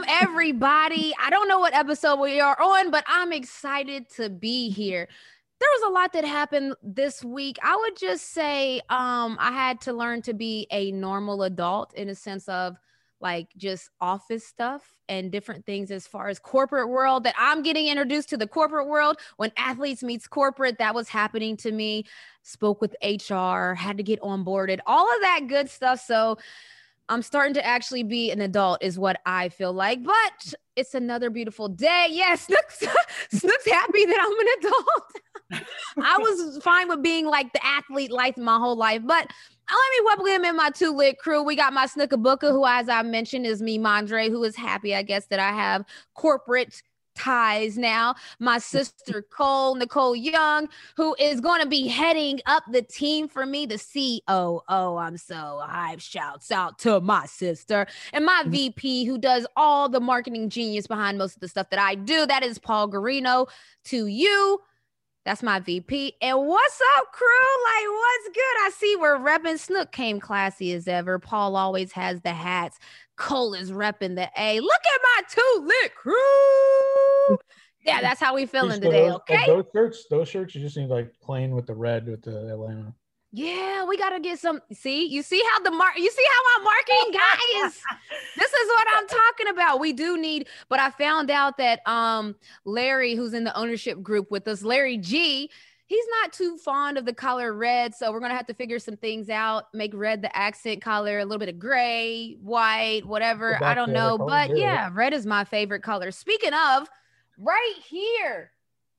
Welcome, 0.00 0.28
everybody. 0.28 1.12
I 1.20 1.28
don't 1.28 1.46
know 1.46 1.58
what 1.58 1.74
episode 1.74 2.20
we 2.20 2.40
are 2.40 2.58
on, 2.58 2.90
but 2.90 3.04
I'm 3.06 3.34
excited 3.34 4.08
to 4.16 4.30
be 4.30 4.70
here. 4.70 5.06
There 5.58 5.68
was 5.74 5.90
a 5.90 5.92
lot 5.92 6.14
that 6.14 6.24
happened 6.24 6.74
this 6.82 7.22
week. 7.22 7.58
I 7.62 7.76
would 7.76 7.98
just 7.98 8.32
say 8.32 8.80
um, 8.88 9.36
I 9.38 9.52
had 9.52 9.82
to 9.82 9.92
learn 9.92 10.22
to 10.22 10.32
be 10.32 10.66
a 10.70 10.90
normal 10.92 11.42
adult 11.42 11.92
in 11.92 12.08
a 12.08 12.14
sense 12.14 12.48
of 12.48 12.78
like 13.20 13.48
just 13.58 13.90
office 14.00 14.46
stuff 14.46 14.82
and 15.10 15.30
different 15.30 15.66
things 15.66 15.90
as 15.90 16.06
far 16.06 16.28
as 16.28 16.38
corporate 16.38 16.88
world 16.88 17.24
that 17.24 17.34
I'm 17.38 17.62
getting 17.62 17.88
introduced 17.88 18.30
to 18.30 18.38
the 18.38 18.46
corporate 18.46 18.86
world 18.86 19.18
when 19.36 19.52
athletes 19.58 20.02
meets 20.02 20.26
corporate 20.26 20.78
that 20.78 20.94
was 20.94 21.10
happening 21.10 21.58
to 21.58 21.72
me 21.72 22.06
spoke 22.42 22.80
with 22.80 22.96
HR 23.02 23.74
had 23.74 23.98
to 23.98 24.02
get 24.02 24.22
onboarded 24.22 24.78
all 24.86 25.14
of 25.14 25.20
that 25.20 25.40
good 25.46 25.68
stuff 25.68 26.00
so 26.00 26.38
I'm 27.10 27.22
starting 27.22 27.54
to 27.54 27.66
actually 27.66 28.04
be 28.04 28.30
an 28.30 28.40
adult, 28.40 28.82
is 28.82 28.98
what 28.98 29.20
I 29.26 29.48
feel 29.48 29.72
like. 29.72 30.02
But 30.04 30.54
it's 30.76 30.94
another 30.94 31.28
beautiful 31.28 31.68
day. 31.68 32.06
Yes, 32.10 32.42
Snook's, 32.46 32.78
Snook's 33.30 33.70
happy 33.70 34.06
that 34.06 34.18
I'm 34.20 34.38
an 34.40 34.70
adult. 34.70 35.66
I 36.06 36.18
was 36.18 36.62
fine 36.62 36.88
with 36.88 37.02
being 37.02 37.26
like 37.26 37.52
the 37.52 37.64
athlete 37.66 38.12
life 38.12 38.36
my 38.36 38.56
whole 38.56 38.76
life, 38.76 39.02
but 39.04 39.26
let 39.70 39.90
me 39.92 40.04
welcome 40.04 40.26
him 40.26 40.44
in 40.44 40.56
my 40.56 40.70
two 40.70 40.92
lit 40.92 41.18
crew. 41.18 41.42
We 41.42 41.56
got 41.56 41.72
my 41.72 41.86
Snooker 41.86 42.16
Booker, 42.16 42.50
who, 42.50 42.64
as 42.64 42.88
I 42.88 43.02
mentioned, 43.02 43.46
is 43.46 43.60
me, 43.60 43.78
Mondre, 43.78 44.28
who 44.28 44.42
is 44.44 44.56
happy, 44.56 44.94
I 44.94 45.02
guess, 45.02 45.26
that 45.26 45.40
I 45.40 45.52
have 45.52 45.84
corporate 46.14 46.82
ties 47.14 47.76
now. 47.76 48.14
My 48.38 48.58
sister 48.70 49.22
Cole, 49.22 49.74
Nicole 49.74 50.16
Young, 50.16 50.68
who 50.96 51.14
is 51.18 51.40
going 51.40 51.62
to 51.62 51.68
be 51.68 51.86
heading 51.86 52.40
up 52.46 52.64
the 52.70 52.82
team 52.82 53.28
for 53.28 53.46
me, 53.46 53.66
the 53.66 53.78
COO. 53.78 54.96
I'm 54.96 55.16
so 55.16 55.62
hyped. 55.64 56.00
Shouts 56.00 56.50
out 56.50 56.78
to 56.80 57.00
my 57.00 57.26
sister 57.26 57.86
and 58.12 58.24
my 58.24 58.40
mm-hmm. 58.42 58.50
VP, 58.50 59.04
who 59.04 59.18
does 59.18 59.46
all 59.56 59.88
the 59.88 60.00
marketing 60.00 60.48
genius 60.48 60.86
behind 60.86 61.18
most 61.18 61.34
of 61.34 61.40
the 61.40 61.48
stuff 61.48 61.70
that 61.70 61.80
I 61.80 61.94
do. 61.94 62.26
That 62.26 62.42
is 62.42 62.58
Paul 62.58 62.90
Garino. 62.90 63.48
To 63.84 64.06
you, 64.06 64.60
that's 65.24 65.42
my 65.42 65.60
VP. 65.60 66.14
And 66.22 66.38
what's 66.46 66.80
up, 66.98 67.12
crew? 67.12 67.26
Like, 67.64 67.88
what's 67.88 68.28
good? 68.28 68.56
I 68.62 68.70
see 68.74 68.96
we're 68.96 69.18
repping 69.18 69.58
Snook 69.58 69.92
came 69.92 70.18
classy 70.18 70.72
as 70.72 70.88
ever. 70.88 71.18
Paul 71.18 71.56
always 71.56 71.92
has 71.92 72.22
the 72.22 72.32
hats. 72.32 72.78
Cole 73.20 73.54
is 73.54 73.70
repping 73.70 74.16
the 74.16 74.28
A. 74.36 74.60
Look 74.60 74.82
at 74.94 75.00
my 75.02 75.22
two 75.28 75.66
lit 75.66 75.94
crew. 75.94 77.38
Yeah, 77.84 78.00
that's 78.00 78.20
how 78.20 78.34
we 78.34 78.46
feeling 78.46 78.80
today. 78.80 79.08
Those, 79.08 79.16
okay. 79.16 79.46
Those 79.46 79.64
shirts, 79.72 80.06
those 80.10 80.28
shirts, 80.28 80.54
you 80.54 80.60
just 80.60 80.76
need 80.76 80.88
like 80.88 81.12
plain 81.22 81.54
with 81.54 81.66
the 81.66 81.74
red 81.74 82.06
with 82.06 82.22
the 82.22 82.50
Atlanta. 82.50 82.94
Yeah, 83.32 83.84
we 83.84 83.96
gotta 83.96 84.18
get 84.18 84.40
some. 84.40 84.60
See, 84.72 85.06
you 85.06 85.22
see 85.22 85.40
how 85.52 85.60
the 85.60 85.70
mark, 85.70 85.92
you 85.96 86.10
see 86.10 86.24
how 86.28 86.58
our 86.58 86.64
marketing 86.64 87.12
guy 87.12 87.66
is. 87.66 87.80
this 88.36 88.52
is 88.52 88.68
what 88.68 88.86
I'm 88.96 89.06
talking 89.06 89.48
about. 89.48 89.80
We 89.80 89.92
do 89.92 90.18
need, 90.18 90.48
but 90.68 90.80
I 90.80 90.90
found 90.90 91.30
out 91.30 91.56
that 91.58 91.86
um 91.86 92.34
Larry, 92.64 93.14
who's 93.14 93.34
in 93.34 93.44
the 93.44 93.56
ownership 93.56 94.02
group 94.02 94.30
with 94.30 94.48
us, 94.48 94.62
Larry 94.62 94.96
G, 94.96 95.50
he's 95.90 96.06
not 96.22 96.32
too 96.32 96.56
fond 96.56 96.96
of 96.96 97.04
the 97.04 97.12
color 97.12 97.52
red. 97.52 97.96
So 97.96 98.12
we're 98.12 98.20
gonna 98.20 98.36
have 98.36 98.46
to 98.46 98.54
figure 98.54 98.78
some 98.78 98.96
things 98.96 99.28
out. 99.28 99.64
Make 99.74 99.90
red 99.92 100.22
the 100.22 100.34
accent 100.34 100.80
color, 100.80 101.18
a 101.18 101.24
little 101.24 101.40
bit 101.40 101.48
of 101.48 101.58
gray, 101.58 102.36
white, 102.40 103.02
whatever. 103.04 103.62
I 103.62 103.74
don't 103.74 103.92
know, 103.92 104.16
but 104.16 104.56
yeah, 104.56 104.88
red 104.92 105.12
is 105.12 105.26
my 105.26 105.42
favorite 105.44 105.82
color. 105.82 106.12
Speaking 106.12 106.54
of, 106.54 106.88
right 107.36 107.74
here, 107.88 108.52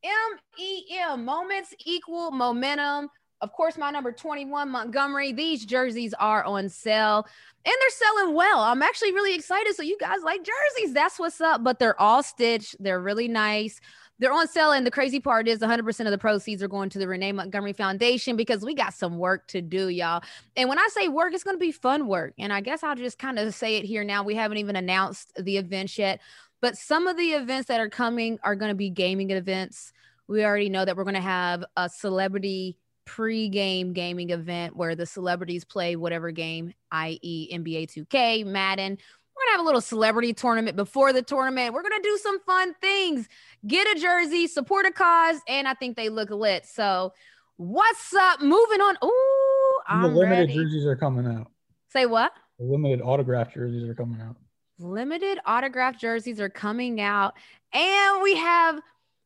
M 0.04 0.12
E 0.60 0.84
M 1.00 1.24
moments 1.24 1.74
equal 1.86 2.32
momentum 2.32 3.10
of 3.42 3.52
course, 3.54 3.76
my 3.76 3.90
number 3.90 4.12
21, 4.12 4.70
Montgomery. 4.70 5.32
These 5.34 5.66
jerseys 5.66 6.14
are 6.20 6.44
on 6.44 6.70
sale 6.70 7.26
and 7.66 7.74
they're 7.80 7.90
selling 7.90 8.36
well. 8.36 8.62
I'm 8.62 8.84
actually 8.84 9.14
really 9.14 9.34
excited. 9.34 9.76
So, 9.76 9.82
you 9.82 9.98
guys 10.00 10.22
like 10.24 10.42
jerseys. 10.44 10.94
That's 10.94 11.18
what's 11.18 11.42
up. 11.42 11.64
But 11.64 11.80
they're 11.80 12.00
all 12.00 12.22
stitched, 12.22 12.76
they're 12.80 13.02
really 13.02 13.28
nice. 13.28 13.82
They're 14.22 14.32
on 14.32 14.48
sale. 14.48 14.72
And 14.72 14.86
the 14.86 14.92
crazy 14.92 15.20
part 15.20 15.48
is 15.48 15.60
100% 15.60 16.06
of 16.06 16.12
the 16.12 16.18
proceeds 16.18 16.62
are 16.62 16.68
going 16.68 16.90
to 16.92 17.00
the 17.00 17.08
Renee 17.08 17.32
Montgomery 17.32 17.74
Foundation 17.74 18.36
because 18.36 18.64
we 18.64 18.76
got 18.76 18.94
some 18.94 19.18
work 19.18 19.48
to 19.48 19.64
do, 19.64 19.90
y'all. 19.90 20.22
And 20.56 20.70
when 20.70 20.78
I 20.78 20.88
say 20.92 21.08
work, 21.08 21.34
it's 21.34 21.44
going 21.44 21.56
to 21.56 21.60
be 21.60 21.72
fun 21.72 22.08
work. 22.08 22.36
And 22.38 22.54
I 22.54 22.62
guess 22.62 22.84
I'll 22.84 22.96
just 22.96 23.18
kind 23.18 23.40
of 23.40 23.54
say 23.56 23.78
it 23.78 23.84
here 23.84 24.04
now. 24.04 24.24
We 24.24 24.36
haven't 24.36 24.60
even 24.60 24.76
announced 24.76 25.34
the 25.38 25.58
events 25.58 25.98
yet, 25.98 26.22
but 26.62 26.78
some 26.78 27.08
of 27.08 27.18
the 27.18 27.32
events 27.32 27.68
that 27.70 27.80
are 27.80 27.90
coming 27.90 28.38
are 28.44 28.56
going 28.56 28.70
to 28.70 28.76
be 28.76 28.92
gaming 28.92 29.32
events. 29.32 29.92
We 30.28 30.46
already 30.46 30.70
know 30.70 30.86
that 30.86 30.96
we're 30.96 31.04
going 31.04 31.16
to 31.16 31.22
have 31.22 31.66
a 31.76 31.90
celebrity 31.90 32.78
pre-game 33.06 33.92
gaming 33.94 34.30
event 34.30 34.76
where 34.76 34.96
the 34.96 35.08
celebrities 35.08 35.66
play 35.66 35.96
whatever 35.96 36.30
game, 36.30 36.74
i.e., 36.92 37.50
NBA 37.52 37.92
2K, 37.92 38.46
Madden. 38.46 39.00
We're 39.42 39.46
gonna 39.48 39.58
have 39.58 39.66
a 39.66 39.66
little 39.66 39.82
celebrity 39.82 40.34
tournament 40.34 40.76
before 40.76 41.14
the 41.14 41.24
tournament. 41.24 41.74
We're 41.74 41.82
gonna 41.82 42.02
do 42.04 42.18
some 42.22 42.40
fun 42.42 42.76
things. 42.80 43.28
Get 43.66 43.88
a 43.98 44.00
jersey, 44.00 44.46
support 44.48 44.86
a 44.86 44.92
cause, 44.92 45.40
and 45.48 45.68
I 45.68 45.74
think 45.74 45.96
they 45.96 46.10
look 46.10 46.30
lit. 46.30 46.66
So, 46.68 47.14
what's 47.58 48.14
up? 48.14 48.42
Moving 48.42 48.82
on. 48.82 48.98
Ooh, 49.04 49.80
I'm 49.88 50.02
the 50.04 50.08
limited 50.10 50.50
ready. 50.50 50.54
jerseys 50.54 50.86
are 50.86 50.96
coming 50.96 51.26
out. 51.26 51.50
Say 51.90 52.06
what? 52.06 52.34
The 52.60 52.66
limited 52.66 53.02
autograph 53.02 53.54
jerseys 53.54 53.90
are 53.90 53.96
coming 53.96 54.22
out. 54.22 54.36
Limited 54.78 55.40
autograph 55.46 55.98
jerseys 56.00 56.40
are 56.40 56.50
coming 56.50 57.02
out, 57.02 57.34
and 57.74 58.22
we 58.22 58.36
have 58.36 58.80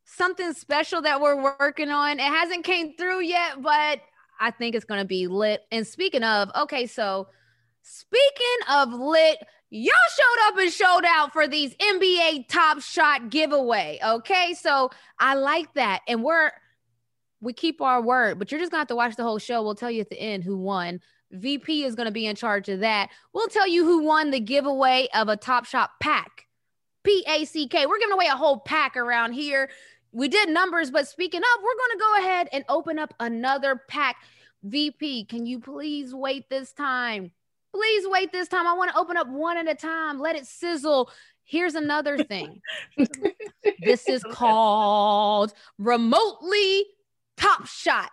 something 0.06 0.54
special 0.54 1.02
that 1.02 1.20
we're 1.20 1.42
working 1.60 1.90
on. 1.90 2.20
It 2.20 2.24
hasn't 2.24 2.64
came 2.64 2.96
through 2.96 3.22
yet, 3.22 3.62
but 3.62 4.00
I 4.40 4.52
think 4.52 4.76
it's 4.76 4.86
going 4.86 5.02
to 5.02 5.08
be 5.08 5.28
lit. 5.28 5.64
And 5.72 5.86
speaking 5.86 6.24
of, 6.24 6.52
okay, 6.56 6.86
so 6.86 7.28
speaking 7.82 8.58
of 8.72 8.94
lit, 8.94 9.38
y'all 9.76 9.94
showed 10.18 10.48
up 10.48 10.58
and 10.58 10.72
showed 10.72 11.06
out 11.06 11.34
for 11.34 11.48
these 11.48 11.76
NBA 11.76 12.48
Top 12.48 12.82
Shot 12.82 13.30
giveaway. 13.30 14.00
Okay, 14.04 14.56
so 14.60 14.90
I 15.20 15.36
like 15.36 15.74
that, 15.74 16.02
and 16.08 16.24
we're 16.24 16.52
we 17.42 17.54
keep 17.54 17.82
our 17.82 18.02
word, 18.02 18.40
but 18.40 18.52
you're 18.52 18.60
just 18.60 18.72
gonna 18.72 18.82
have 18.82 18.88
to 18.88 18.96
watch 18.96 19.16
the 19.16 19.24
whole 19.24 19.40
show. 19.40 19.62
We'll 19.62 19.76
tell 19.76 19.92
you 19.92 20.02
at 20.02 20.10
the 20.10 20.20
end 20.20 20.44
who 20.44 20.58
won. 20.58 21.02
VP 21.32 21.84
is 21.84 21.96
to 21.96 22.12
be 22.12 22.26
in 22.26 22.36
charge 22.36 22.70
of 22.70 22.80
that. 22.80 23.10
We'll 23.34 23.48
tell 23.48 23.68
you 23.68 23.84
who 23.84 24.04
won 24.04 24.32
the 24.32 24.40
giveaway 24.40 25.08
of 25.14 25.28
a 25.28 25.36
Top 25.36 25.66
Shot 25.66 25.92
pack. 26.02 26.46
P 27.04 27.24
A 27.28 27.46
C 27.46 27.68
K. 27.68 27.86
We're 27.86 28.00
giving 28.00 28.14
away 28.14 28.28
a 28.28 28.36
whole 28.36 28.60
pack 28.60 28.96
around 28.98 29.34
here 29.34 29.70
we 30.16 30.30
did 30.30 30.48
numbers, 30.48 30.92
but 30.92 31.10
speaking 31.10 31.42
of, 31.42 31.62
we're 31.62 31.76
to 31.92 31.98
go 32.00 32.18
ahead 32.20 32.48
and 32.54 32.64
open 32.70 32.98
up 32.98 33.14
another 33.20 33.76
pack. 33.76 34.16
VP, 34.64 35.26
can 35.26 35.46
you 35.46 35.60
please 35.60 36.16
wait 36.16 36.50
this 36.50 36.72
time? 36.72 37.32
Please 37.76 38.08
wait 38.08 38.32
this 38.32 38.48
time. 38.48 38.68
I 38.68 38.74
want 38.74 38.92
to 38.92 38.98
open 38.98 39.18
up 39.18 39.28
one 39.28 39.58
at 39.58 39.68
a 39.68 39.76
time. 39.76 40.18
Let 40.18 40.38
it 40.38 40.48
sizzle. 40.48 41.12
Here's 41.44 41.76
another 41.76 42.18
thing. 42.24 42.62
this 43.82 44.08
is 44.08 44.24
called 44.24 45.54
remotely 45.78 46.86
top 47.36 47.68
shot. 47.68 48.12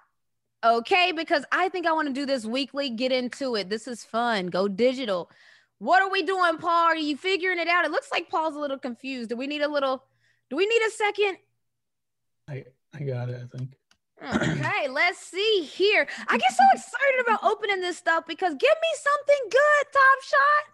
Okay, 0.64 1.12
because 1.12 1.44
I 1.52 1.68
think 1.68 1.86
I 1.86 1.92
want 1.92 2.08
to 2.08 2.14
do 2.14 2.26
this 2.26 2.44
weekly. 2.44 2.90
Get 2.90 3.12
into 3.12 3.54
it. 3.54 3.70
This 3.70 3.86
is 3.86 4.02
fun. 4.04 4.48
Go 4.48 4.66
digital. 4.66 5.30
What 5.78 6.02
are 6.02 6.10
we 6.10 6.24
doing, 6.24 6.58
Paul? 6.58 6.86
Are 6.86 6.96
you 6.96 7.16
figuring 7.16 7.60
it 7.60 7.68
out? 7.68 7.84
It 7.84 7.92
looks 7.92 8.10
like 8.10 8.28
Paul's 8.28 8.56
a 8.56 8.60
little 8.60 8.78
confused. 8.78 9.30
Do 9.30 9.36
we 9.36 9.46
need 9.46 9.62
a 9.62 9.68
little? 9.68 10.02
Do 10.50 10.56
we 10.56 10.66
need 10.66 10.82
a 10.88 10.90
second? 10.90 11.36
I 12.48 12.64
I 12.92 13.04
got 13.04 13.28
it. 13.28 13.42
I 13.44 13.56
think. 13.56 13.76
Okay, 14.22 14.88
let's 14.88 15.18
see 15.18 15.62
here. 15.62 16.06
I 16.28 16.38
get 16.38 16.52
so 16.52 16.64
excited 16.72 17.20
about 17.26 17.42
opening 17.44 17.80
this 17.80 17.96
stuff 17.96 18.24
because 18.26 18.54
give 18.54 18.70
me 18.70 18.88
something 18.96 19.48
good, 19.50 19.92
Top 19.92 20.22
Shot. 20.22 20.72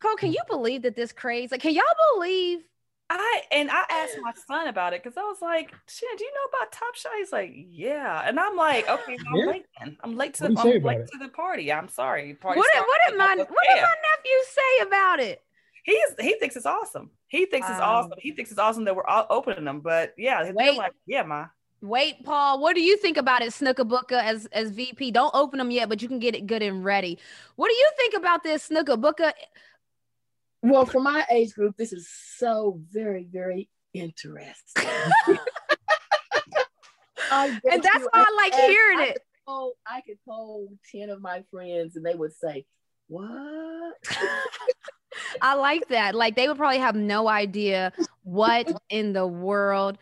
Cole, 0.00 0.16
can 0.16 0.32
you 0.32 0.40
believe 0.48 0.82
that 0.82 0.94
this 0.94 1.12
craze? 1.12 1.50
Like, 1.50 1.60
can 1.60 1.74
y'all 1.74 1.84
believe? 2.14 2.60
I 3.10 3.42
and 3.50 3.70
I 3.70 3.84
asked 3.90 4.18
my 4.20 4.32
son 4.46 4.68
about 4.68 4.92
it 4.92 5.02
because 5.02 5.16
I 5.16 5.22
was 5.22 5.38
like, 5.40 5.72
"Shit, 5.88 6.18
do 6.18 6.24
you 6.24 6.30
know 6.30 6.58
about 6.58 6.72
Top 6.72 6.94
Shot?" 6.94 7.12
He's 7.16 7.32
like, 7.32 7.50
"Yeah," 7.54 8.22
and 8.26 8.38
I'm 8.38 8.54
like, 8.54 8.86
"Okay, 8.86 9.16
I'm 9.30 9.36
yeah. 9.36 9.46
late. 9.46 9.64
Then. 9.78 9.96
I'm 10.04 10.14
late 10.16 10.34
to 10.34 10.48
the, 10.48 10.54
I'm 10.58 10.82
late 10.82 11.06
to 11.06 11.18
the 11.18 11.28
party. 11.28 11.72
I'm 11.72 11.88
sorry." 11.88 12.34
Party 12.34 12.58
what, 12.58 12.68
did, 12.74 12.80
what 12.80 13.00
did 13.08 13.16
my 13.16 13.34
what 13.36 13.66
did 13.66 13.82
my 13.82 13.94
nephew 14.16 14.38
say 14.50 14.86
about 14.86 15.20
it? 15.20 15.42
He's 15.84 16.14
he 16.20 16.38
thinks 16.38 16.54
it's 16.54 16.66
awesome. 16.66 17.10
He 17.28 17.46
thinks 17.46 17.66
wow. 17.66 17.74
it's 17.74 17.82
awesome. 17.82 18.18
He 18.18 18.32
thinks 18.32 18.50
it's 18.50 18.60
awesome 18.60 18.84
that 18.84 18.94
we're 18.94 19.06
all 19.06 19.26
opening 19.30 19.64
them. 19.64 19.80
But 19.80 20.12
yeah, 20.18 20.50
Wait. 20.52 20.76
like, 20.76 20.92
yeah, 21.06 21.22
ma. 21.22 21.46
Wait, 21.80 22.24
Paul, 22.24 22.60
what 22.60 22.74
do 22.74 22.82
you 22.82 22.96
think 22.96 23.16
about 23.16 23.42
it, 23.42 23.50
Snookabuka 23.50 24.20
as 24.20 24.46
as 24.46 24.70
VP? 24.70 25.12
Don't 25.12 25.34
open 25.34 25.58
them 25.58 25.70
yet, 25.70 25.88
but 25.88 26.02
you 26.02 26.08
can 26.08 26.18
get 26.18 26.34
it 26.34 26.46
good 26.46 26.62
and 26.62 26.84
ready. 26.84 27.18
What 27.56 27.68
do 27.68 27.74
you 27.74 27.90
think 27.96 28.14
about 28.14 28.42
this 28.42 28.68
Snookabuka? 28.68 29.32
Well, 30.62 30.86
for 30.86 31.00
my 31.00 31.24
age 31.30 31.54
group, 31.54 31.76
this 31.76 31.92
is 31.92 32.08
so 32.36 32.80
very, 32.90 33.28
very 33.30 33.68
interesting. 33.94 34.84
and 37.30 37.60
that's 37.62 38.06
why 38.10 38.10
I 38.12 38.34
like 38.36 38.54
hearing 38.54 38.98
I 38.98 39.06
it. 39.10 39.22
Poll, 39.46 39.74
I 39.86 40.00
could 40.00 40.18
poll 40.28 40.68
10 40.90 41.10
of 41.10 41.20
my 41.22 41.44
friends 41.50 41.94
and 41.96 42.04
they 42.04 42.14
would 42.14 42.32
say, 42.34 42.66
What? 43.06 43.94
I 45.40 45.54
like 45.54 45.88
that. 45.88 46.14
Like 46.14 46.36
they 46.36 46.48
would 46.48 46.56
probably 46.56 46.78
have 46.78 46.96
no 46.96 47.28
idea 47.28 47.92
what 48.24 48.70
in 48.90 49.12
the 49.12 49.26
world. 49.26 49.98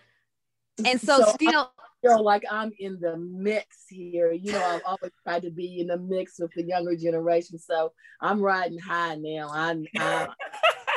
And 0.84 1.00
so, 1.00 1.20
so 1.20 1.32
still 1.32 1.72
I 2.04 2.06
feel 2.06 2.22
like 2.22 2.44
I'm 2.50 2.72
in 2.78 2.98
the 3.00 3.16
mix 3.16 3.86
here. 3.88 4.32
You 4.32 4.52
know, 4.52 4.64
I've 4.64 4.82
always 4.84 5.12
tried 5.22 5.42
to 5.42 5.50
be 5.50 5.80
in 5.80 5.88
the 5.88 5.98
mix 5.98 6.38
with 6.38 6.52
the 6.54 6.62
younger 6.62 6.96
generation. 6.96 7.58
So 7.58 7.92
I'm 8.20 8.40
riding 8.40 8.78
high 8.78 9.16
now. 9.16 9.50
I'm, 9.50 9.86
I'm 9.98 10.28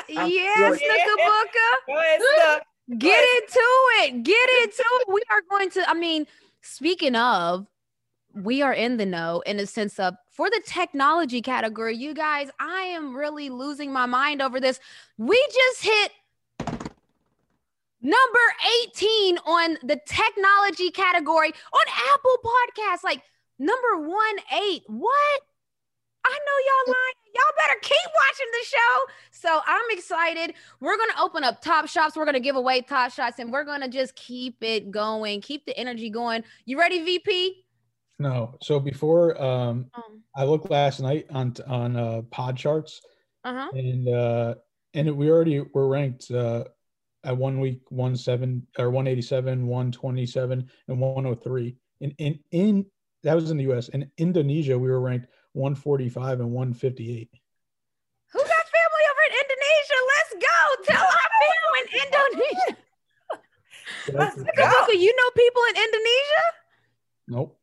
yes, 0.07 0.79
Snookabuka. 0.79 2.59
Get 2.97 3.23
into 3.23 3.59
it. 4.01 4.23
Get 4.23 4.49
into 4.63 4.83
it. 4.83 5.13
We 5.13 5.21
are 5.29 5.43
going 5.49 5.69
to, 5.71 5.87
I 5.87 5.93
mean, 5.93 6.25
speaking 6.61 7.15
of, 7.15 7.67
we 8.33 8.61
are 8.61 8.73
in 8.73 8.97
the 8.97 9.05
know 9.05 9.41
in 9.45 9.59
a 9.59 9.65
sense 9.65 9.99
of 9.99 10.15
for 10.31 10.49
the 10.49 10.61
technology 10.65 11.41
category, 11.41 11.95
you 11.95 12.13
guys, 12.13 12.49
I 12.59 12.81
am 12.81 13.15
really 13.15 13.49
losing 13.49 13.91
my 13.91 14.05
mind 14.05 14.41
over 14.41 14.59
this. 14.59 14.79
We 15.17 15.37
just 15.51 15.83
hit 15.83 16.11
number 18.01 18.39
18 18.87 19.37
on 19.39 19.77
the 19.83 19.99
technology 20.05 20.91
category 20.91 21.49
on 21.49 22.13
Apple 22.13 22.37
Podcasts. 22.43 23.03
Like 23.03 23.23
number 23.57 24.07
one, 24.07 24.35
eight. 24.53 24.83
What? 24.87 25.41
I 26.25 26.31
know 26.31 26.57
y'all 26.67 26.93
lying. 26.93 27.15
Y'all 27.33 27.55
better 27.57 27.79
keep 27.81 28.11
watching 28.15 28.47
the 28.51 28.65
show. 28.65 29.13
So 29.31 29.61
I'm 29.65 29.85
excited. 29.91 30.55
We're 30.79 30.97
to 31.09 31.21
open 31.21 31.43
up 31.43 31.61
top 31.61 31.87
shops. 31.87 32.15
We're 32.15 32.25
to 32.35 32.41
give 32.41 32.55
away 32.55 32.81
top 32.81 33.11
shots 33.11 33.39
and 33.39 33.51
we're 33.51 33.63
to 33.81 33.87
just 33.87 34.15
keep 34.15 34.61
it 34.61 34.91
going, 34.91 35.41
keep 35.41 35.65
the 35.65 35.77
energy 35.77 36.09
going. 36.09 36.43
You 36.65 36.77
ready, 36.77 37.03
VP? 37.03 37.65
No. 38.19 38.55
So 38.61 38.79
before 38.79 39.41
um, 39.41 39.89
um 39.93 40.23
I 40.35 40.43
looked 40.43 40.69
last 40.69 40.99
night 40.99 41.25
on 41.31 41.53
on 41.67 41.95
uh, 41.95 42.21
pod 42.31 42.57
charts, 42.57 43.01
uh-huh. 43.43 43.69
and 43.73 44.09
uh, 44.09 44.55
and 44.93 45.15
we 45.15 45.29
already 45.29 45.61
were 45.73 45.87
ranked 45.87 46.29
uh, 46.31 46.65
at 47.23 47.35
one 47.35 47.59
week 47.59 47.81
one 47.89 48.15
seven 48.15 48.65
or 48.77 48.89
one 48.89 49.07
eighty 49.07 49.21
seven, 49.21 49.67
one 49.67 49.91
twenty 49.91 50.25
seven, 50.25 50.69
and 50.87 50.99
one 50.99 51.15
hundred 51.15 51.37
oh 51.37 51.41
three. 51.41 51.75
In 52.01 52.11
in 52.17 52.39
in 52.51 52.85
that 53.23 53.35
was 53.35 53.51
in 53.51 53.57
the 53.57 53.63
U.S. 53.63 53.89
In 53.89 54.09
Indonesia, 54.17 54.77
we 54.79 54.89
were 54.89 55.01
ranked 55.01 55.27
145 55.53 56.39
and 56.39 56.51
158. 56.51 57.29
Who 58.31 58.39
got 58.39 58.47
family 58.47 59.05
over 59.11 59.23
in 59.27 59.33
Indonesia? 59.43 59.97
Let's 60.07 60.33
go. 60.45 60.59
Tell 60.93 61.03
our 61.03 61.29
family 61.43 61.79
in 61.81 61.87
Indonesia. 62.05 62.77
Let's 64.13 64.37
go. 64.37 64.71
You 64.93 65.15
know 65.15 65.29
people 65.35 65.61
in 65.69 65.75
Indonesia? 65.83 66.43
Nope. 67.27 67.59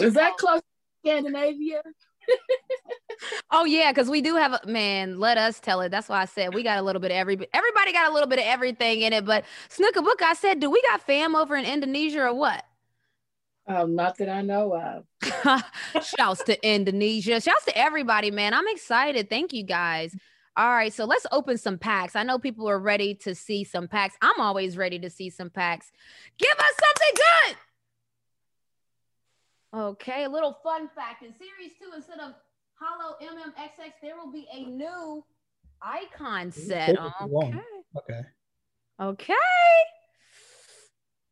Is 0.00 0.14
that 0.14 0.36
close 0.36 0.60
to 0.60 0.66
Scandinavia? 1.04 1.82
oh 3.50 3.64
yeah, 3.64 3.92
because 3.92 4.08
we 4.08 4.20
do 4.20 4.36
have 4.36 4.52
a 4.52 4.66
man. 4.66 5.18
Let 5.18 5.38
us 5.38 5.60
tell 5.60 5.80
it. 5.80 5.90
That's 5.90 6.08
why 6.08 6.22
I 6.22 6.24
said 6.24 6.54
we 6.54 6.62
got 6.62 6.78
a 6.78 6.82
little 6.82 7.00
bit 7.00 7.10
of 7.10 7.16
every. 7.16 7.34
Everybody 7.52 7.92
got 7.92 8.10
a 8.10 8.14
little 8.14 8.28
bit 8.28 8.38
of 8.38 8.44
everything 8.46 9.02
in 9.02 9.12
it. 9.12 9.24
But 9.24 9.44
Snookabuka, 9.70 10.22
I 10.22 10.34
said, 10.34 10.60
do 10.60 10.70
we 10.70 10.82
got 10.82 11.02
fam 11.02 11.34
over 11.34 11.56
in 11.56 11.64
Indonesia 11.64 12.22
or 12.22 12.34
what? 12.34 12.64
Um, 13.66 13.94
not 13.94 14.18
that 14.18 14.28
I 14.28 14.42
know 14.42 14.74
of. 14.76 15.64
Shouts 16.04 16.44
to 16.44 16.68
Indonesia. 16.68 17.40
Shouts 17.40 17.64
to 17.64 17.76
everybody, 17.76 18.30
man. 18.30 18.52
I'm 18.52 18.68
excited. 18.68 19.30
Thank 19.30 19.52
you 19.52 19.64
guys. 19.64 20.14
All 20.56 20.70
right, 20.70 20.92
so 20.92 21.04
let's 21.04 21.26
open 21.32 21.58
some 21.58 21.78
packs. 21.78 22.14
I 22.14 22.22
know 22.22 22.38
people 22.38 22.68
are 22.68 22.78
ready 22.78 23.14
to 23.16 23.34
see 23.34 23.64
some 23.64 23.88
packs. 23.88 24.16
I'm 24.22 24.40
always 24.40 24.76
ready 24.76 25.00
to 25.00 25.10
see 25.10 25.28
some 25.28 25.50
packs. 25.50 25.90
Give 26.38 26.56
us 26.56 26.74
something 26.84 27.14
good. 27.16 27.56
Okay, 29.80 30.24
a 30.24 30.28
little 30.28 30.56
fun 30.62 30.88
fact. 30.94 31.24
In 31.24 31.32
series 31.32 31.72
two, 31.80 31.90
instead 31.96 32.20
of 32.20 32.34
Holo 32.80 33.16
MMXX, 33.22 33.92
there 34.02 34.16
will 34.16 34.32
be 34.32 34.46
a 34.52 34.64
new 34.64 35.24
icon 35.80 36.50
set. 36.50 36.98
Okay. 36.98 37.54
Okay. 37.96 38.20
Okay. 39.00 39.34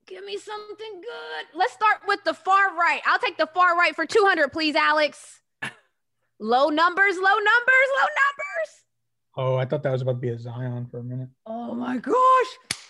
Give 0.06 0.24
me 0.24 0.36
something 0.36 1.00
good. 1.00 1.58
Let's 1.58 1.72
start 1.72 2.02
with 2.06 2.22
the 2.24 2.34
far 2.34 2.76
right. 2.76 3.00
I'll 3.06 3.18
take 3.18 3.38
the 3.38 3.46
far 3.46 3.76
right 3.76 3.94
for 3.94 4.04
200, 4.04 4.52
please, 4.52 4.74
Alex. 4.74 5.40
Low 6.40 6.68
numbers, 6.68 7.16
low 7.16 7.22
numbers, 7.22 7.88
low 7.96 8.08
numbers. 8.20 8.82
Oh, 9.36 9.56
I 9.56 9.64
thought 9.64 9.82
that 9.84 9.92
was 9.92 10.02
about 10.02 10.12
to 10.12 10.18
be 10.18 10.28
a 10.30 10.38
Zion 10.38 10.86
for 10.90 10.98
a 10.98 11.02
minute. 11.02 11.28
Oh 11.46 11.72
my 11.74 11.96
gosh. 11.98 12.82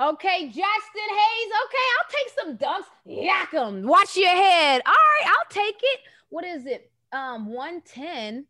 Okay, 0.00 0.46
Jaxson 0.46 1.08
Hayes. 1.10 1.52
Okay, 1.64 1.86
I'll 1.94 2.10
take 2.10 2.30
some 2.38 2.58
dunks. 2.58 2.86
Yak 3.04 3.52
them. 3.52 3.84
Watch 3.84 4.16
your 4.16 4.28
head. 4.28 4.82
All 4.84 4.92
right, 4.92 5.26
I'll 5.26 5.48
take 5.50 5.78
it. 5.80 6.00
What 6.28 6.44
is 6.44 6.66
it? 6.66 6.90
Um, 7.12 7.46
110. 7.46 8.46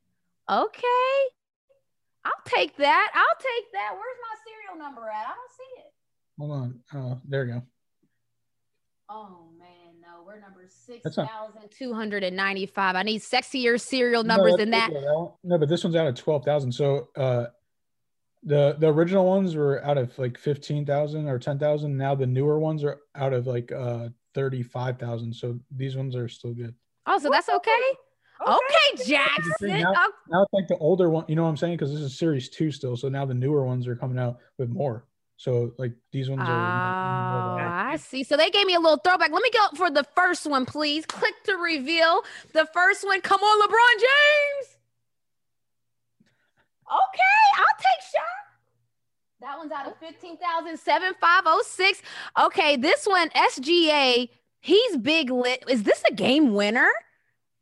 Okay. 0.50 0.84
I'll 2.24 2.32
take 2.44 2.76
that. 2.76 3.10
I'll 3.14 3.38
take 3.38 3.72
that. 3.72 3.92
Where's 3.92 4.18
my 4.22 4.36
serial 4.46 4.78
number 4.78 5.08
at? 5.08 5.26
I 5.26 5.34
don't 5.34 5.50
see 5.50 5.80
it. 5.80 5.92
Hold 6.38 6.52
on. 6.52 6.80
Oh, 6.94 7.20
there 7.26 7.44
we 7.44 7.52
go. 7.52 7.62
Oh 9.10 9.48
man, 9.58 9.94
no, 10.02 10.22
we're 10.26 10.38
number 10.38 10.66
six 10.68 11.02
thousand 11.14 11.70
two 11.70 11.94
hundred 11.94 12.24
and 12.24 12.36
ninety-five. 12.36 12.94
I 12.94 13.02
need 13.02 13.22
sexier 13.22 13.80
serial 13.80 14.22
numbers 14.22 14.52
no, 14.52 14.56
than 14.58 14.70
that. 14.70 14.90
No, 14.92 15.58
but 15.58 15.68
this 15.68 15.82
one's 15.82 15.96
out 15.96 16.06
of 16.06 16.14
twelve 16.14 16.44
thousand. 16.44 16.72
So 16.72 17.08
uh, 17.16 17.46
the 18.42 18.76
the 18.78 18.88
original 18.88 19.24
ones 19.24 19.56
were 19.56 19.82
out 19.84 19.96
of 19.96 20.16
like 20.18 20.36
fifteen 20.38 20.84
thousand 20.84 21.26
or 21.26 21.38
ten 21.38 21.58
thousand. 21.58 21.96
Now 21.96 22.14
the 22.14 22.26
newer 22.26 22.58
ones 22.58 22.84
are 22.84 23.00
out 23.14 23.32
of 23.32 23.46
like 23.46 23.72
uh 23.72 24.10
thirty-five 24.34 24.98
thousand. 24.98 25.34
So 25.34 25.58
these 25.74 25.96
ones 25.96 26.14
are 26.14 26.28
still 26.28 26.52
good. 26.52 26.74
Oh, 27.06 27.18
so 27.18 27.30
that's 27.30 27.48
okay. 27.48 27.80
Okay, 28.40 28.54
okay 28.94 29.14
Jaxson. 29.14 29.82
Now, 29.82 29.92
oh. 29.96 30.12
now 30.30 30.42
it's 30.42 30.52
like 30.52 30.68
the 30.68 30.76
older 30.78 31.10
one. 31.10 31.24
You 31.28 31.36
know 31.36 31.42
what 31.42 31.50
I'm 31.50 31.56
saying? 31.56 31.76
Because 31.76 31.92
this 31.92 32.00
is 32.00 32.16
series 32.16 32.48
two 32.48 32.70
still. 32.70 32.96
So 32.96 33.08
now 33.08 33.24
the 33.24 33.34
newer 33.34 33.64
ones 33.64 33.86
are 33.86 33.96
coming 33.96 34.18
out 34.18 34.38
with 34.58 34.70
more. 34.70 35.04
So 35.36 35.72
like 35.78 35.92
these 36.12 36.28
ones 36.28 36.42
are. 36.42 36.46
Oh, 36.46 37.62
I 37.62 37.96
see. 37.96 38.24
So 38.24 38.36
they 38.36 38.50
gave 38.50 38.66
me 38.66 38.74
a 38.74 38.80
little 38.80 38.98
throwback. 38.98 39.30
Let 39.30 39.42
me 39.42 39.50
go 39.52 39.68
for 39.76 39.90
the 39.90 40.04
first 40.16 40.46
one, 40.46 40.66
please. 40.66 41.06
Click 41.06 41.34
to 41.44 41.54
reveal 41.54 42.22
the 42.52 42.66
first 42.74 43.04
one. 43.04 43.20
Come 43.20 43.40
on, 43.40 43.68
LeBron 43.68 44.00
James. 44.00 44.76
Okay, 46.88 47.58
I'll 47.58 47.78
take 47.78 48.02
shot. 48.12 48.38
That 49.40 49.56
one's 49.58 49.70
out 49.70 49.86
of 49.86 49.94
15,7506. 50.00 52.02
Okay, 52.46 52.76
this 52.76 53.06
one, 53.06 53.28
SGA, 53.30 54.28
he's 54.60 54.96
big 54.96 55.30
lit. 55.30 55.62
Is 55.68 55.84
this 55.84 56.02
a 56.10 56.14
game 56.14 56.54
winner? 56.54 56.90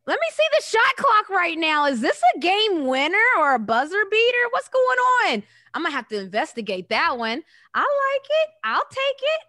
Let 0.07 0.21
me 0.21 0.27
see 0.31 0.45
the 0.57 0.63
shot 0.63 0.97
clock 0.97 1.29
right 1.31 1.59
now. 1.59 1.87
Is 1.87 2.01
this 2.01 2.23
a 2.37 2.39
game 2.39 2.87
winner 2.87 3.19
or 3.39 3.55
a 3.55 3.59
buzzer 3.59 4.05
beater? 4.09 4.39
What's 4.51 4.69
going 4.69 4.99
on? 5.25 5.43
I'm 5.75 5.83
gonna 5.83 5.95
have 5.95 6.09
to 6.09 6.21
investigate 6.21 6.89
that 6.91 7.19
one. 7.19 7.43
I 7.75 7.81
like 7.81 8.25
it. 8.25 8.49
I'll 8.63 8.87
take 8.89 9.21
it. 9.21 9.41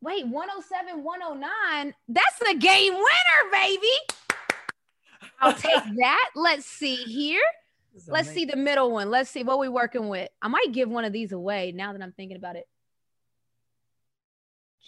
Wait, 0.00 0.26
107, 0.26 1.02
109. 1.04 1.94
That's 2.08 2.40
a 2.50 2.54
game 2.54 2.94
winner, 2.94 3.50
baby. 3.52 3.86
I'll 5.40 5.52
take 5.54 5.84
that. 5.98 6.30
Let's 6.34 6.66
see 6.66 6.96
here. 6.96 7.42
Let's 8.08 8.30
see 8.30 8.44
the 8.46 8.56
middle 8.56 8.90
one. 8.90 9.10
Let's 9.10 9.28
see 9.28 9.42
what 9.42 9.58
we 9.58 9.68
working 9.68 10.08
with. 10.08 10.30
I 10.40 10.48
might 10.48 10.72
give 10.72 10.88
one 10.88 11.04
of 11.04 11.12
these 11.12 11.32
away 11.32 11.72
now 11.72 11.92
that 11.92 12.00
I'm 12.02 12.12
thinking 12.12 12.36
about 12.36 12.56
it. 12.56 12.66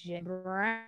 Jim 0.02 0.24
Brown. 0.24 0.84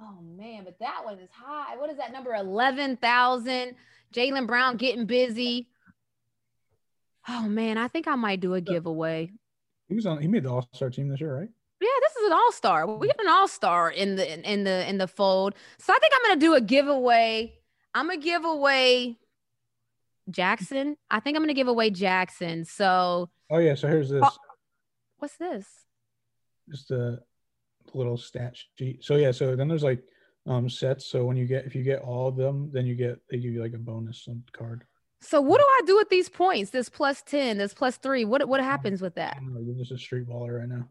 Oh 0.00 0.18
man, 0.22 0.64
but 0.64 0.78
that 0.78 1.04
one 1.04 1.18
is 1.18 1.30
high. 1.32 1.76
What 1.76 1.90
is 1.90 1.96
that 1.96 2.12
number? 2.12 2.34
11,000. 2.34 3.74
Jaylen 4.14 4.46
Brown 4.46 4.76
getting 4.76 5.06
busy. 5.06 5.68
Oh 7.28 7.42
man, 7.42 7.76
I 7.76 7.88
think 7.88 8.06
I 8.06 8.14
might 8.14 8.40
do 8.40 8.54
a 8.54 8.60
giveaway. 8.60 9.30
He 9.88 9.94
was 9.94 10.06
on. 10.06 10.20
He 10.20 10.28
made 10.28 10.44
the 10.44 10.50
All 10.50 10.68
Star 10.72 10.90
team 10.90 11.08
this 11.08 11.20
year, 11.20 11.36
right? 11.36 11.48
Yeah, 11.80 11.88
this 12.02 12.16
is 12.16 12.26
an 12.26 12.32
All 12.32 12.52
Star. 12.52 12.86
We 12.86 13.06
got 13.06 13.20
an 13.20 13.28
All 13.28 13.48
Star 13.48 13.90
in 13.90 14.16
the 14.16 14.32
in, 14.32 14.42
in 14.42 14.64
the 14.64 14.88
in 14.88 14.98
the 14.98 15.08
fold. 15.08 15.54
So 15.78 15.92
I 15.92 15.98
think 15.98 16.12
I'm 16.14 16.30
gonna 16.30 16.40
do 16.40 16.54
a 16.54 16.60
giveaway. 16.60 17.54
I'm 17.94 18.06
gonna 18.08 18.20
give 18.20 18.44
away 18.44 19.18
Jaxson. 20.30 20.96
I 21.10 21.20
think 21.20 21.36
I'm 21.36 21.42
gonna 21.42 21.54
give 21.54 21.68
away 21.68 21.90
Jaxson. 21.90 22.66
So. 22.66 23.30
Oh 23.50 23.58
yeah. 23.58 23.74
So 23.74 23.88
here's 23.88 24.10
this. 24.10 24.22
Oh, 24.24 24.36
what's 25.18 25.36
this? 25.36 25.66
Just 26.70 26.90
a 26.90 27.20
little 27.94 28.16
stat 28.16 28.56
sheet. 28.76 29.04
So 29.04 29.16
yeah. 29.16 29.30
So 29.30 29.56
then 29.56 29.68
there's 29.68 29.82
like 29.82 30.02
um 30.46 30.68
sets. 30.68 31.06
So 31.06 31.24
when 31.24 31.36
you 31.36 31.46
get 31.46 31.66
if 31.66 31.74
you 31.74 31.82
get 31.82 32.00
all 32.00 32.28
of 32.28 32.36
them, 32.36 32.70
then 32.72 32.86
you 32.86 32.94
get 32.94 33.18
they 33.30 33.38
give 33.38 33.52
you 33.52 33.62
like 33.62 33.74
a 33.74 33.78
bonus 33.78 34.28
card. 34.52 34.84
So 35.20 35.40
what 35.40 35.58
do 35.58 35.64
I 35.64 35.80
do 35.86 35.96
with 35.96 36.10
these 36.10 36.28
points? 36.28 36.70
This 36.70 36.88
plus 36.88 37.22
10, 37.22 37.58
this 37.58 37.74
plus 37.74 37.96
three. 37.96 38.24
What 38.24 38.48
what 38.48 38.60
happens 38.60 39.02
with 39.02 39.16
that? 39.16 39.38
You're 39.42 39.76
just 39.76 39.92
a 39.92 39.98
street 39.98 40.28
baller 40.28 40.60
right 40.60 40.68
now. 40.68 40.88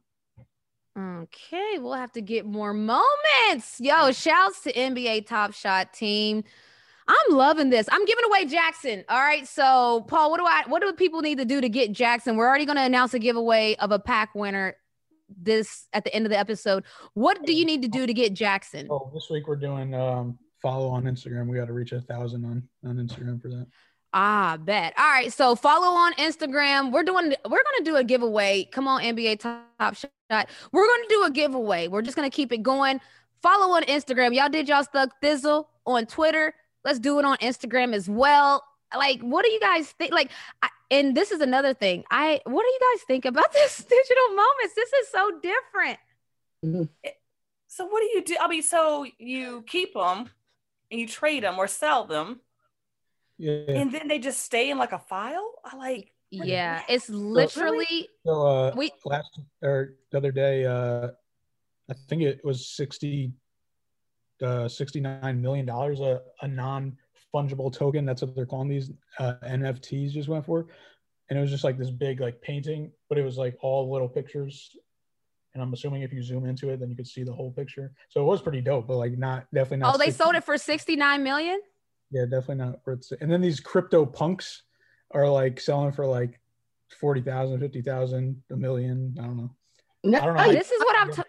Okay, 0.98 1.78
we'll 1.78 1.94
have 1.94 2.12
to 2.14 2.22
get 2.22 2.46
more 2.46 2.74
moments. 2.74 3.80
Yo, 3.80 4.12
shouts 4.12 4.62
to 4.62 4.74
NBA 4.74 5.28
Top 5.28 5.54
Shot 5.54 5.94
team. 5.94 6.44
I'm 7.08 7.36
loving 7.36 7.70
this. 7.70 7.88
I'm 7.92 8.04
giving 8.04 8.26
away 8.26 8.46
Jaxson. 8.46 9.06
All 9.08 9.20
right. 9.20 9.48
So, 9.48 10.06
Paul, 10.08 10.32
what 10.32 10.40
do 10.40 10.46
I 10.46 10.64
what 10.68 10.82
do 10.82 10.92
people 10.94 11.22
need 11.22 11.38
to 11.38 11.46
do 11.46 11.62
to 11.62 11.70
get 11.70 11.94
Jaxson? 11.94 12.36
We're 12.36 12.48
already 12.48 12.66
going 12.66 12.78
to 12.78 12.84
announce 12.84 13.14
a 13.14 13.20
giveaway 13.20 13.76
of 13.76 13.92
a 13.92 14.00
pack 14.00 14.34
winner 14.36 14.76
this 15.30 15.88
at 15.94 16.04
the 16.04 16.14
end 16.14 16.26
of 16.26 16.32
the 16.32 16.38
episode. 16.38 16.84
What 17.14 17.46
do 17.46 17.54
you 17.54 17.66
need 17.66 17.82
to 17.82 17.88
do 17.88 18.06
to 18.06 18.14
get 18.14 18.34
Jaxson? 18.34 18.88
Oh, 18.90 19.12
this 19.14 19.28
week 19.30 19.48
we're 19.48 19.56
doing 19.56 19.94
um 19.94 20.38
follow 20.62 20.90
on 20.90 21.04
Instagram. 21.04 21.48
We 21.48 21.58
got 21.58 21.66
to 21.66 21.74
reach 21.74 21.92
a 21.92 22.02
thousand 22.02 22.46
on 22.46 22.68
on 22.86 22.96
Instagram 22.98 23.42
for 23.42 23.50
that. 23.50 23.68
Ah, 24.14 24.58
bet. 24.60 24.94
All 24.98 25.10
right. 25.10 25.32
So 25.32 25.56
follow 25.56 25.96
on 25.96 26.14
Instagram. 26.14 26.92
We're 26.92 27.04
doing 27.04 27.36
we're 27.46 27.64
gonna 27.64 27.84
do 27.84 27.98
a 27.98 28.04
giveaway. 28.04 28.68
Come 28.72 28.88
on, 28.88 29.02
NBA 29.02 29.40
Top 29.40 29.96
Shot. 29.96 30.50
We're 30.72 30.88
gonna 30.88 31.10
do 31.10 31.24
a 31.26 31.32
giveaway. 31.32 31.88
We're 31.88 32.02
just 32.02 32.16
gonna 32.16 32.30
keep 32.30 32.52
it 32.52 32.64
going. 32.64 33.02
Follow 33.42 33.76
on 33.76 33.84
Instagram. 33.84 34.34
Y'all 34.34 34.50
did 34.50 34.68
y'all 34.68 34.84
stuck 34.84 35.22
thizzle 35.22 35.68
on 35.86 36.06
Twitter. 36.06 36.54
Let's 36.84 37.00
do 37.00 37.20
it 37.20 37.26
on 37.26 37.38
Instagram 37.38 37.94
as 37.94 38.10
well. 38.10 38.64
Like 38.96 39.20
what 39.22 39.44
do 39.44 39.52
you 39.52 39.60
guys 39.60 39.92
think 39.92 40.12
like 40.12 40.32
I, 40.62 40.70
and 40.92 41.16
this 41.16 41.32
is 41.32 41.42
another 41.42 41.74
thing 41.74 42.04
i 42.10 42.40
what 42.46 42.64
do 42.64 42.68
you 42.68 42.80
guys 42.94 43.04
think 43.06 43.26
about 43.26 43.52
this 43.54 43.78
digital 43.78 44.30
moments? 44.30 44.76
This 44.76 44.94
is 44.94 45.08
so 45.10 45.32
different. 45.42 46.00
Mm-hmm. 46.66 47.10
so 47.68 47.86
what 47.86 48.02
do 48.02 48.08
you 48.08 48.24
do 48.24 48.36
i 48.42 48.48
mean 48.48 48.64
so 48.64 49.06
you 49.20 49.64
keep 49.68 49.94
them 49.94 50.30
and 50.90 51.00
you 51.00 51.08
trade 51.08 51.44
them 51.44 51.60
or 51.60 51.68
sell 51.68 52.06
them. 52.06 52.40
Yeah. 53.38 53.62
And 53.68 53.92
then 53.92 54.08
they 54.08 54.20
just 54.20 54.42
stay 54.42 54.72
in 54.72 54.78
like 54.78 54.94
a 54.94 55.00
file? 55.00 55.54
I 55.64 55.76
like 55.76 56.14
yeah 56.30 56.82
it's 56.90 57.10
literally 57.10 58.10
so 58.26 58.46
uh 58.46 58.74
we 58.76 58.92
last 59.06 59.40
or 59.62 59.94
the 60.12 60.18
other 60.18 60.32
day 60.32 60.66
uh 60.66 61.08
i 61.90 61.94
think 62.10 62.22
it 62.22 62.44
was 62.44 62.68
60 62.68 63.32
uh 64.44 64.68
69 64.68 65.42
million 65.42 65.66
dollars 65.66 66.02
a, 66.02 66.22
a 66.42 66.48
non 66.50 66.98
fungible 67.38 67.72
token. 67.72 68.06
That's 68.06 68.22
what 68.22 68.36
they're 68.36 68.46
calling 68.46 68.70
these 68.70 68.92
uh, 69.20 69.36
NFTs. 69.44 70.12
Just 70.12 70.30
went 70.30 70.46
for, 70.46 70.68
and 71.30 71.38
it 71.38 71.42
was 71.42 71.52
just 71.52 71.64
like 71.64 71.78
this 71.78 71.92
big 71.92 72.20
like 72.20 72.42
painting, 72.42 72.92
but 73.10 73.18
it 73.18 73.24
was 73.24 73.38
like 73.38 73.58
all 73.62 73.92
little 73.92 74.10
pictures. 74.10 74.76
And 75.54 75.64
I'm 75.64 75.74
assuming 75.74 76.04
if 76.04 76.14
you 76.14 76.22
zoom 76.22 76.46
into 76.46 76.70
it, 76.70 76.80
then 76.80 76.90
you 76.90 76.96
could 76.96 77.08
see 77.08 77.24
the 77.24 77.34
whole 77.34 77.52
picture. 77.52 77.92
So 78.10 78.22
it 78.22 78.26
was 78.26 78.42
pretty 78.42 78.62
dope, 78.62 78.88
but 78.88 78.98
like 78.98 79.18
not 79.18 79.48
definitely 79.54 79.78
not. 79.78 79.96
Oh, 79.96 79.98
they 79.98 80.06
60. 80.06 80.24
sold 80.24 80.36
it 80.36 80.44
for 80.44 80.58
69 80.58 81.24
million. 81.24 81.60
Yeah, 82.12 82.24
definitely 82.24 82.56
not 82.56 82.80
worth 82.86 83.12
it. 83.12 83.20
And 83.22 83.32
then 83.32 83.42
these 83.42 83.60
crypto 83.60 84.06
punks 84.06 84.64
are 85.12 85.30
like 85.30 85.60
selling 85.60 85.92
for 85.92 86.06
like 86.06 86.40
40,000, 87.00 87.60
50,000, 87.60 88.44
a 88.52 88.56
million. 88.56 89.16
I 89.20 89.24
don't 89.24 89.38
know. 89.38 89.52
No, 90.04 90.20
this 90.52 90.72
is 90.72 90.80
what 90.80 90.96
I'm. 90.98 91.12
T- 91.12 91.22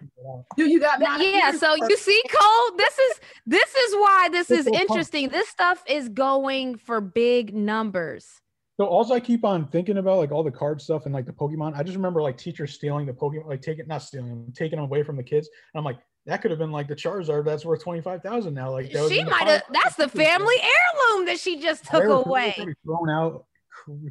Do 0.56 0.66
you 0.68 0.78
got? 0.80 1.00
Yeah. 1.00 1.52
So 1.52 1.74
you 1.74 1.96
see, 1.96 2.22
Cole. 2.30 2.76
This 2.76 2.98
is 2.98 3.20
this 3.46 3.74
is 3.74 3.94
why 3.94 4.28
this 4.30 4.50
is 4.50 4.66
interesting. 4.66 5.28
This 5.30 5.48
stuff 5.48 5.82
is 5.86 6.08
going 6.08 6.76
for 6.76 7.00
big 7.00 7.54
numbers. 7.54 8.40
So 8.78 8.86
also 8.86 9.14
I 9.14 9.20
keep 9.20 9.44
on 9.44 9.66
thinking 9.66 9.96
about 9.98 10.18
like 10.18 10.30
all 10.30 10.44
the 10.44 10.52
card 10.52 10.80
stuff 10.80 11.06
and 11.06 11.14
like 11.14 11.26
the 11.26 11.32
Pokemon. 11.32 11.76
I 11.76 11.82
just 11.82 11.96
remember 11.96 12.22
like 12.22 12.38
teachers 12.38 12.74
stealing 12.74 13.06
the 13.06 13.12
Pokemon, 13.12 13.46
like 13.48 13.62
taking 13.62 13.88
not 13.88 14.02
stealing 14.02 14.28
them, 14.28 14.52
taking 14.54 14.76
them 14.76 14.84
away 14.84 15.02
from 15.02 15.16
the 15.16 15.24
kids. 15.24 15.48
And 15.74 15.78
I'm 15.80 15.84
like, 15.84 15.98
that 16.26 16.42
could 16.42 16.52
have 16.52 16.60
been 16.60 16.70
like 16.70 16.86
the 16.86 16.94
Charizard 16.94 17.44
that's 17.44 17.64
worth 17.64 17.82
twenty 17.82 18.00
five 18.00 18.22
thousand 18.22 18.54
now. 18.54 18.70
Like 18.70 18.92
she 18.92 19.24
might 19.24 19.48
have. 19.48 19.62
That's 19.72 19.96
the 19.96 20.08
family 20.08 20.54
heirloom 20.60 21.26
that 21.26 21.40
she 21.40 21.58
just 21.60 21.86
took 21.86 22.04
away. 22.04 22.54
Thrown 22.84 23.10
out, 23.10 23.46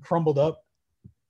crumbled 0.04 0.40
up. 0.40 0.62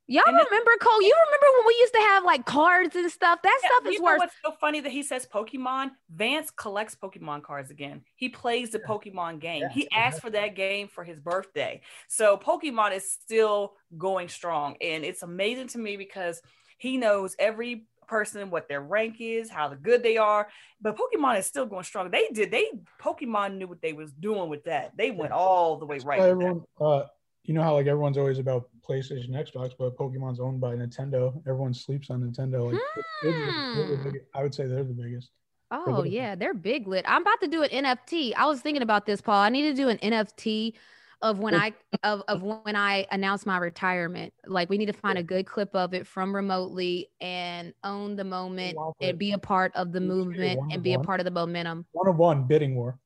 Y'all 0.09 0.23
and 0.25 0.37
remember 0.37 0.71
Cole? 0.79 1.01
You 1.01 1.13
remember 1.25 1.45
when 1.57 1.67
we 1.67 1.75
used 1.79 1.93
to 1.93 1.99
have 1.99 2.23
like 2.23 2.45
cards 2.45 2.95
and 2.95 3.11
stuff? 3.11 3.39
That 3.43 3.59
yeah, 3.61 3.69
stuff 3.69 3.87
is 3.89 3.95
you 3.95 4.03
worth. 4.03 4.19
What's 4.19 4.35
so 4.43 4.53
funny 4.59 4.79
that 4.79 4.91
he 4.91 5.03
says 5.03 5.27
Pokemon? 5.31 5.91
Vance 6.09 6.49
collects 6.49 6.95
Pokemon 6.95 7.43
cards 7.43 7.71
again. 7.71 8.01
He 8.15 8.29
plays 8.29 8.69
the 8.69 8.79
Pokemon 8.79 9.41
game. 9.41 9.63
Yeah. 9.63 9.69
He 9.69 9.91
asked 9.91 10.21
for 10.21 10.29
that 10.29 10.55
game 10.55 10.87
for 10.87 11.03
his 11.03 11.19
birthday. 11.19 11.81
So 12.07 12.37
Pokemon 12.37 12.95
is 12.95 13.11
still 13.11 13.73
going 13.97 14.29
strong, 14.29 14.77
and 14.79 15.03
it's 15.03 15.23
amazing 15.23 15.67
to 15.69 15.77
me 15.77 15.97
because 15.97 16.41
he 16.77 16.97
knows 16.97 17.35
every 17.37 17.87
person 18.07 18.49
what 18.49 18.69
their 18.69 18.81
rank 18.81 19.17
is, 19.19 19.49
how 19.49 19.67
good 19.73 20.03
they 20.03 20.15
are. 20.15 20.47
But 20.81 20.97
Pokemon 20.97 21.39
is 21.39 21.45
still 21.45 21.65
going 21.65 21.83
strong. 21.83 22.09
They 22.11 22.29
did. 22.33 22.49
They 22.49 22.67
Pokemon 23.01 23.57
knew 23.57 23.67
what 23.67 23.81
they 23.81 23.93
was 23.93 24.13
doing 24.13 24.49
with 24.49 24.63
that. 24.63 24.95
They 24.95 25.11
went 25.11 25.33
all 25.33 25.77
the 25.77 25.85
way 25.85 25.99
right. 26.05 26.21
Everyone, 26.21 26.63
uh, 26.79 27.03
you 27.43 27.53
know 27.53 27.63
how 27.63 27.73
like 27.73 27.87
everyone's 27.87 28.17
always 28.17 28.39
about 28.39 28.69
PlayStation, 28.87 29.29
Xbox, 29.29 29.73
but 29.77 29.97
Pokemon's 29.97 30.39
owned 30.39 30.61
by 30.61 30.75
Nintendo. 30.75 31.35
Everyone 31.47 31.73
sleeps 31.73 32.09
on 32.09 32.21
Nintendo. 32.21 32.71
Like 32.71 32.81
hmm. 33.21 34.03
the, 34.03 34.21
I 34.33 34.43
would 34.43 34.53
say 34.53 34.67
they're 34.67 34.83
the 34.83 34.93
biggest. 34.93 35.31
Oh 35.71 36.01
they're 36.01 36.05
yeah, 36.05 36.35
they're 36.35 36.53
big 36.53 36.87
lit. 36.87 37.05
I'm 37.07 37.21
about 37.21 37.41
to 37.41 37.47
do 37.47 37.63
an 37.63 37.69
NFT. 37.69 38.33
I 38.35 38.45
was 38.45 38.61
thinking 38.61 38.83
about 38.83 39.05
this, 39.05 39.21
Paul. 39.21 39.41
I 39.41 39.49
need 39.49 39.63
to 39.63 39.73
do 39.73 39.89
an 39.89 39.97
NFT 39.97 40.73
of 41.21 41.39
when 41.39 41.55
I 41.55 41.73
of, 42.03 42.21
of 42.27 42.43
when 42.43 42.75
I 42.75 43.07
announce 43.11 43.45
my 43.45 43.57
retirement. 43.57 44.33
Like 44.45 44.69
we 44.69 44.77
need 44.77 44.85
to 44.85 44.93
find 44.93 45.17
a 45.17 45.23
good 45.23 45.45
clip 45.45 45.75
of 45.75 45.93
it 45.93 46.05
from 46.05 46.35
remotely 46.35 47.09
and 47.19 47.73
own 47.83 48.15
the 48.15 48.23
moment 48.23 48.77
and 49.01 49.17
be 49.17 49.31
a 49.31 49.37
part 49.37 49.75
of 49.75 49.91
the 49.91 50.01
movement 50.01 50.59
and 50.71 50.83
be 50.83 50.93
a 50.93 50.99
part 50.99 51.19
of 51.19 51.25
the 51.25 51.31
momentum. 51.31 51.85
One 51.91 52.07
of 52.07 52.17
one 52.17 52.43
bidding 52.43 52.75
war. 52.75 52.99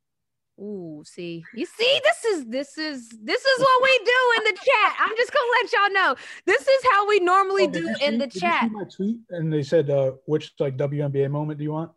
Ooh, 0.62 1.01
see, 1.03 1.44
you 1.56 1.65
see, 1.65 2.01
this 2.03 2.24
is 2.24 2.46
this 2.46 2.77
is 2.77 3.10
this 3.10 3.44
is 3.44 3.60
what 3.60 3.84
we 3.84 4.00
do 4.06 4.22
in 4.38 4.44
the 4.44 4.60
chat. 4.60 4.96
I'm 5.00 5.18
just 5.18 5.34
gonna 5.34 5.51
let 5.60 5.74
y'all 5.74 5.94
know. 5.94 6.15
This 6.46 6.62
is 6.62 6.84
how 6.91 7.08
we 7.08 7.20
normally 7.20 7.63
oh, 7.63 7.72
do 7.72 7.96
in 8.03 8.20
the 8.20 8.27
chat. 8.27 8.70
my 8.72 8.84
tweet, 8.84 9.18
and 9.32 9.51
they 9.51 9.63
said, 9.63 9.89
uh, 9.89 10.12
"Which 10.25 10.53
like 10.60 10.77
WNBA 10.77 11.32
moment 11.32 11.58
do 11.58 11.63
you 11.63 11.72
want?" 11.72 11.91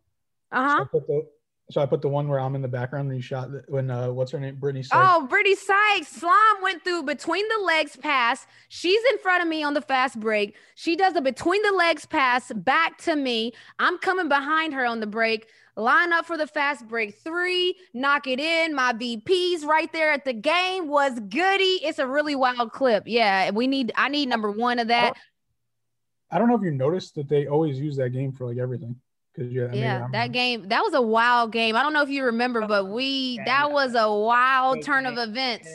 Uh 0.51 0.69
huh. 0.69 0.85
So, 0.93 1.27
so 1.71 1.81
I 1.81 1.87
put 1.87 2.03
the 2.03 2.09
one 2.09 2.29
where 2.29 2.39
I'm 2.39 2.55
in 2.55 2.63
the 2.63 2.69
background 2.69 3.09
and 3.09 3.17
you 3.17 3.23
shot 3.23 3.49
when 3.69 3.91
uh 3.91 4.11
what's 4.11 4.33
her 4.33 4.41
name? 4.41 4.57
Brittney 4.57 4.85
Sykes. 4.85 4.91
Oh, 4.93 5.27
Brittney 5.31 5.57
Sykes. 5.57 6.09
Slime 6.09 6.63
went 6.63 6.85
through 6.85 7.05
between 7.05 7.47
the 7.49 7.65
legs 7.65 7.97
pass. 7.97 8.47
She's 8.69 9.01
in 9.13 9.19
front 9.19 9.43
of 9.43 9.49
me 9.49 9.63
on 9.63 9.75
the 9.75 9.81
fast 9.81 10.21
break. 10.21 10.57
She 10.75 10.95
does 10.95 11.17
a 11.17 11.23
between 11.23 11.63
the 11.63 11.73
legs 11.73 12.05
pass 12.05 12.53
back 12.53 12.99
to 12.99 13.17
me. 13.17 13.53
I'm 13.79 13.99
coming 13.99 14.29
behind 14.29 14.75
her 14.75 14.85
on 14.85 15.01
the 15.01 15.07
break 15.07 15.49
line 15.77 16.13
up 16.13 16.27
for 16.27 16.37
the 16.37 16.47
fast 16.47 16.87
break 16.87 17.17
three, 17.17 17.77
knock 17.93 18.27
it 18.27 18.39
in. 18.39 18.75
My 18.75 18.93
VPs 18.93 19.65
right 19.65 19.93
there 19.93 20.13
at 20.13 20.25
the 20.25 20.33
game 20.33 20.89
was 20.89 21.19
goody. 21.19 21.81
It's 21.83 21.99
a 21.99 22.07
really 22.07 22.35
wild 22.35 22.73
clip. 22.73 23.05
Yeah, 23.07 23.51
we 23.51 23.67
need. 23.67 23.93
I 23.97 24.09
need 24.09 24.29
number 24.29 24.51
one 24.51 24.79
of 24.79 24.89
that. 24.89 25.15
I 26.31 26.39
don't 26.39 26.49
know 26.49 26.57
if 26.57 26.63
you 26.63 26.73
noticed 26.73 27.15
that 27.15 27.29
they 27.29 27.47
always 27.47 27.79
use 27.79 27.97
that 27.97 28.11
game 28.11 28.33
for 28.33 28.47
like 28.47 28.59
everything. 28.59 28.97
Cause 29.37 29.47
yeah, 29.51 29.73
yeah, 29.73 30.07
that 30.13 30.31
game 30.31 30.69
that 30.69 30.81
was 30.83 30.95
a 30.95 31.03
wild 31.03 31.51
game. 31.51 31.75
I 31.75 31.83
don't 31.83 31.93
know 31.93 32.03
if 32.03 32.09
you 32.09 32.25
remember, 32.25 32.69
but 32.69 32.85
we 32.87 33.41
that 33.47 33.73
was 33.73 33.97
a 33.97 34.09
wild 34.09 34.83
turn 34.83 35.07
of 35.07 35.19
events. 35.19 35.69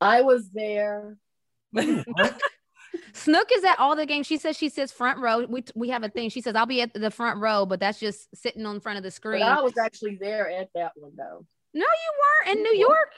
I 0.00 0.22
was 0.22 0.48
there. 0.50 1.16
Snook 3.12 3.48
is 3.52 3.64
at 3.64 3.78
all 3.78 3.96
the 3.96 4.06
games. 4.06 4.26
She 4.26 4.36
says 4.36 4.56
she 4.56 4.68
sits 4.68 4.92
front 4.92 5.18
row. 5.18 5.44
We 5.44 5.64
we 5.74 5.88
have 5.88 6.04
a 6.04 6.08
thing. 6.08 6.30
She 6.30 6.40
says 6.40 6.54
I'll 6.54 6.66
be 6.66 6.82
at 6.82 6.94
the 6.94 7.10
front 7.10 7.40
row, 7.40 7.66
but 7.66 7.80
that's 7.80 7.98
just 7.98 8.28
sitting 8.36 8.64
on 8.64 8.80
front 8.80 8.98
of 8.98 9.02
the 9.02 9.10
screen. 9.10 9.40
But 9.40 9.58
I 9.58 9.60
was 9.60 9.76
actually 9.76 10.16
there 10.20 10.48
at 10.48 10.68
that 10.74 10.92
one 10.94 11.12
though. 11.16 11.44
No, 11.74 11.80
you 11.84 12.46
weren't 12.46 12.58
in 12.58 12.62
New 12.62 12.76
York. 12.76 13.12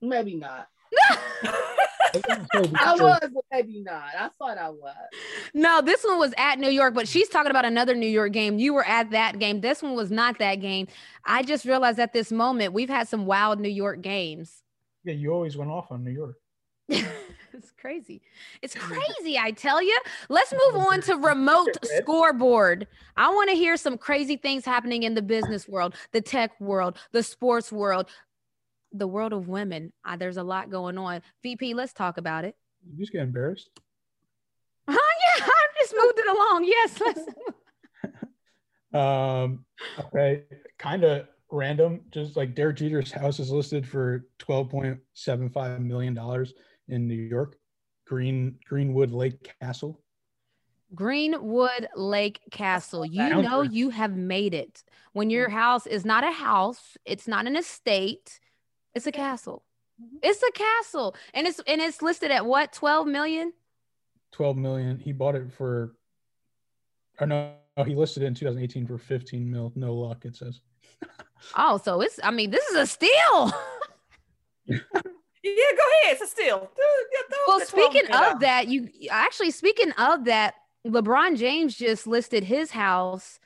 Maybe 0.00 0.36
not. 0.36 0.68
I 2.14 2.94
was, 2.98 3.20
but 3.32 3.44
maybe 3.50 3.80
not. 3.80 4.04
I 4.18 4.28
thought 4.38 4.58
I 4.58 4.68
was. 4.68 4.94
No, 5.54 5.80
this 5.80 6.04
one 6.04 6.18
was 6.18 6.34
at 6.36 6.58
New 6.58 6.68
York, 6.68 6.94
but 6.94 7.08
she's 7.08 7.28
talking 7.28 7.50
about 7.50 7.64
another 7.64 7.94
New 7.94 8.08
York 8.08 8.32
game. 8.32 8.58
You 8.58 8.74
were 8.74 8.84
at 8.84 9.10
that 9.10 9.38
game. 9.38 9.60
This 9.60 9.82
one 9.82 9.94
was 9.94 10.10
not 10.10 10.38
that 10.38 10.56
game. 10.56 10.88
I 11.24 11.42
just 11.42 11.64
realized 11.64 11.98
at 11.98 12.12
this 12.12 12.30
moment 12.30 12.74
we've 12.74 12.90
had 12.90 13.08
some 13.08 13.26
wild 13.26 13.60
New 13.60 13.70
York 13.70 14.02
games. 14.02 14.62
Yeah, 15.04 15.14
you 15.14 15.32
always 15.32 15.56
went 15.56 15.70
off 15.70 15.90
on 15.90 16.04
New 16.04 16.10
York. 16.12 16.36
it's 16.88 17.70
crazy. 17.80 18.22
It's 18.60 18.74
crazy, 18.74 19.38
I 19.38 19.52
tell 19.52 19.82
you. 19.82 19.98
Let's 20.28 20.52
move 20.52 20.76
on 20.76 21.00
to 21.02 21.16
remote 21.16 21.76
scoreboard. 21.82 22.86
I 23.16 23.28
want 23.28 23.50
to 23.50 23.56
hear 23.56 23.76
some 23.76 23.96
crazy 23.96 24.36
things 24.36 24.64
happening 24.64 25.04
in 25.04 25.14
the 25.14 25.22
business 25.22 25.68
world, 25.68 25.94
the 26.12 26.20
tech 26.20 26.60
world, 26.60 26.98
the 27.12 27.22
sports 27.22 27.72
world, 27.72 28.08
the 28.92 29.06
world 29.06 29.32
of 29.32 29.48
women. 29.48 29.92
Uh, 30.04 30.16
there's 30.16 30.36
a 30.36 30.42
lot 30.42 30.70
going 30.70 30.98
on. 30.98 31.22
VP, 31.42 31.74
let's 31.74 31.92
talk 31.92 32.18
about 32.18 32.44
it. 32.44 32.56
You 32.86 32.98
just 32.98 33.12
get 33.12 33.22
embarrassed. 33.22 33.70
Oh 34.88 35.38
yeah, 35.38 35.44
I 35.46 35.66
just 35.80 35.94
moved 35.96 36.18
it 36.18 36.28
along. 36.28 36.64
Yes, 36.64 37.00
let's. 37.00 37.20
um. 38.92 39.64
Okay. 40.06 40.42
Kind 40.76 41.04
of 41.04 41.28
random. 41.52 42.00
Just 42.10 42.36
like 42.36 42.56
Derek 42.56 42.78
Jeter's 42.78 43.12
house 43.12 43.38
is 43.38 43.52
listed 43.52 43.86
for 43.86 44.26
twelve 44.40 44.70
point 44.70 44.98
seven 45.14 45.50
five 45.50 45.80
million 45.80 46.14
dollars 46.14 46.52
in 46.88 47.06
New 47.06 47.14
York, 47.14 47.56
Green 48.08 48.56
Greenwood 48.66 49.12
Lake 49.12 49.54
Castle. 49.60 50.02
Greenwood 50.94 51.88
Lake 51.96 52.40
Castle. 52.50 53.06
You 53.06 53.40
know 53.40 53.62
you 53.62 53.90
have 53.90 54.16
made 54.16 54.54
it. 54.54 54.82
When 55.12 55.30
your 55.30 55.48
house 55.48 55.86
is 55.86 56.04
not 56.04 56.24
a 56.24 56.32
house, 56.32 56.96
it's 57.04 57.28
not 57.28 57.46
an 57.46 57.56
estate, 57.56 58.40
it's 58.94 59.06
a 59.06 59.12
castle. 59.12 59.62
Mm-hmm. 60.02 60.16
It's 60.22 60.42
a 60.42 60.52
castle. 60.52 61.14
And 61.34 61.46
it's 61.46 61.60
and 61.66 61.80
it's 61.80 62.02
listed 62.02 62.30
at 62.30 62.46
what? 62.46 62.72
12 62.72 63.06
million? 63.06 63.52
12 64.32 64.56
million. 64.56 64.98
He 64.98 65.12
bought 65.12 65.34
it 65.34 65.52
for 65.52 65.94
or 67.20 67.26
no, 67.26 67.52
no 67.76 67.84
he 67.84 67.94
listed 67.94 68.22
it 68.22 68.26
in 68.26 68.34
2018 68.34 68.86
for 68.86 68.98
15 68.98 69.50
mil. 69.50 69.72
No 69.74 69.94
luck, 69.94 70.24
it 70.24 70.36
says. 70.36 70.60
oh, 71.56 71.78
so 71.78 72.00
it's 72.00 72.18
I 72.22 72.30
mean, 72.30 72.50
this 72.50 72.64
is 72.66 72.76
a 72.76 72.86
steal. 72.86 73.52
Yeah, 75.42 75.52
go 75.54 76.04
ahead. 76.04 76.12
It's 76.12 76.22
a 76.22 76.26
steal. 76.28 76.70
well, 77.48 77.60
speaking 77.60 78.08
of 78.12 78.40
that, 78.40 78.68
you 78.68 78.88
actually 79.10 79.50
speaking 79.50 79.90
of 79.92 80.24
that, 80.26 80.54
LeBron 80.86 81.36
James 81.36 81.74
just 81.74 82.06
listed 82.06 82.44
his 82.44 82.70
house 82.70 83.40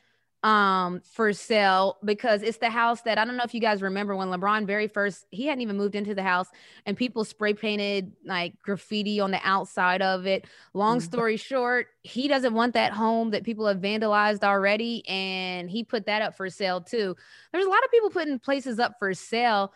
um 0.46 1.00
for 1.00 1.32
sale 1.32 1.98
because 2.04 2.40
it's 2.40 2.58
the 2.58 2.70
house 2.70 3.00
that 3.02 3.18
I 3.18 3.24
don't 3.24 3.36
know 3.36 3.42
if 3.42 3.52
you 3.52 3.60
guys 3.60 3.82
remember 3.82 4.14
when 4.14 4.28
LeBron 4.28 4.64
very 4.64 4.86
first 4.86 5.26
he 5.32 5.46
hadn't 5.46 5.62
even 5.62 5.76
moved 5.76 5.96
into 5.96 6.14
the 6.14 6.22
house 6.22 6.46
and 6.86 6.96
people 6.96 7.24
spray 7.24 7.52
painted 7.52 8.12
like 8.24 8.54
graffiti 8.62 9.18
on 9.18 9.32
the 9.32 9.40
outside 9.42 10.02
of 10.02 10.24
it. 10.24 10.46
Long 10.72 10.98
mm-hmm. 10.98 11.04
story 11.04 11.36
short, 11.36 11.88
he 12.02 12.28
doesn't 12.28 12.54
want 12.54 12.74
that 12.74 12.92
home 12.92 13.30
that 13.30 13.42
people 13.42 13.66
have 13.66 13.78
vandalized 13.78 14.44
already 14.44 15.02
and 15.08 15.68
he 15.68 15.82
put 15.82 16.06
that 16.06 16.22
up 16.22 16.36
for 16.36 16.48
sale 16.48 16.80
too. 16.80 17.16
There's 17.52 17.66
a 17.66 17.68
lot 17.68 17.84
of 17.84 17.90
people 17.90 18.10
putting 18.10 18.38
places 18.38 18.78
up 18.78 19.00
for 19.00 19.12
sale 19.14 19.72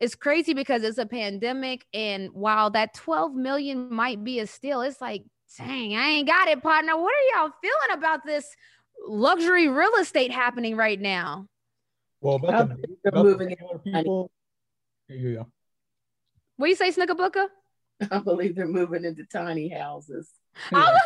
it's 0.00 0.14
crazy 0.14 0.54
because 0.54 0.84
it's 0.84 0.98
a 0.98 1.06
pandemic. 1.06 1.84
And 1.92 2.30
while 2.32 2.70
that 2.70 2.94
12 2.94 3.34
million 3.34 3.92
might 3.92 4.22
be 4.22 4.38
a 4.38 4.46
steal, 4.46 4.80
it's 4.82 5.00
like, 5.00 5.24
dang, 5.56 5.96
I 5.96 6.08
ain't 6.10 6.28
got 6.28 6.46
it, 6.46 6.62
partner. 6.62 6.96
What 6.96 7.12
are 7.12 7.40
y'all 7.40 7.52
feeling 7.60 7.98
about 7.98 8.24
this 8.24 8.54
luxury 9.08 9.68
real 9.68 9.94
estate 10.00 10.30
happening 10.30 10.76
right 10.76 11.00
now? 11.00 11.46
Well, 12.20 12.36
about 12.36 12.68
the, 12.68 12.96
about 13.06 13.24
moving 13.24 13.48
the 13.48 13.78
people. 13.78 14.30
Here 15.06 15.16
you 15.16 15.34
go. 15.36 15.46
What 16.56 16.66
do 16.66 16.70
you 16.70 16.76
say, 16.76 16.90
Snookabuka? 16.90 17.46
I 18.10 18.18
believe 18.18 18.54
they're 18.56 18.66
moving 18.66 19.04
into 19.04 19.24
tiny 19.24 19.68
houses. 19.68 20.30
Oh, 20.72 20.78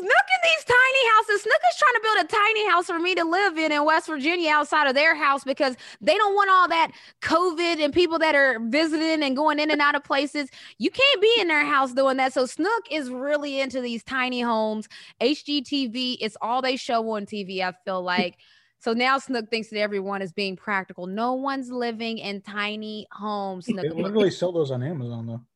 Snook 0.00 0.26
in 0.34 0.40
these 0.42 0.64
tiny 0.64 1.04
houses. 1.12 1.42
Snook 1.42 1.62
is 1.68 1.76
trying 1.78 1.94
to 1.94 2.00
build 2.02 2.09
a 2.20 2.24
tiny 2.24 2.68
house 2.68 2.86
for 2.86 2.98
me 2.98 3.14
to 3.14 3.24
live 3.24 3.56
in 3.56 3.72
in 3.72 3.84
West 3.84 4.06
Virginia 4.06 4.50
outside 4.50 4.86
of 4.86 4.94
their 4.94 5.14
house 5.14 5.42
because 5.42 5.76
they 6.00 6.16
don't 6.16 6.34
want 6.34 6.50
all 6.50 6.68
that 6.68 6.92
COVID 7.22 7.82
and 7.82 7.92
people 7.92 8.18
that 8.18 8.34
are 8.34 8.58
visiting 8.60 9.22
and 9.22 9.34
going 9.34 9.58
in 9.58 9.70
and 9.70 9.80
out 9.80 9.94
of 9.94 10.04
places. 10.04 10.50
You 10.78 10.90
can't 10.90 11.22
be 11.22 11.34
in 11.40 11.48
their 11.48 11.64
house 11.64 11.92
doing 11.92 12.18
that. 12.18 12.32
So 12.32 12.46
Snook 12.46 12.84
is 12.90 13.10
really 13.10 13.60
into 13.60 13.80
these 13.80 14.02
tiny 14.04 14.40
homes. 14.40 14.88
HGTV, 15.20 16.18
it's 16.20 16.36
all 16.42 16.60
they 16.60 16.76
show 16.76 17.08
on 17.10 17.24
TV, 17.24 17.62
I 17.62 17.72
feel 17.84 18.02
like. 18.02 18.36
So 18.80 18.92
now 18.92 19.18
Snook 19.18 19.50
thinks 19.50 19.70
that 19.70 19.78
everyone 19.78 20.22
is 20.22 20.32
being 20.32 20.56
practical. 20.56 21.06
No 21.06 21.34
one's 21.34 21.70
living 21.70 22.18
in 22.18 22.42
tiny 22.42 23.06
homes. 23.12 23.66
Snook. 23.66 23.82
They 23.82 23.90
literally 23.90 24.30
sell 24.30 24.52
those 24.52 24.70
on 24.70 24.82
Amazon 24.82 25.26
though. 25.26 25.40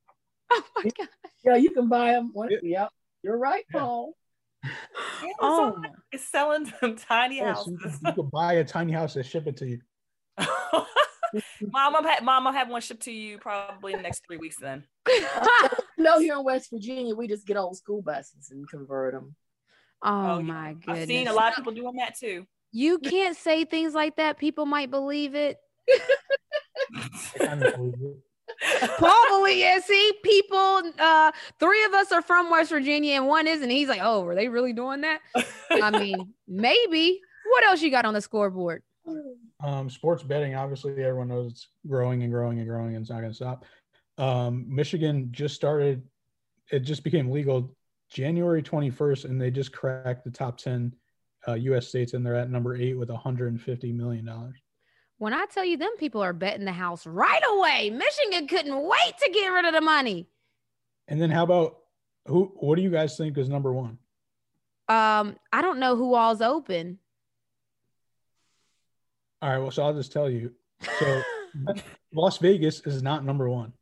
Oh 0.57 0.63
my 0.77 0.91
god. 0.97 1.09
Yeah, 1.45 1.57
you 1.57 1.71
can 1.71 1.89
buy 1.89 2.13
them. 2.13 2.33
Yep, 2.35 2.61
yeah, 2.63 2.87
you're 3.23 3.39
right, 3.39 3.65
Paul. 3.73 4.15
Oh, 5.41 5.77
it's 6.13 6.29
selling 6.29 6.67
some 6.81 6.97
tiny 6.97 7.41
oh, 7.41 7.47
yes, 7.47 7.57
houses. 7.57 7.77
You, 7.83 8.09
you 8.09 8.13
can 8.13 8.29
buy 8.33 8.55
a 8.55 8.65
tiny 8.65 8.93
house 8.93 9.17
and 9.17 9.25
ship 9.25 9.47
it 9.47 9.57
to 9.59 9.67
you. 9.67 9.79
mom, 10.39 11.97
I'll 11.97 12.03
have, 12.03 12.23
mom, 12.23 12.47
I'll 12.47 12.53
have 12.53 12.69
one 12.69 12.81
shipped 12.81 13.03
to 13.03 13.13
you 13.13 13.39
probably 13.39 13.93
in 13.93 13.99
the 13.99 14.03
next 14.03 14.23
three 14.27 14.37
weeks. 14.37 14.57
Then. 14.61 14.85
no, 15.99 16.19
here 16.19 16.35
in 16.35 16.45
West 16.45 16.71
Virginia, 16.71 17.15
we 17.15 17.29
just 17.29 17.47
get 17.47 17.57
old 17.57 17.77
school 17.77 18.03
buses 18.03 18.51
and 18.51 18.69
convert 18.69 19.15
them. 19.15 19.35
Oh, 20.03 20.33
oh 20.33 20.43
my 20.43 20.69
yeah. 20.69 20.75
goodness! 20.75 21.03
I've 21.03 21.09
seen 21.09 21.29
a 21.29 21.33
lot 21.33 21.51
of 21.51 21.57
people 21.57 21.73
doing 21.73 21.97
that 21.97 22.19
too. 22.19 22.47
You 22.73 22.99
can't 22.99 23.37
say 23.37 23.65
things 23.65 23.95
like 23.95 24.17
that. 24.17 24.39
People 24.39 24.67
might 24.67 24.91
believe 24.91 25.35
it. 25.35 25.59
Paul 28.99 29.49
yeah. 29.49 29.79
See, 29.81 30.13
people, 30.23 30.83
uh, 30.99 31.33
three 31.59 31.85
of 31.85 31.93
us 31.93 32.13
are 32.13 32.23
from 32.23 32.51
West 32.51 32.71
Virginia 32.71 33.17
and 33.17 33.27
one 33.27 33.47
isn't. 33.47 33.69
He's 33.69 33.89
like, 33.89 34.01
oh, 34.03 34.23
were 34.23 34.35
they 34.35 34.49
really 34.49 34.73
doing 34.73 35.03
that? 35.03 35.21
I 35.71 35.91
mean, 35.91 36.35
maybe. 36.49 37.21
What 37.47 37.65
else 37.65 37.83
you 37.83 37.91
got 37.91 38.05
on 38.05 38.15
the 38.15 38.21
scoreboard? 38.21 38.83
Um, 39.63 39.91
sports 39.91 40.23
betting, 40.23 40.55
obviously, 40.55 40.93
everyone 40.93 41.29
knows 41.29 41.53
it's 41.53 41.69
growing 41.87 42.23
and 42.23 42.33
growing 42.33 42.59
and 42.59 42.69
growing 42.69 42.95
and 42.95 43.03
it's 43.03 43.11
not 43.11 43.21
going 43.21 43.31
to 43.31 43.37
stop. 43.37 43.65
Um, 44.17 44.65
Michigan 44.69 45.29
just 45.31 45.55
started, 45.55 46.03
it 46.71 46.81
just 46.81 47.05
became 47.05 47.31
legal 47.31 47.75
January 48.11 48.63
21st, 48.63 49.27
and 49.27 49.41
they 49.41 49.51
just 49.51 49.73
cracked 49.73 50.25
the 50.25 50.31
top 50.31 50.57
10 50.57 50.95
uh, 51.47 51.55
U.S. 51.55 51.89
states, 51.89 52.15
and 52.15 52.25
they're 52.25 52.37
at 52.37 52.51
number 52.51 52.77
eight 52.77 52.95
with 52.95 53.11
150 53.11 53.93
million 53.93 54.25
dollars. 54.25 54.57
When 55.19 55.33
I 55.33 55.47
tell 55.47 55.65
you, 55.65 55.77
them 55.77 55.97
people 55.99 56.23
are 56.23 56.33
betting 56.33 56.65
the 56.65 56.73
house 56.73 57.07
right 57.07 57.43
away. 57.53 57.91
Michigan 57.91 58.49
couldn't 58.49 58.77
wait 58.77 59.15
to 59.23 59.31
get 59.33 59.49
rid 59.49 59.65
of 59.65 59.73
the 59.73 59.81
money. 59.81 60.27
And 61.09 61.21
then 61.21 61.31
how 61.31 61.45
about 61.45 61.79
who? 62.27 62.53
What 62.57 62.77
do 62.77 62.83
you 62.83 62.91
guys 62.91 63.17
think 63.17 63.39
is 63.39 63.49
number 63.49 63.73
one? 63.73 63.99
Um, 64.89 65.37
I 65.53 65.63
don't 65.63 65.79
know 65.79 65.97
who 65.97 66.15
all's 66.15 66.43
open. 66.43 66.99
All 69.41 69.51
right, 69.51 69.59
well, 69.59 69.71
so 69.71 69.83
I'll 69.83 69.95
just 69.95 70.13
tell 70.13 70.29
you. 70.29 70.53
So 70.99 71.23
Las 72.13 72.39
Vegas 72.39 72.81
is 72.81 73.03
not 73.03 73.25
number 73.25 73.49
one. 73.49 73.73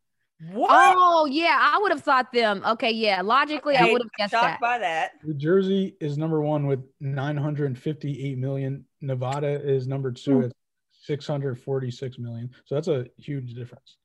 What? 0.51 0.71
Oh 0.97 1.27
yeah, 1.27 1.57
I 1.61 1.79
would 1.81 1.93
have 1.93 2.03
thought 2.03 2.33
them. 2.33 2.63
Okay, 2.67 2.91
yeah. 2.91 3.23
Logically, 3.23 3.75
okay. 3.75 3.89
I 3.89 3.93
would 3.93 4.03
have 4.03 4.11
guessed 4.19 4.33
Shocked 4.33 4.45
that. 4.45 4.61
by 4.61 4.79
that. 4.79 5.13
New 5.23 5.35
Jersey 5.35 5.97
is 6.01 6.19
number 6.19 6.41
one 6.41 6.67
with 6.67 6.81
958 7.01 8.39
million. 8.39 8.85
Nevada 9.01 9.61
is 9.63 9.87
number 9.87 10.11
two 10.11 10.43
at 10.43 10.53
646 11.03 12.19
million. 12.19 12.51
So 12.65 12.75
that's 12.75 12.89
a 12.89 13.07
huge 13.17 13.55
difference. 13.55 13.97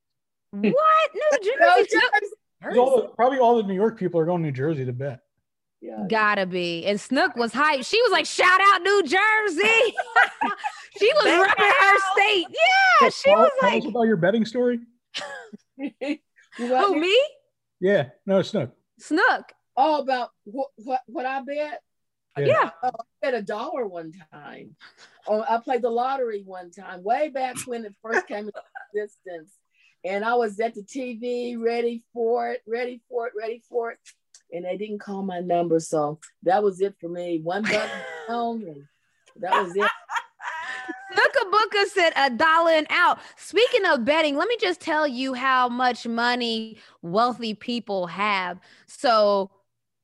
Hmm. 0.53 0.69
What? 0.69 1.11
New 1.13 1.39
Jersey? 1.43 1.97
all 2.79 3.01
the, 3.01 3.07
probably 3.09 3.39
all 3.39 3.57
the 3.57 3.63
New 3.63 3.75
York 3.75 3.97
people 3.99 4.19
are 4.19 4.25
going 4.25 4.41
to 4.41 4.47
New 4.47 4.53
Jersey 4.55 4.85
to 4.85 4.93
bet. 4.93 5.21
Yeah. 5.79 6.05
Gotta 6.09 6.47
be. 6.47 6.85
And 6.85 6.99
Snook 6.99 7.35
was 7.35 7.53
hyped. 7.53 7.85
She 7.85 8.01
was 8.01 8.11
like, 8.11 8.25
shout 8.25 8.59
out 8.73 8.81
New 8.81 9.03
Jersey. 9.03 9.93
she 10.97 11.11
was 11.13 11.25
repping 11.25 11.71
her 11.79 11.97
state. 12.13 12.47
Yeah. 12.49 13.09
She 13.09 13.29
was 13.29 13.51
like, 13.61 13.71
tell 13.71 13.77
us 13.83 13.85
about 13.85 14.03
your 14.03 14.17
betting 14.17 14.45
story. 14.45 14.79
Who 16.57 16.99
me? 16.99 17.21
Yeah, 17.79 18.09
no, 18.25 18.41
Snook. 18.41 18.71
Snook. 18.99 19.53
Oh, 19.75 20.01
about 20.01 20.31
what 20.45 20.69
what 20.77 21.01
what 21.05 21.27
I 21.27 21.41
bet? 21.43 21.83
Yeah. 22.37 22.45
yeah. 22.45 22.69
Oh, 22.83 22.91
I 22.99 23.03
bet 23.21 23.33
a 23.33 23.41
dollar 23.41 23.87
one 23.87 24.13
time. 24.31 24.75
Oh, 25.27 25.43
I 25.47 25.57
played 25.57 25.81
the 25.81 25.89
lottery 25.89 26.43
one 26.45 26.71
time, 26.71 27.03
way 27.03 27.29
back 27.29 27.57
when 27.65 27.85
it 27.85 27.95
first 28.01 28.27
came 28.27 28.45
into 28.45 28.61
existence. 28.93 29.53
And 30.05 30.23
I 30.23 30.35
was 30.35 30.59
at 30.59 30.73
the 30.73 30.83
TV, 30.83 31.59
ready 31.59 32.03
for 32.13 32.51
it, 32.51 32.61
ready 32.67 33.01
for 33.09 33.27
it, 33.27 33.33
ready 33.37 33.61
for 33.69 33.91
it. 33.91 33.99
And 34.53 34.63
they 34.63 34.77
didn't 34.77 34.99
call 34.99 35.23
my 35.23 35.39
number. 35.39 35.79
So 35.79 36.19
that 36.43 36.63
was 36.63 36.79
it 36.79 36.95
for 37.01 37.09
me. 37.09 37.39
One 37.43 37.63
button 37.63 37.89
that 39.37 39.63
was 39.63 39.75
it. 39.75 39.89
Booker 41.51 41.85
said 41.87 42.13
a 42.15 42.29
dollar 42.29 42.71
and 42.71 42.87
out. 42.89 43.19
Speaking 43.37 43.85
of 43.85 44.05
betting, 44.05 44.35
let 44.35 44.47
me 44.47 44.57
just 44.59 44.79
tell 44.79 45.07
you 45.07 45.33
how 45.33 45.69
much 45.69 46.07
money 46.07 46.77
wealthy 47.01 47.53
people 47.53 48.07
have. 48.07 48.59
So 48.85 49.49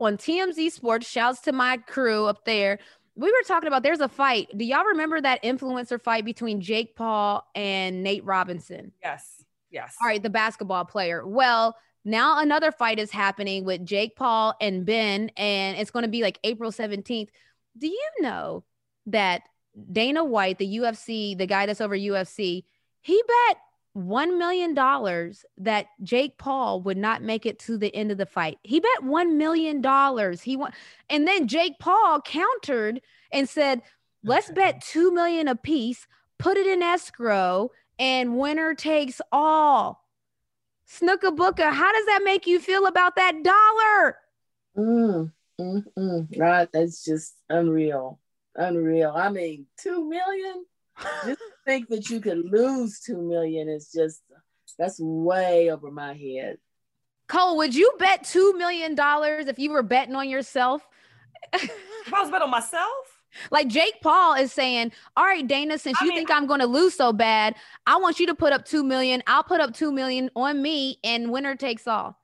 on 0.05 0.17
TMZ 0.17 0.71
Sports, 0.71 1.07
shouts 1.07 1.41
to 1.41 1.51
my 1.51 1.77
crew 1.77 2.25
up 2.25 2.45
there. 2.45 2.79
We 3.15 3.31
were 3.31 3.43
talking 3.47 3.67
about 3.67 3.83
there's 3.83 3.99
a 3.99 4.09
fight. 4.09 4.49
Do 4.57 4.65
y'all 4.65 4.85
remember 4.85 5.21
that 5.21 5.43
influencer 5.43 6.01
fight 6.01 6.25
between 6.25 6.61
Jake 6.61 6.95
Paul 6.95 7.47
and 7.53 8.03
Nate 8.03 8.25
Robinson? 8.25 8.91
Yes. 9.03 9.43
Yes. 9.69 9.95
All 10.01 10.07
right, 10.07 10.21
the 10.21 10.29
basketball 10.29 10.85
player. 10.85 11.27
Well, 11.27 11.75
now 12.05 12.39
another 12.39 12.71
fight 12.71 12.99
is 12.99 13.11
happening 13.11 13.65
with 13.65 13.85
Jake 13.85 14.15
Paul 14.15 14.55
and 14.59 14.85
Ben, 14.85 15.31
and 15.37 15.77
it's 15.77 15.91
going 15.91 16.03
to 16.03 16.09
be 16.09 16.21
like 16.21 16.39
April 16.43 16.71
17th. 16.71 17.29
Do 17.77 17.87
you 17.87 18.09
know 18.19 18.63
that 19.07 19.43
Dana 19.91 20.23
White, 20.23 20.59
the 20.59 20.77
UFC, 20.77 21.37
the 21.37 21.47
guy 21.47 21.65
that's 21.65 21.81
over 21.81 21.97
UFC, 21.97 22.63
he 23.01 23.23
bet 23.27 23.57
$1 23.95 24.37
million 24.37 24.73
that 25.57 25.85
Jake 26.01 26.37
Paul 26.37 26.81
would 26.81 26.97
not 26.97 27.21
make 27.21 27.45
it 27.45 27.59
to 27.59 27.77
the 27.77 27.93
end 27.95 28.11
of 28.11 28.17
the 28.17 28.25
fight. 28.25 28.57
He 28.63 28.79
bet 28.79 29.01
$1 29.01 29.35
million. 29.35 29.83
He 30.41 30.57
won. 30.57 30.71
And 31.09 31.27
then 31.27 31.47
Jake 31.47 31.79
Paul 31.79 32.21
countered 32.21 33.01
and 33.31 33.47
said, 33.47 33.81
let's 34.23 34.51
bet 34.51 34.81
2 34.81 35.11
million 35.11 35.47
a 35.47 35.55
piece, 35.55 36.07
put 36.39 36.57
it 36.57 36.67
in 36.67 36.81
escrow, 36.81 37.71
and 37.99 38.37
winner 38.37 38.73
takes 38.73 39.21
all. 39.31 40.03
Snookabuka, 40.89 41.71
how 41.71 41.91
does 41.91 42.05
that 42.07 42.21
make 42.23 42.47
you 42.47 42.59
feel 42.59 42.87
about 42.87 43.15
that 43.15 43.43
dollar? 43.43 44.17
Mm, 44.75 45.31
mm, 45.59 45.83
mm. 45.97 46.39
Right. 46.39 46.67
That's 46.73 47.03
just 47.03 47.35
unreal 47.49 48.19
unreal. 48.55 49.13
I 49.15 49.29
mean, 49.29 49.65
two 49.77 50.07
million. 50.07 50.65
Just 51.25 51.41
think 51.65 51.89
that 51.89 52.09
you 52.09 52.19
could 52.19 52.49
lose 52.51 52.99
two 52.99 53.21
million 53.21 53.69
is 53.69 53.91
just 53.93 54.21
that's 54.77 54.99
way 54.99 55.69
over 55.71 55.91
my 55.91 56.13
head. 56.13 56.57
Cole, 57.27 57.57
would 57.57 57.75
you 57.75 57.91
bet 57.99 58.23
two 58.23 58.53
million 58.57 58.95
dollars 58.95 59.47
if 59.47 59.59
you 59.59 59.71
were 59.71 59.83
betting 59.83 60.15
on 60.15 60.29
yourself? 60.29 60.87
if 61.53 62.13
I 62.13 62.21
was 62.21 62.29
betting 62.29 62.43
on 62.43 62.49
myself. 62.49 62.83
Like 63.49 63.67
Jake 63.67 63.99
Paul 64.01 64.35
is 64.35 64.53
saying, 64.53 64.91
"All 65.17 65.25
right, 65.25 65.45
Dana, 65.45 65.77
since 65.79 65.97
I 65.99 66.05
you 66.05 66.11
mean, 66.11 66.19
think 66.19 66.31
I'm 66.31 66.45
going 66.45 66.59
to 66.59 66.67
lose 66.67 66.95
so 66.95 67.11
bad, 67.11 67.55
I 67.87 67.97
want 67.97 68.19
you 68.19 68.27
to 68.27 68.35
put 68.35 68.53
up 68.53 68.65
two 68.65 68.83
million. 68.83 69.23
I'll 69.25 69.43
put 69.43 69.59
up 69.59 69.73
two 69.73 69.91
million 69.91 70.29
on 70.35 70.61
me, 70.61 70.99
and 71.03 71.31
winner 71.31 71.55
takes 71.55 71.87
all." 71.87 72.19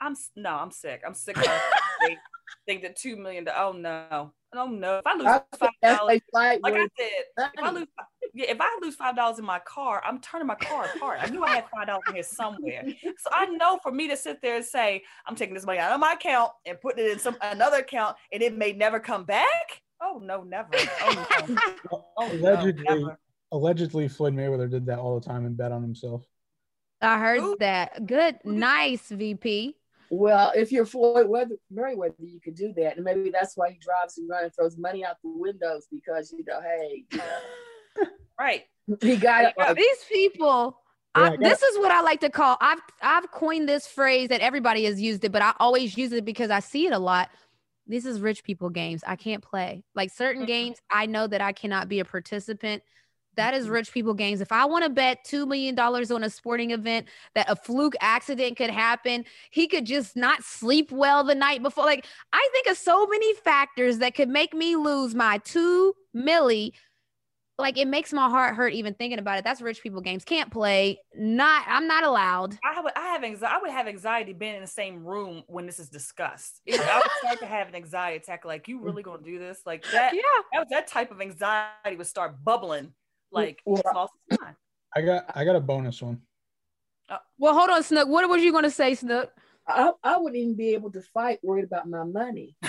I'm 0.00 0.14
no, 0.36 0.50
I'm 0.50 0.70
sick. 0.70 1.02
I'm 1.06 1.14
sick. 1.14 1.36
Of 2.62 2.66
think 2.66 2.82
that 2.82 2.96
two 2.96 3.16
million. 3.16 3.48
Oh 3.48 3.72
no, 3.72 4.32
oh 4.54 4.66
no. 4.66 4.98
If 4.98 5.06
I 5.06 5.14
lose 5.14 5.40
five 5.58 5.70
dollars, 5.82 6.20
like 6.32 6.74
I 6.74 6.88
said, 6.98 7.50
if 7.54 7.62
I 7.62 7.70
lose, 7.70 7.86
yeah, 8.34 8.50
if 8.50 8.58
I 8.60 8.78
lose 8.80 8.94
five 8.94 9.16
dollars 9.16 9.38
in 9.38 9.44
my 9.44 9.58
car, 9.60 10.02
I'm 10.04 10.20
turning 10.20 10.46
my 10.46 10.54
car 10.54 10.88
apart. 10.94 11.18
I 11.22 11.28
knew 11.28 11.42
I 11.44 11.56
had 11.56 11.64
five 11.74 11.86
dollars 11.88 12.04
in 12.08 12.14
here 12.14 12.22
somewhere, 12.22 12.84
so 13.02 13.30
I 13.32 13.46
know 13.46 13.78
for 13.82 13.90
me 13.90 14.08
to 14.08 14.16
sit 14.16 14.40
there 14.42 14.56
and 14.56 14.64
say 14.64 15.02
I'm 15.26 15.34
taking 15.34 15.54
this 15.54 15.66
money 15.66 15.78
out 15.78 15.92
of 15.92 16.00
my 16.00 16.12
account 16.12 16.52
and 16.66 16.80
putting 16.80 17.04
it 17.04 17.10
in 17.12 17.18
some 17.18 17.36
another 17.42 17.78
account, 17.78 18.16
and 18.32 18.42
it 18.42 18.56
may 18.56 18.72
never 18.72 19.00
come 19.00 19.24
back. 19.24 19.82
Oh 20.00 20.20
no, 20.22 20.42
never. 20.42 20.68
Oh, 20.74 21.46
no. 21.48 21.56
oh, 22.16 22.32
allegedly, 22.32 22.84
no, 22.88 22.94
never. 22.94 23.18
allegedly, 23.50 24.08
Floyd 24.08 24.34
Mayweather 24.34 24.70
did 24.70 24.86
that 24.86 24.98
all 24.98 25.18
the 25.18 25.26
time 25.26 25.46
and 25.46 25.56
bet 25.56 25.72
on 25.72 25.82
himself. 25.82 26.24
I 27.00 27.18
heard 27.18 27.40
Ooh. 27.40 27.56
that. 27.58 28.06
Good, 28.06 28.38
nice, 28.44 29.08
VP. 29.08 29.76
Well, 30.14 30.52
if 30.54 30.70
you're 30.70 30.84
Floyd 30.84 31.26
Weather, 31.26 31.56
Mayweather, 31.74 32.12
you 32.18 32.38
could 32.38 32.54
do 32.54 32.74
that, 32.76 32.96
and 32.96 33.04
maybe 33.04 33.30
that's 33.30 33.56
why 33.56 33.70
he 33.70 33.78
drives 33.78 34.18
around 34.18 34.44
and 34.44 34.54
throws 34.54 34.76
money 34.76 35.02
out 35.06 35.16
the 35.24 35.30
windows 35.34 35.86
because 35.90 36.34
you 36.36 36.44
know, 36.46 36.60
hey, 36.60 37.04
you 37.10 37.18
know. 37.18 38.04
Right. 38.38 38.64
He 39.00 39.16
got 39.16 39.54
uh, 39.58 39.72
these 39.72 39.98
people. 40.10 40.76
Yeah, 41.16 41.30
I, 41.30 41.36
this 41.36 41.62
is 41.62 41.78
what 41.78 41.92
I 41.92 42.02
like 42.02 42.20
to 42.20 42.30
call. 42.30 42.58
I've 42.60 42.80
I've 43.00 43.30
coined 43.30 43.68
this 43.68 43.86
phrase 43.86 44.28
that 44.28 44.42
everybody 44.42 44.84
has 44.84 45.00
used 45.00 45.24
it, 45.24 45.32
but 45.32 45.40
I 45.40 45.54
always 45.60 45.96
use 45.96 46.12
it 46.12 46.24
because 46.24 46.50
I 46.50 46.60
see 46.60 46.86
it 46.86 46.92
a 46.92 46.98
lot. 46.98 47.30
This 47.86 48.04
is 48.04 48.20
rich 48.20 48.44
people 48.44 48.68
games. 48.68 49.02
I 49.06 49.16
can't 49.16 49.42
play 49.42 49.82
like 49.94 50.10
certain 50.10 50.42
mm-hmm. 50.42 50.46
games. 50.48 50.78
I 50.90 51.06
know 51.06 51.26
that 51.26 51.40
I 51.40 51.52
cannot 51.52 51.88
be 51.88 52.00
a 52.00 52.04
participant. 52.04 52.82
That 53.36 53.54
is 53.54 53.64
mm-hmm. 53.64 53.74
rich 53.74 53.92
people 53.92 54.14
games. 54.14 54.40
If 54.40 54.52
I 54.52 54.64
want 54.64 54.84
to 54.84 54.90
bet 54.90 55.24
$2 55.24 55.46
million 55.46 55.78
on 55.78 56.24
a 56.24 56.30
sporting 56.30 56.70
event 56.70 57.06
that 57.34 57.48
a 57.48 57.56
fluke 57.56 57.94
accident 58.00 58.56
could 58.56 58.70
happen, 58.70 59.24
he 59.50 59.66
could 59.66 59.86
just 59.86 60.16
not 60.16 60.42
sleep 60.42 60.92
well 60.92 61.24
the 61.24 61.34
night 61.34 61.62
before. 61.62 61.84
Like, 61.84 62.06
I 62.32 62.48
think 62.52 62.66
of 62.68 62.76
so 62.76 63.06
many 63.06 63.34
factors 63.34 63.98
that 63.98 64.14
could 64.14 64.28
make 64.28 64.54
me 64.54 64.76
lose 64.76 65.14
my 65.14 65.38
two 65.38 65.94
milli 66.14 66.72
like 67.58 67.78
it 67.78 67.86
makes 67.86 68.12
my 68.12 68.28
heart 68.28 68.56
hurt 68.56 68.72
even 68.72 68.94
thinking 68.94 69.18
about 69.18 69.38
it. 69.38 69.44
That's 69.44 69.60
rich 69.60 69.82
people 69.82 70.00
games. 70.00 70.24
Can't 70.24 70.50
play. 70.50 70.98
Not 71.14 71.64
I'm 71.68 71.86
not 71.86 72.04
allowed. 72.04 72.58
I 72.64 72.80
would 72.80 72.92
I 72.96 73.08
have 73.12 73.24
anxiety. 73.24 73.54
I 73.54 73.60
would 73.60 73.70
have 73.70 73.88
anxiety 73.88 74.32
being 74.32 74.54
in 74.54 74.60
the 74.60 74.66
same 74.66 75.04
room 75.04 75.44
when 75.46 75.66
this 75.66 75.78
is 75.78 75.88
discussed. 75.88 76.60
I 76.68 76.72
would 76.72 77.10
start 77.20 77.38
to 77.40 77.46
have 77.46 77.68
an 77.68 77.74
anxiety 77.74 78.16
attack. 78.16 78.44
Like 78.44 78.68
you 78.68 78.80
really 78.80 79.02
gonna 79.04 79.22
do 79.22 79.38
this? 79.38 79.60
Like 79.64 79.84
that? 79.92 80.14
Yeah. 80.14 80.22
That, 80.52 80.66
that 80.70 80.86
type 80.88 81.10
of 81.10 81.20
anxiety 81.20 81.96
would 81.96 82.06
start 82.06 82.42
bubbling. 82.42 82.92
Like 83.32 83.62
well, 83.64 84.10
I 84.94 85.02
got 85.02 85.24
I 85.34 85.44
got 85.44 85.56
a 85.56 85.60
bonus 85.60 86.02
one. 86.02 86.20
Uh, 87.08 87.18
well, 87.38 87.54
hold 87.54 87.70
on, 87.70 87.82
Snook. 87.82 88.08
What 88.08 88.28
was 88.28 88.42
you 88.42 88.52
gonna 88.52 88.70
say, 88.70 88.94
Snook? 88.94 89.32
I, 89.66 89.92
I 90.02 90.18
wouldn't 90.18 90.36
even 90.36 90.54
be 90.54 90.74
able 90.74 90.90
to 90.92 91.00
fight 91.00 91.38
worried 91.42 91.64
about 91.64 91.88
my 91.88 92.04
money. 92.04 92.56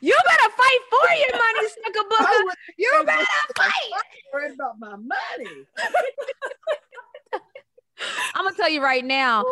You 0.00 0.14
better 0.26 0.50
fight 0.56 0.78
for 0.90 1.08
your 1.14 1.32
money, 1.32 1.68
Snickerbucker. 1.68 2.54
You 2.76 3.02
better 3.04 3.24
fight. 3.56 3.72
Worried 4.32 4.52
about 4.52 4.78
my 4.78 4.94
money. 4.96 5.66
I'm 8.34 8.44
gonna 8.44 8.56
tell 8.56 8.68
you 8.68 8.82
right 8.82 9.04
now. 9.04 9.44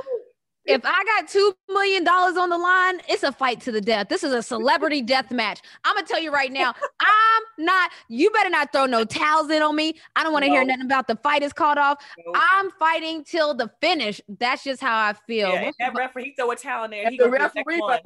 If 0.66 0.82
I 0.84 1.04
got 1.04 1.28
two 1.28 1.54
million 1.68 2.04
dollars 2.04 2.36
on 2.36 2.50
the 2.50 2.58
line, 2.58 3.00
it's 3.08 3.22
a 3.22 3.32
fight 3.32 3.60
to 3.62 3.72
the 3.72 3.80
death. 3.80 4.08
This 4.08 4.24
is 4.24 4.32
a 4.32 4.42
celebrity 4.42 5.02
death 5.16 5.30
match. 5.30 5.60
I'm 5.84 5.94
gonna 5.94 6.06
tell 6.06 6.20
you 6.20 6.32
right 6.32 6.52
now. 6.52 6.74
I'm 7.00 7.64
not. 7.64 7.90
You 8.08 8.30
better 8.30 8.50
not 8.50 8.72
throw 8.72 8.86
no 8.86 9.04
towels 9.04 9.50
in 9.50 9.62
on 9.62 9.76
me. 9.76 9.94
I 10.16 10.22
don't 10.22 10.32
want 10.32 10.44
to 10.44 10.48
no. 10.48 10.54
hear 10.56 10.64
nothing 10.64 10.86
about 10.86 11.06
the 11.06 11.16
fight 11.16 11.42
is 11.42 11.52
called 11.52 11.78
off. 11.78 12.02
No. 12.18 12.32
I'm 12.34 12.70
fighting 12.72 13.24
till 13.24 13.54
the 13.54 13.70
finish. 13.80 14.20
That's 14.28 14.64
just 14.64 14.80
how 14.80 14.96
I 14.96 15.12
feel. 15.26 15.50
Yeah, 15.50 15.70
that 15.78 15.94
referee 15.94 16.34
throw 16.38 16.50
a 16.50 16.56
towel 16.56 16.84
in 16.84 16.90
there. 16.90 17.10
He 17.10 17.16
the 17.16 17.30
referee, 17.30 17.80
but 17.80 18.02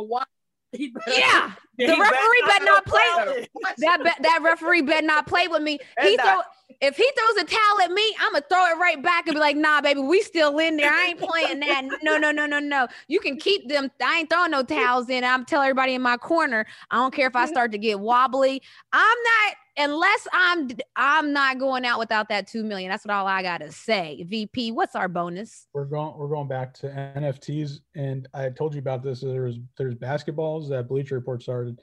yeah, 1.06 1.52
the 1.78 1.86
referee 1.86 2.42
better 2.46 2.64
not 2.64 2.86
play. 2.86 3.46
That 3.78 4.04
be, 4.04 4.10
that 4.22 4.40
referee 4.42 4.82
better 4.82 5.06
not 5.06 5.26
play 5.26 5.48
with 5.48 5.62
me. 5.62 5.78
He 6.02 6.16
throw 6.16 6.40
if 6.80 6.96
he 6.96 7.10
throws 7.16 7.42
a 7.42 7.46
towel 7.46 7.80
at 7.82 7.90
me, 7.90 8.02
I'm 8.20 8.32
gonna 8.32 8.44
throw 8.48 8.64
it 8.66 8.78
right 8.78 9.02
back 9.02 9.26
and 9.26 9.34
be 9.34 9.40
like, 9.40 9.56
"Nah, 9.56 9.80
baby, 9.80 10.00
we 10.00 10.22
still 10.22 10.58
in 10.58 10.76
there. 10.76 10.90
I 10.90 11.06
ain't 11.08 11.18
playing 11.20 11.60
that. 11.60 11.84
No, 12.02 12.16
no, 12.16 12.30
no, 12.30 12.46
no, 12.46 12.58
no. 12.58 12.88
You 13.08 13.20
can 13.20 13.38
keep 13.38 13.68
them. 13.68 13.90
I 14.02 14.20
ain't 14.20 14.30
throwing 14.30 14.50
no 14.52 14.62
towels 14.62 15.10
in. 15.10 15.24
I'm 15.24 15.44
telling 15.44 15.66
everybody 15.66 15.94
in 15.94 16.02
my 16.02 16.16
corner. 16.16 16.66
I 16.90 16.96
don't 16.96 17.12
care 17.14 17.26
if 17.26 17.36
I 17.36 17.46
start 17.46 17.72
to 17.72 17.78
get 17.78 18.00
wobbly. 18.00 18.62
I'm 18.92 19.18
not 19.24 19.56
unless 19.76 20.28
I'm 20.32 20.68
I'm 20.96 21.32
not 21.32 21.58
going 21.58 21.84
out 21.84 21.98
without 21.98 22.28
that 22.28 22.46
two 22.46 22.64
million. 22.64 22.90
That's 22.90 23.04
what 23.04 23.14
all 23.14 23.26
I 23.26 23.42
gotta 23.42 23.72
say. 23.72 24.24
VP, 24.28 24.72
what's 24.72 24.94
our 24.94 25.08
bonus? 25.08 25.66
We're 25.72 25.84
going 25.84 26.16
we're 26.16 26.28
going 26.28 26.48
back 26.48 26.74
to 26.74 26.88
NFTs, 26.88 27.80
and 27.94 28.28
I 28.34 28.50
told 28.50 28.74
you 28.74 28.80
about 28.80 29.02
this. 29.02 29.20
There's 29.20 29.58
there's 29.76 29.94
basketballs 29.94 30.68
that 30.70 30.88
Bleacher 30.88 31.14
Report 31.14 31.42
started, 31.42 31.80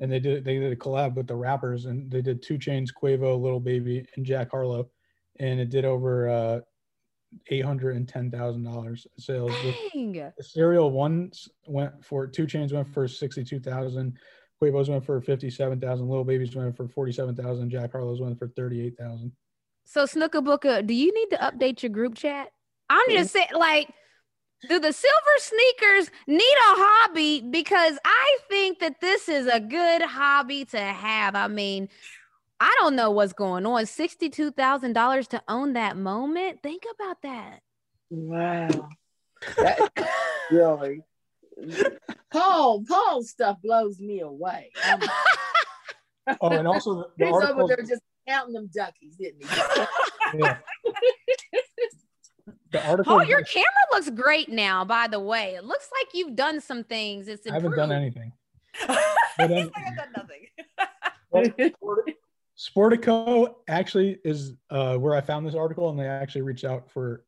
and 0.00 0.10
they 0.10 0.20
did 0.20 0.44
they 0.44 0.58
did 0.58 0.72
a 0.72 0.76
collab 0.76 1.14
with 1.14 1.26
the 1.26 1.36
rappers, 1.36 1.86
and 1.86 2.10
they 2.10 2.22
did 2.22 2.42
2 2.42 2.58
Chainz, 2.58 2.90
Quavo, 2.92 3.40
Lil 3.40 3.60
Baby, 3.60 4.06
and 4.16 4.24
Jack 4.24 4.50
Harlow, 4.50 4.90
and 5.38 5.60
it 5.60 5.70
did 5.70 5.84
over 5.84 6.28
uh, 6.28 6.60
eight 7.48 7.64
hundred 7.64 7.96
and 7.96 8.08
ten 8.08 8.30
thousand 8.30 8.64
dollars 8.64 9.06
sales. 9.18 9.52
Dang. 9.92 10.12
The, 10.12 10.32
the 10.36 10.44
serial 10.44 10.90
ones 10.90 11.48
went 11.66 12.04
for 12.04 12.26
2 12.26 12.46
Chainz 12.46 12.72
went 12.72 12.92
for 12.92 13.06
sixty 13.08 13.44
two 13.44 13.60
thousand. 13.60 14.18
Quavo's 14.62 14.90
went 14.90 15.04
for 15.04 15.20
fifty-seven 15.20 15.80
thousand. 15.80 16.08
Lil 16.08 16.24
Baby's 16.24 16.54
went 16.54 16.76
for 16.76 16.88
forty-seven 16.88 17.36
thousand. 17.36 17.70
Jack 17.70 17.92
Harlow's 17.92 18.20
went 18.20 18.38
for 18.38 18.48
thirty-eight 18.48 18.96
thousand. 18.98 19.32
So 19.84 20.04
Snooker 20.04 20.40
Booker, 20.40 20.82
do 20.82 20.92
you 20.92 21.12
need 21.14 21.36
to 21.36 21.38
update 21.38 21.82
your 21.82 21.90
group 21.90 22.14
chat? 22.14 22.50
I'm 22.90 23.08
just 23.10 23.32
saying, 23.32 23.48
like, 23.54 23.88
do 24.68 24.80
the 24.80 24.92
silver 24.92 25.36
sneakers 25.38 26.10
need 26.26 26.42
a 26.42 26.74
hobby? 26.76 27.40
Because 27.40 27.98
I 28.04 28.38
think 28.48 28.80
that 28.80 29.00
this 29.00 29.28
is 29.28 29.46
a 29.46 29.60
good 29.60 30.02
hobby 30.02 30.64
to 30.66 30.78
have. 30.78 31.34
I 31.34 31.48
mean, 31.48 31.88
I 32.60 32.74
don't 32.80 32.96
know 32.96 33.10
what's 33.10 33.32
going 33.32 33.64
on. 33.64 33.86
Sixty-two 33.86 34.50
thousand 34.50 34.94
dollars 34.94 35.28
to 35.28 35.42
own 35.48 35.74
that 35.74 35.96
moment. 35.96 36.62
Think 36.62 36.82
about 36.94 37.22
that. 37.22 37.60
Wow. 38.10 38.88
That, 39.56 40.10
really. 40.50 41.02
Paul, 42.30 42.84
Paul 42.86 43.22
stuff 43.22 43.58
blows 43.62 44.00
me 44.00 44.20
away. 44.20 44.70
oh, 46.40 46.48
and 46.50 46.68
also 46.68 46.94
the, 46.94 47.08
the 47.18 47.26
he's 47.26 47.34
over 47.34 47.66
there 47.68 47.84
just 47.86 48.02
counting 48.26 48.54
them 48.54 48.68
duckies, 48.74 49.16
didn't 49.18 49.44
he? 49.44 50.38
yeah. 50.38 50.58
The 52.70 52.86
article. 52.86 53.14
Oh, 53.14 53.20
your 53.22 53.42
camera 53.42 53.66
looks 53.94 54.10
great 54.10 54.50
now. 54.50 54.84
By 54.84 55.08
the 55.08 55.18
way, 55.18 55.54
it 55.54 55.64
looks 55.64 55.88
like 55.98 56.08
you've 56.12 56.36
done 56.36 56.60
some 56.60 56.84
things. 56.84 57.26
It's 57.26 57.46
improved. 57.46 57.64
I 57.64 57.70
haven't 57.70 57.88
done 57.88 57.92
anything. 57.92 58.32
but 58.86 59.48
then, 59.48 59.70
I've 59.74 59.96
done 59.96 60.12
nothing. 61.32 61.72
Sportico 62.58 63.54
actually 63.68 64.18
is 64.24 64.52
uh, 64.68 64.96
where 64.96 65.14
I 65.14 65.22
found 65.22 65.46
this 65.46 65.54
article, 65.54 65.88
and 65.88 65.98
they 65.98 66.06
actually 66.06 66.42
reached 66.42 66.64
out 66.64 66.90
for 66.90 67.24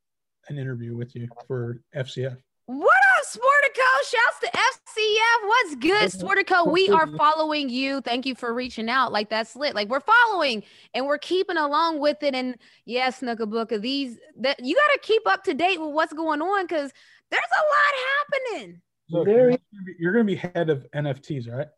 an 0.48 0.58
interview 0.58 0.94
with 0.94 1.14
you 1.16 1.28
for 1.46 1.80
FCF. 1.94 2.36
What 2.66 2.99
Sportico. 3.30 4.10
Shouts 4.10 4.40
to 4.40 4.48
FCF. 4.48 5.46
What's 5.48 5.74
good, 5.76 6.10
Sportico? 6.10 6.72
We 6.72 6.88
are 6.88 7.06
following 7.16 7.68
you. 7.68 8.00
Thank 8.00 8.26
you 8.26 8.34
for 8.34 8.52
reaching 8.52 8.88
out. 8.88 9.12
Like 9.12 9.30
that's 9.30 9.54
lit. 9.54 9.74
Like 9.74 9.88
we're 9.88 10.00
following 10.00 10.62
and 10.94 11.06
we're 11.06 11.18
keeping 11.18 11.56
along 11.56 12.00
with 12.00 12.22
it. 12.22 12.34
And 12.34 12.56
yes, 12.84 13.20
Snookabook, 13.20 13.80
these 13.80 14.18
that 14.40 14.64
you 14.64 14.74
got 14.74 14.92
to 14.94 14.98
keep 15.02 15.22
up 15.26 15.44
to 15.44 15.54
date 15.54 15.80
with 15.80 15.92
what's 15.92 16.12
going 16.12 16.42
on 16.42 16.64
because 16.64 16.90
there's 17.30 17.42
a 17.42 17.64
lot 17.70 18.58
happening. 18.58 18.80
So 19.10 19.24
Very- 19.24 19.58
you're 19.98 20.12
going 20.12 20.26
to 20.26 20.32
be 20.32 20.36
head 20.36 20.70
of 20.70 20.86
NFTs, 20.94 21.48
right? 21.50 21.68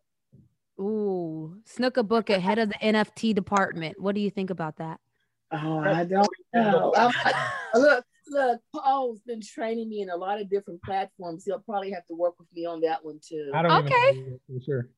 Ooh, 0.80 1.56
Snookabook, 1.78 2.28
head 2.40 2.58
of 2.58 2.70
the 2.70 2.74
NFT 2.76 3.34
department. 3.34 4.00
What 4.00 4.14
do 4.14 4.20
you 4.20 4.30
think 4.30 4.50
about 4.50 4.76
that? 4.76 5.00
Oh, 5.52 5.78
I 5.80 6.04
don't 6.04 6.26
know. 6.54 6.92
look, 7.74 8.04
look, 8.32 8.60
Paul's 8.74 9.20
been 9.20 9.40
training 9.40 9.88
me 9.88 10.00
in 10.00 10.10
a 10.10 10.16
lot 10.16 10.40
of 10.40 10.50
different 10.50 10.82
platforms. 10.82 11.44
He'll 11.44 11.60
probably 11.60 11.92
have 11.92 12.06
to 12.06 12.14
work 12.14 12.34
with 12.38 12.48
me 12.52 12.66
on 12.66 12.80
that 12.80 13.04
one 13.04 13.20
too. 13.22 13.50
I 13.54 13.62
don't 13.62 13.86
okay. 13.86 14.24
sure. 14.64 14.88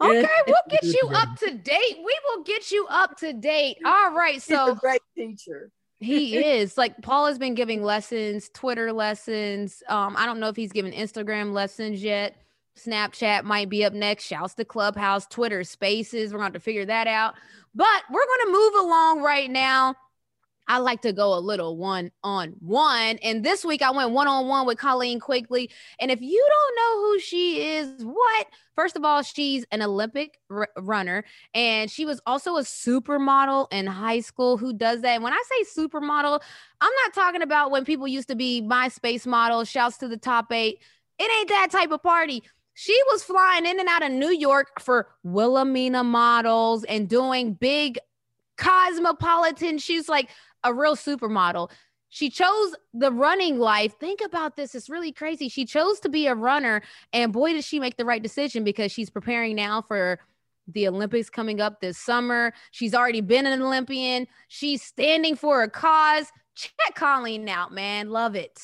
Okay, 0.00 0.26
we'll 0.46 0.56
get 0.68 0.82
you 0.84 1.08
up 1.12 1.36
to 1.38 1.54
date. 1.54 1.98
We 1.98 2.18
will 2.28 2.42
get 2.44 2.70
you 2.70 2.86
up 2.88 3.16
to 3.18 3.32
date. 3.32 3.78
All 3.84 4.12
right. 4.12 4.42
So 4.42 4.66
He's 4.66 4.76
a 4.76 4.80
great 4.80 5.00
teacher. 5.16 5.70
he 6.00 6.36
is 6.58 6.76
like 6.76 7.00
Paul 7.02 7.26
has 7.26 7.38
been 7.38 7.54
giving 7.54 7.82
lessons, 7.82 8.50
Twitter 8.52 8.92
lessons. 8.92 9.82
Um, 9.88 10.16
I 10.16 10.26
don't 10.26 10.40
know 10.40 10.48
if 10.48 10.56
he's 10.56 10.72
giving 10.72 10.92
Instagram 10.92 11.52
lessons 11.52 12.02
yet. 12.02 12.36
Snapchat 12.76 13.44
might 13.44 13.68
be 13.68 13.84
up 13.84 13.92
next. 13.92 14.24
Shouts 14.24 14.54
to 14.54 14.64
Clubhouse, 14.64 15.26
Twitter 15.28 15.62
Spaces. 15.62 16.32
We're 16.32 16.40
going 16.40 16.52
to, 16.52 16.58
to 16.58 16.62
figure 16.62 16.84
that 16.86 17.06
out. 17.06 17.34
But 17.72 18.02
we're 18.10 18.26
going 18.26 18.46
to 18.46 18.52
move 18.52 18.74
along 18.84 19.22
right 19.22 19.50
now 19.50 19.94
I 20.66 20.78
like 20.78 21.02
to 21.02 21.12
go 21.12 21.34
a 21.34 21.40
little 21.40 21.76
one 21.76 22.10
on 22.22 22.54
one. 22.60 23.18
And 23.22 23.44
this 23.44 23.64
week 23.64 23.82
I 23.82 23.90
went 23.90 24.10
one 24.12 24.28
on 24.28 24.48
one 24.48 24.66
with 24.66 24.78
Colleen 24.78 25.20
Quigley. 25.20 25.70
And 26.00 26.10
if 26.10 26.20
you 26.20 26.48
don't 26.48 26.76
know 26.76 27.02
who 27.02 27.18
she 27.20 27.68
is, 27.76 28.04
what? 28.04 28.46
First 28.74 28.96
of 28.96 29.04
all, 29.04 29.22
she's 29.22 29.64
an 29.70 29.82
Olympic 29.82 30.38
r- 30.50 30.68
runner 30.76 31.24
and 31.54 31.90
she 31.90 32.04
was 32.04 32.20
also 32.26 32.56
a 32.56 32.62
supermodel 32.62 33.68
in 33.72 33.86
high 33.86 34.20
school. 34.20 34.56
Who 34.56 34.72
does 34.72 35.02
that? 35.02 35.14
And 35.14 35.22
when 35.22 35.32
I 35.32 35.42
say 35.48 35.80
supermodel, 35.80 36.40
I'm 36.80 36.92
not 37.04 37.14
talking 37.14 37.42
about 37.42 37.70
when 37.70 37.84
people 37.84 38.08
used 38.08 38.28
to 38.28 38.34
be 38.34 38.62
MySpace 38.62 39.26
models, 39.26 39.68
shouts 39.68 39.98
to 39.98 40.08
the 40.08 40.16
top 40.16 40.50
eight. 40.50 40.78
It 41.18 41.30
ain't 41.40 41.48
that 41.48 41.70
type 41.70 41.92
of 41.92 42.02
party. 42.02 42.42
She 42.74 42.98
was 43.12 43.22
flying 43.22 43.66
in 43.66 43.78
and 43.78 43.88
out 43.88 44.02
of 44.02 44.10
New 44.10 44.32
York 44.32 44.80
for 44.80 45.08
Wilhelmina 45.22 46.02
models 46.02 46.82
and 46.84 47.08
doing 47.08 47.54
big 47.54 47.98
cosmopolitan. 48.56 49.78
She's 49.78 50.08
like 50.08 50.28
a 50.64 50.72
real 50.72 50.96
supermodel. 50.96 51.70
She 52.08 52.30
chose 52.30 52.74
the 52.92 53.10
running 53.10 53.58
life. 53.58 53.94
Think 53.98 54.20
about 54.24 54.56
this. 54.56 54.74
It's 54.74 54.88
really 54.88 55.12
crazy. 55.12 55.48
She 55.48 55.64
chose 55.64 55.98
to 56.00 56.08
be 56.08 56.26
a 56.26 56.34
runner. 56.34 56.82
And 57.12 57.32
boy, 57.32 57.54
did 57.54 57.64
she 57.64 57.80
make 57.80 57.96
the 57.96 58.04
right 58.04 58.22
decision 58.22 58.62
because 58.62 58.92
she's 58.92 59.10
preparing 59.10 59.56
now 59.56 59.82
for 59.82 60.20
the 60.68 60.88
Olympics 60.88 61.30
coming 61.30 61.60
up 61.60 61.80
this 61.80 61.98
summer. 61.98 62.52
She's 62.70 62.94
already 62.94 63.20
been 63.20 63.46
an 63.46 63.60
Olympian. 63.60 64.26
She's 64.48 64.82
standing 64.82 65.36
for 65.36 65.62
a 65.62 65.70
cause. 65.70 66.30
Check 66.54 66.94
Colleen 66.94 67.48
out, 67.48 67.72
man. 67.72 68.10
Love 68.10 68.34
it. 68.36 68.60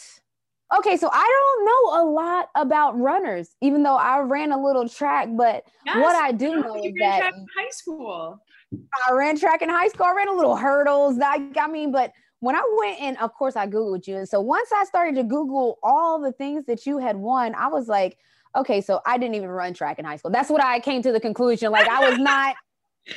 Okay, 0.76 0.96
so 0.96 1.10
I 1.12 1.54
don't 1.56 1.64
know 1.66 2.00
a 2.00 2.04
lot 2.08 2.48
about 2.54 2.96
runners, 2.96 3.56
even 3.60 3.82
though 3.82 3.96
I 3.96 4.20
ran 4.20 4.52
a 4.52 4.62
little 4.62 4.88
track. 4.88 5.28
But 5.32 5.64
yes, 5.84 5.96
what 5.96 6.14
I 6.14 6.30
do 6.30 6.60
know 6.60 6.76
is 6.76 6.94
that 7.00 7.32
high 7.58 7.70
school. 7.70 8.40
I 8.72 9.12
ran 9.12 9.38
track 9.38 9.62
in 9.62 9.68
high 9.68 9.88
school. 9.88 10.06
I 10.06 10.14
ran 10.14 10.28
a 10.28 10.34
little 10.34 10.56
hurdles. 10.56 11.18
That 11.18 11.38
I 11.60 11.66
mean, 11.66 11.92
but 11.92 12.12
when 12.40 12.54
I 12.54 12.62
went 12.78 13.00
and 13.00 13.18
of 13.18 13.34
course 13.34 13.56
I 13.56 13.66
Googled 13.66 14.06
you. 14.06 14.16
And 14.16 14.28
so 14.28 14.40
once 14.40 14.70
I 14.74 14.84
started 14.84 15.14
to 15.16 15.24
Google 15.24 15.78
all 15.82 16.20
the 16.20 16.32
things 16.32 16.64
that 16.66 16.86
you 16.86 16.98
had 16.98 17.16
won, 17.16 17.54
I 17.54 17.68
was 17.68 17.88
like, 17.88 18.18
okay, 18.56 18.80
so 18.80 19.00
I 19.06 19.18
didn't 19.18 19.34
even 19.34 19.48
run 19.48 19.74
track 19.74 19.98
in 19.98 20.04
high 20.04 20.16
school. 20.16 20.30
That's 20.30 20.50
what 20.50 20.62
I 20.62 20.80
came 20.80 21.02
to 21.02 21.12
the 21.12 21.20
conclusion. 21.20 21.70
Like 21.70 21.88
I 21.88 22.08
was 22.08 22.18
not, 22.18 22.56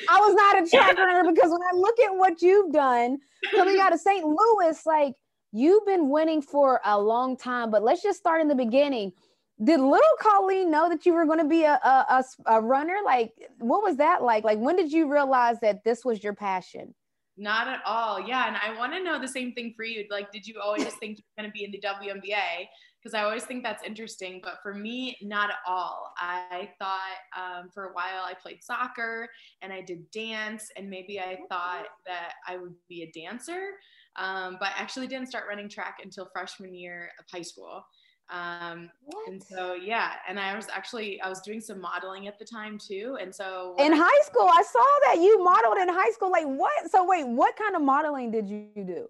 I 0.10 0.20
was 0.20 0.36
not 0.36 0.64
a 0.64 0.70
track 0.78 0.98
runner 0.98 1.32
because 1.32 1.52
when 1.52 1.62
I 1.62 1.76
look 1.76 2.00
at 2.00 2.16
what 2.16 2.42
you've 2.42 2.72
done 2.72 3.18
coming 3.52 3.80
out 3.80 3.94
of 3.94 4.00
St. 4.00 4.26
Louis, 4.26 4.86
like 4.86 5.14
you've 5.52 5.86
been 5.86 6.10
winning 6.10 6.42
for 6.42 6.82
a 6.84 7.00
long 7.00 7.38
time. 7.38 7.72
But 7.72 7.84
let's 7.84 8.02
just 8.02 8.20
start 8.20 8.42
in 8.42 8.48
the 8.48 8.56
beginning. 8.56 9.14
Did 9.62 9.80
little 9.80 10.18
Colleen 10.20 10.72
know 10.72 10.90
that 10.90 11.06
you 11.06 11.14
were 11.14 11.26
going 11.26 11.40
to 11.40 11.46
be 11.46 11.64
a, 11.64 11.74
a, 11.84 12.06
a, 12.10 12.24
a 12.56 12.62
runner? 12.62 12.98
Like, 13.06 13.34
what 13.60 13.84
was 13.84 13.98
that 13.98 14.24
like? 14.24 14.44
Like, 14.44 14.60
when 14.60 14.76
did 14.76 14.92
you 14.92 15.12
realize 15.12 15.60
that 15.62 15.84
this 15.84 16.04
was 16.04 16.24
your 16.24 16.34
passion? 16.34 16.94
Not 17.38 17.68
at 17.68 17.82
all. 17.86 18.20
Yeah. 18.20 18.48
And 18.48 18.56
I 18.58 18.78
want 18.78 18.94
to 18.94 19.04
know 19.04 19.20
the 19.20 19.28
same 19.28 19.54
thing 19.54 19.74
for 19.76 19.84
you. 19.84 20.06
Like, 20.10 20.32
did 20.32 20.46
you 20.46 20.60
always 20.64 20.86
think 21.00 21.18
you 21.18 21.24
were 21.36 21.44
going 21.44 21.52
to 21.52 21.54
be 21.54 21.64
in 21.64 21.72
the 21.72 21.82
WNBA? 21.82 22.68
Because 23.02 23.16
I 23.16 23.24
always 23.24 23.44
think 23.44 23.64
that's 23.64 23.84
interesting. 23.84 24.40
But 24.44 24.60
for 24.62 24.74
me, 24.74 25.18
not 25.22 25.50
at 25.50 25.58
all. 25.68 26.14
I 26.18 26.70
thought 26.80 27.00
um, 27.36 27.70
for 27.74 27.86
a 27.86 27.94
while 27.94 28.24
I 28.24 28.34
played 28.34 28.64
soccer 28.64 29.28
and 29.62 29.74
I 29.74 29.82
did 29.82 30.10
dance, 30.12 30.70
and 30.78 30.90
maybe 30.90 31.20
I 31.20 31.40
thought 31.50 31.86
that 32.06 32.34
I 32.48 32.58
would 32.58 32.76
be 32.88 33.04
a 33.04 33.12
dancer. 33.12 33.72
Um, 34.16 34.58
but 34.60 34.70
I 34.70 34.82
actually 34.82 35.08
didn't 35.08 35.28
start 35.28 35.46
running 35.50 35.68
track 35.68 35.98
until 36.04 36.30
freshman 36.32 36.76
year 36.76 37.10
of 37.20 37.26
high 37.32 37.42
school. 37.42 37.84
Um, 38.30 38.90
and 39.28 39.44
so 39.44 39.74
yeah, 39.74 40.14
and 40.28 40.40
I 40.40 40.56
was 40.56 40.68
actually 40.74 41.22
I 41.22 41.30
was 41.30 41.42
doing 41.42 41.62
some 41.62 41.80
modeling 41.80 42.28
at 42.28 42.40
the 42.40 42.46
time 42.46 42.78
too. 42.78 43.18
And 43.22 43.34
so 43.34 43.76
in 43.78 43.94
I, 43.94 43.98
high 43.98 44.24
school, 44.24 44.50
I 44.52 44.64
saw 44.64 44.86
that 45.06 45.22
you 45.22 45.44
modeled 45.44 45.78
in 45.78 45.90
high 45.90 46.12
school. 46.12 46.32
Like 46.32 46.46
what? 46.46 46.90
So 46.90 47.06
wait, 47.08 47.28
what 47.28 47.56
kind 47.56 47.76
of 47.76 47.82
modeling 47.82 48.32
did 48.32 48.50
you 48.50 48.70
do? 48.76 49.08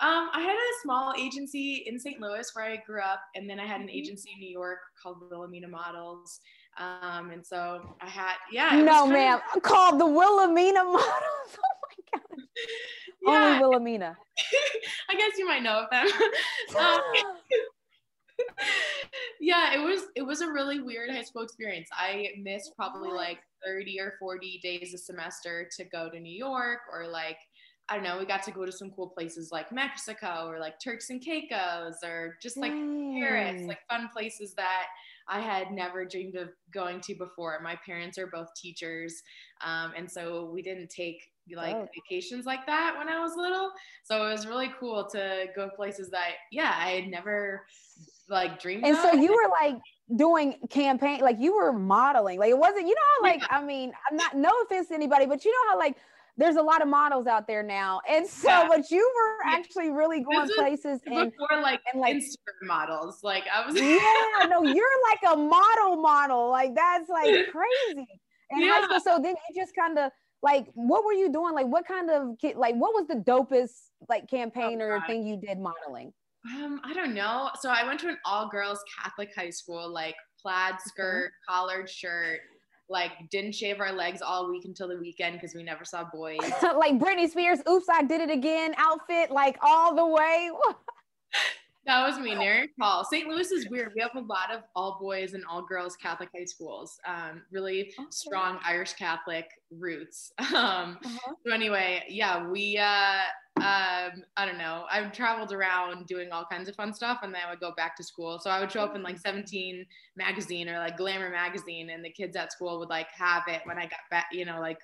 Um, 0.00 0.30
I 0.32 0.40
had 0.40 0.54
a 0.54 0.82
small 0.82 1.14
agency 1.16 1.84
in 1.86 1.96
St. 1.96 2.20
Louis 2.20 2.50
where 2.54 2.64
I 2.64 2.76
grew 2.84 3.00
up, 3.00 3.20
and 3.36 3.48
then 3.48 3.60
I 3.60 3.66
had 3.66 3.80
an 3.80 3.86
mm-hmm. 3.86 3.96
agency 3.96 4.30
in 4.34 4.40
New 4.40 4.50
York 4.50 4.78
called 5.00 5.18
Wilhelmina 5.30 5.68
Models. 5.68 6.40
Um, 6.76 7.30
and 7.30 7.46
so 7.46 7.94
I 8.00 8.08
had, 8.08 8.34
yeah. 8.50 8.82
No, 8.82 9.06
ma'am, 9.06 9.38
of... 9.54 9.62
called 9.62 10.00
the 10.00 10.06
Wilhelmina 10.06 10.82
Models. 10.84 11.02
Oh 11.06 11.74
my 11.82 12.18
god. 12.18 12.46
Yeah. 13.24 13.46
Only 13.46 13.58
Wilhelmina. 13.60 14.16
I 15.08 15.14
guess 15.14 15.38
you 15.38 15.46
might 15.46 15.62
know 15.62 15.84
of 15.84 15.90
them. 15.90 16.06
um, 16.78 17.00
yeah, 19.40 19.74
it 19.74 19.82
was 19.82 20.02
it 20.14 20.22
was 20.22 20.40
a 20.40 20.50
really 20.50 20.80
weird 20.80 21.10
high 21.10 21.22
school 21.22 21.42
experience. 21.42 21.88
I 21.92 22.28
missed 22.40 22.72
probably 22.76 23.10
like 23.10 23.38
30 23.64 24.00
or 24.00 24.14
40 24.18 24.60
days 24.62 24.94
a 24.94 24.98
semester 24.98 25.68
to 25.76 25.84
go 25.84 26.08
to 26.10 26.18
New 26.18 26.36
York 26.36 26.80
or 26.92 27.06
like 27.06 27.38
I 27.88 27.96
don't 27.96 28.04
know, 28.04 28.18
we 28.18 28.24
got 28.24 28.42
to 28.44 28.52
go 28.52 28.64
to 28.64 28.72
some 28.72 28.90
cool 28.92 29.08
places 29.08 29.50
like 29.52 29.72
Mexico 29.72 30.46
or 30.46 30.58
like 30.58 30.80
Turks 30.80 31.10
and 31.10 31.20
Caicos 31.20 31.96
or 32.04 32.38
just 32.40 32.56
like 32.56 32.72
mm. 32.72 33.18
Paris, 33.18 33.62
like 33.66 33.80
fun 33.90 34.08
places 34.12 34.54
that 34.54 34.86
I 35.28 35.40
had 35.40 35.72
never 35.72 36.04
dreamed 36.04 36.36
of 36.36 36.50
going 36.72 37.00
to 37.02 37.14
before. 37.14 37.60
My 37.62 37.76
parents 37.84 38.18
are 38.18 38.28
both 38.28 38.48
teachers. 38.54 39.22
Um, 39.64 39.92
and 39.96 40.10
so 40.10 40.50
we 40.52 40.62
didn't 40.62 40.88
take 40.88 41.22
like 41.54 41.74
oh. 41.74 41.88
vacations 41.94 42.46
like 42.46 42.64
that 42.66 42.94
when 42.96 43.08
I 43.08 43.20
was 43.20 43.32
little. 43.36 43.72
So 44.04 44.26
it 44.26 44.30
was 44.30 44.46
really 44.46 44.72
cool 44.78 45.06
to 45.10 45.46
go 45.54 45.68
places 45.68 46.08
that, 46.10 46.30
yeah, 46.50 46.74
I 46.76 46.90
had 46.90 47.08
never 47.08 47.66
like 48.32 48.60
dreamed 48.60 48.84
and 48.84 48.96
so 48.96 49.12
you 49.12 49.32
were 49.32 49.50
like 49.60 49.78
doing 50.16 50.56
campaign 50.70 51.20
like 51.20 51.38
you 51.38 51.54
were 51.54 51.72
modeling 51.72 52.38
like 52.38 52.50
it 52.50 52.58
wasn't 52.58 52.86
you 52.86 52.94
know 52.94 53.28
like 53.28 53.40
yeah. 53.40 53.58
i 53.58 53.64
mean 53.64 53.92
i'm 54.10 54.16
not 54.16 54.36
no 54.36 54.50
offense 54.64 54.88
to 54.88 54.94
anybody 54.94 55.26
but 55.26 55.44
you 55.44 55.52
know 55.52 55.72
how 55.72 55.78
like 55.78 55.96
there's 56.36 56.56
a 56.56 56.62
lot 56.62 56.80
of 56.80 56.88
models 56.88 57.26
out 57.26 57.46
there 57.46 57.62
now 57.62 58.00
and 58.08 58.26
so 58.26 58.48
yeah. 58.48 58.68
but 58.68 58.90
you 58.90 59.12
were 59.14 59.50
actually 59.50 59.90
really 59.90 60.20
going 60.20 60.48
places 60.56 61.00
and 61.06 61.30
before 61.30 61.60
like 61.62 61.80
and 61.92 62.00
like 62.00 62.16
Instagram 62.16 62.66
models 62.66 63.20
like 63.22 63.44
i 63.52 63.64
was 63.66 63.76
yeah 63.76 64.48
no 64.48 64.62
you're 64.74 64.86
like 65.10 65.34
a 65.34 65.36
model 65.36 65.96
model 65.96 66.50
like 66.50 66.74
that's 66.74 67.08
like 67.08 67.46
crazy 67.50 68.06
and 68.50 68.62
yeah. 68.62 68.84
School, 68.84 69.00
so 69.00 69.20
then 69.22 69.34
it 69.34 69.60
just 69.60 69.74
kind 69.74 69.98
of 69.98 70.10
like 70.42 70.66
what 70.74 71.04
were 71.04 71.12
you 71.12 71.30
doing 71.32 71.54
like 71.54 71.66
what 71.66 71.86
kind 71.86 72.10
of 72.10 72.36
like 72.56 72.74
what 72.74 72.92
was 72.92 73.06
the 73.08 73.14
dopest 73.14 73.90
like 74.08 74.24
oh 74.24 74.36
campaign 74.36 74.80
oh, 74.80 74.86
or 74.86 74.98
God. 74.98 75.06
thing 75.06 75.26
you 75.26 75.36
did 75.36 75.58
modeling 75.58 76.12
um, 76.50 76.80
I 76.84 76.92
don't 76.92 77.14
know. 77.14 77.50
So 77.60 77.70
I 77.70 77.86
went 77.86 78.00
to 78.00 78.08
an 78.08 78.18
all 78.24 78.48
girls 78.48 78.80
Catholic 79.00 79.30
high 79.34 79.50
school, 79.50 79.88
like 79.92 80.16
plaid 80.40 80.74
skirt, 80.80 81.26
mm-hmm. 81.26 81.52
collared 81.52 81.88
shirt, 81.88 82.40
like 82.88 83.12
didn't 83.30 83.54
shave 83.54 83.80
our 83.80 83.92
legs 83.92 84.22
all 84.22 84.50
week 84.50 84.64
until 84.64 84.88
the 84.88 84.96
weekend 84.96 85.36
because 85.36 85.54
we 85.54 85.62
never 85.62 85.84
saw 85.84 86.04
boys. 86.12 86.38
like 86.62 86.98
Britney 86.98 87.28
Spears, 87.28 87.60
oops, 87.68 87.86
I 87.90 88.02
did 88.02 88.20
it 88.20 88.30
again 88.30 88.74
outfit, 88.76 89.30
like 89.30 89.56
all 89.62 89.94
the 89.94 90.06
way. 90.06 90.50
that 91.86 92.06
was 92.06 92.18
me, 92.18 92.34
Nary 92.34 92.68
Paul. 92.78 93.04
St. 93.04 93.28
Louis 93.28 93.50
is 93.50 93.68
weird. 93.68 93.92
We 93.94 94.02
have 94.02 94.14
a 94.14 94.20
lot 94.20 94.52
of 94.52 94.62
all 94.76 94.98
boys 95.00 95.34
and 95.34 95.44
all 95.50 95.62
girls 95.62 95.96
Catholic 95.96 96.28
high 96.36 96.44
schools. 96.44 96.98
Um, 97.06 97.42
really 97.50 97.92
okay. 97.98 98.06
strong 98.10 98.58
Irish 98.64 98.94
Catholic 98.94 99.46
roots. 99.70 100.32
Um, 100.52 100.98
uh-huh. 101.02 101.34
So 101.46 101.52
anyway, 101.52 102.04
yeah, 102.08 102.46
we 102.46 102.76
uh, 102.76 103.22
um, 103.56 104.24
I 104.36 104.46
don't 104.46 104.58
know. 104.58 104.86
I've 104.90 105.12
traveled 105.12 105.52
around 105.52 106.06
doing 106.06 106.30
all 106.30 106.44
kinds 106.50 106.68
of 106.68 106.74
fun 106.74 106.92
stuff, 106.94 107.20
and 107.22 107.34
then 107.34 107.42
I 107.46 107.50
would 107.50 107.60
go 107.60 107.72
back 107.76 107.96
to 107.96 108.02
school. 108.02 108.38
So 108.38 108.50
I 108.50 108.60
would 108.60 108.72
show 108.72 108.80
up 108.80 108.96
in 108.96 109.02
like 109.02 109.18
17 109.18 109.84
magazine 110.16 110.68
or 110.68 110.78
like 110.78 110.96
Glamour 110.96 111.30
magazine, 111.30 111.90
and 111.90 112.04
the 112.04 112.10
kids 112.10 112.34
at 112.34 112.52
school 112.52 112.78
would 112.78 112.88
like 112.88 113.08
have 113.16 113.44
it 113.48 113.60
when 113.64 113.78
I 113.78 113.82
got 113.82 114.00
back. 114.10 114.26
You 114.32 114.46
know, 114.46 114.58
like 114.60 114.78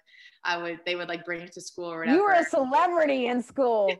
I 0.44 0.60
would, 0.60 0.80
they 0.84 0.96
would 0.96 1.08
like 1.08 1.24
bring 1.24 1.40
it 1.40 1.52
to 1.52 1.60
school 1.60 1.92
or 1.92 2.00
whatever. 2.00 2.16
You 2.16 2.24
were 2.24 2.34
a 2.34 2.44
celebrity 2.44 3.26
in 3.26 3.42
school. 3.42 3.92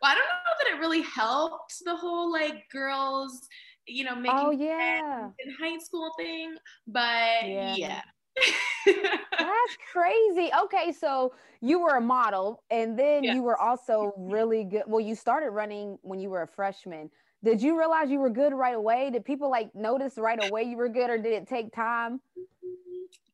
Well, 0.00 0.12
I 0.12 0.14
don't 0.14 0.24
know 0.24 0.54
that 0.58 0.76
it 0.76 0.80
really 0.80 1.02
helped 1.02 1.74
the 1.84 1.96
whole 1.96 2.30
like 2.30 2.64
girls, 2.70 3.48
you 3.86 4.04
know, 4.04 4.14
making 4.14 4.38
oh 4.38 4.50
yeah 4.50 5.28
in 5.38 5.54
high 5.60 5.78
school 5.78 6.10
thing, 6.18 6.56
but 6.86 7.46
yeah. 7.46 7.74
yeah. 7.76 8.00
That's 8.86 9.76
crazy. 9.92 10.50
Okay, 10.64 10.92
so 10.92 11.32
you 11.60 11.80
were 11.80 11.96
a 11.96 12.00
model 12.00 12.62
and 12.70 12.98
then 12.98 13.24
yes. 13.24 13.34
you 13.34 13.42
were 13.42 13.58
also 13.58 14.12
really 14.16 14.64
good. 14.64 14.82
Well, 14.86 15.00
you 15.00 15.14
started 15.14 15.50
running 15.50 15.98
when 16.02 16.20
you 16.20 16.30
were 16.30 16.42
a 16.42 16.46
freshman. 16.46 17.10
Did 17.44 17.62
you 17.62 17.78
realize 17.78 18.10
you 18.10 18.18
were 18.18 18.30
good 18.30 18.52
right 18.52 18.74
away? 18.74 19.10
Did 19.10 19.24
people 19.24 19.50
like 19.50 19.74
notice 19.74 20.14
right 20.16 20.42
away 20.48 20.64
you 20.64 20.76
were 20.76 20.88
good 20.88 21.10
or 21.10 21.18
did 21.18 21.32
it 21.32 21.46
take 21.46 21.72
time? 21.74 22.20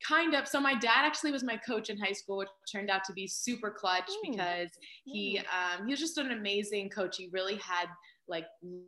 Kind 0.07 0.35
of. 0.35 0.49
So 0.49 0.61
my 0.61 0.75
dad 0.75 1.05
actually 1.05 1.33
was 1.33 1.45
my 1.45 1.57
coach 1.57 1.89
in 1.89 1.99
high 1.99 2.13
school, 2.13 2.39
which 2.39 2.49
turned 2.71 2.91
out 2.91 3.05
to 3.05 3.13
be 3.13 3.27
super 3.29 3.71
clutch 3.71 4.11
mm. 4.11 4.33
because 4.33 4.69
he 5.05 5.39
um, 5.39 5.87
he 5.87 5.93
was 5.93 6.01
just 6.01 6.19
an 6.19 6.33
amazing 6.33 6.91
coach. 6.91 7.17
He 7.17 7.29
really 7.33 7.57
had 7.57 7.87
like 8.29 8.47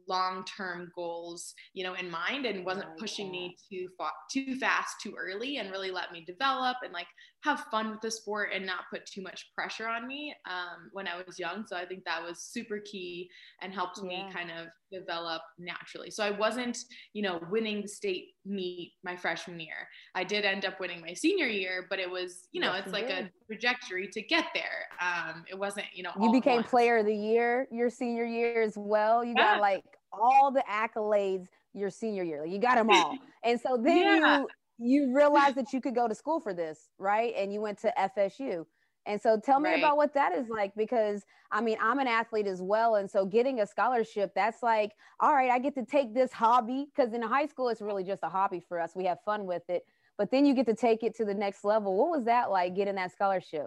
long-term 0.09 0.91
goals 0.95 1.55
you 1.75 1.83
know 1.83 1.95
in 1.95 2.11
mind 2.11 2.47
and 2.47 2.65
wasn't 2.65 2.87
pushing 2.99 3.31
me 3.31 3.57
too 3.69 3.89
far 3.99 4.13
too 4.33 4.57
fast 4.57 4.95
too 5.03 5.15
early 5.19 5.57
and 5.57 5.71
really 5.71 5.91
let 5.91 6.13
me 6.13 6.25
develop 6.25 6.77
and 6.85 6.93
like 6.93 7.09
have 7.45 7.67
fun 7.71 7.91
with 7.91 8.01
the 8.01 8.11
sport 8.11 8.49
and 8.55 8.65
not 8.65 8.85
put 8.91 9.05
too 9.05 9.21
much 9.21 9.51
pressure 9.55 9.87
on 9.87 10.09
me 10.09 10.35
um, 10.47 10.89
when 10.93 11.07
I 11.07 11.23
was 11.27 11.39
young. 11.39 11.67
So 11.67 11.77
I 11.77 11.85
think 11.85 12.03
that 12.05 12.23
was 12.23 12.41
super 12.41 12.79
key 12.79 13.29
and 13.61 13.73
helped 13.73 13.99
yeah. 13.99 14.09
me 14.09 14.27
kind 14.33 14.51
of 14.51 14.69
develop 14.91 15.43
naturally. 15.59 16.11
So 16.11 16.25
I 16.25 16.31
wasn't, 16.31 16.79
you 17.13 17.23
know, 17.23 17.41
winning 17.51 17.83
the 17.83 17.89
state 17.89 18.29
meet 18.47 18.93
my 19.05 19.15
freshman 19.15 19.61
year. 19.61 19.89
I 20.15 20.25
did 20.25 20.47
end 20.47 20.65
up 20.65 20.81
winning 20.81 21.03
my 21.03 21.13
senior 21.13 21.47
year, 21.47 21.87
but 21.91 21.99
it 21.99 22.11
was, 22.11 22.49
you 22.53 22.63
know, 22.63 22.73
yes, 22.73 22.85
it's 22.85 22.93
like 22.95 23.09
did. 23.09 23.27
a 23.27 23.31
trajectory 23.47 24.09
to 24.09 24.23
get 24.23 24.47
there. 24.55 24.87
Um, 25.01 25.45
it 25.51 25.59
wasn't, 25.59 25.87
you 25.93 26.03
know, 26.03 26.13
you 26.19 26.33
became 26.33 26.63
player 26.63 26.99
of 26.99 27.07
the 27.07 27.15
year 27.15 27.69
your 27.71 27.91
senior 27.91 28.25
year 28.25 28.63
as 28.63 28.75
well. 28.77 29.23
You 29.23 29.35
yeah. 29.37 29.55
got 29.55 29.61
like 29.61 29.85
all 30.13 30.51
the 30.51 30.65
accolades 30.71 31.47
your 31.75 31.91
senior 31.91 32.23
year. 32.23 32.43
Like 32.43 32.53
you 32.53 32.59
got 32.59 32.77
them 32.77 32.91
all. 32.91 33.19
And 33.47 33.61
so 33.61 33.77
then 33.77 33.99
yeah. 33.99 34.39
you 34.39 34.49
you 34.79 35.15
realized 35.15 35.55
that 35.57 35.73
you 35.73 35.81
could 35.81 35.95
go 35.95 36.09
to 36.09 36.15
school 36.15 36.41
for 36.41 36.55
this, 36.55 36.89
right? 36.99 37.35
And 37.37 37.53
you 37.53 37.61
went 37.61 37.79
to 37.79 37.93
FSU. 37.99 38.65
And 39.07 39.21
so 39.21 39.39
tell 39.39 39.61
me 39.61 39.71
right. 39.71 39.79
about 39.79 39.99
what 39.99 40.15
that 40.15 40.33
is 40.33 40.49
like 40.49 40.73
because 40.77 41.25
I 41.51 41.61
mean, 41.61 41.77
I'm 41.81 41.99
an 41.99 42.09
athlete 42.09 42.47
as 42.47 42.61
well. 42.61 42.97
And 42.97 43.09
so 43.09 43.25
getting 43.25 43.61
a 43.61 43.67
scholarship, 43.67 44.33
that's 44.35 44.63
like, 44.63 44.93
all 45.21 45.35
right, 45.35 45.51
I 45.51 45.59
get 45.59 45.75
to 45.77 45.85
take 45.85 46.15
this 46.15 46.33
hobby 46.33 46.87
because 46.95 47.13
in 47.13 47.23
high 47.23 47.47
school, 47.47 47.69
it's 47.69 47.81
really 47.81 48.03
just 48.03 48.25
a 48.25 48.29
hobby 48.29 48.61
for 48.67 48.81
us. 48.81 48.93
We 48.97 49.05
have 49.05 49.19
fun 49.25 49.47
with 49.47 49.63
it. 49.69 49.85
But 50.17 50.31
then 50.31 50.47
you 50.47 50.55
get 50.55 50.67
to 50.67 50.75
take 50.75 51.03
it 51.03 51.15
to 51.17 51.25
the 51.25 51.35
next 51.35 51.65
level. 51.65 51.97
What 51.97 52.11
was 52.11 52.25
that 52.25 52.51
like 52.51 52.75
getting 52.75 52.97
that 52.97 53.13
scholarship? 53.13 53.67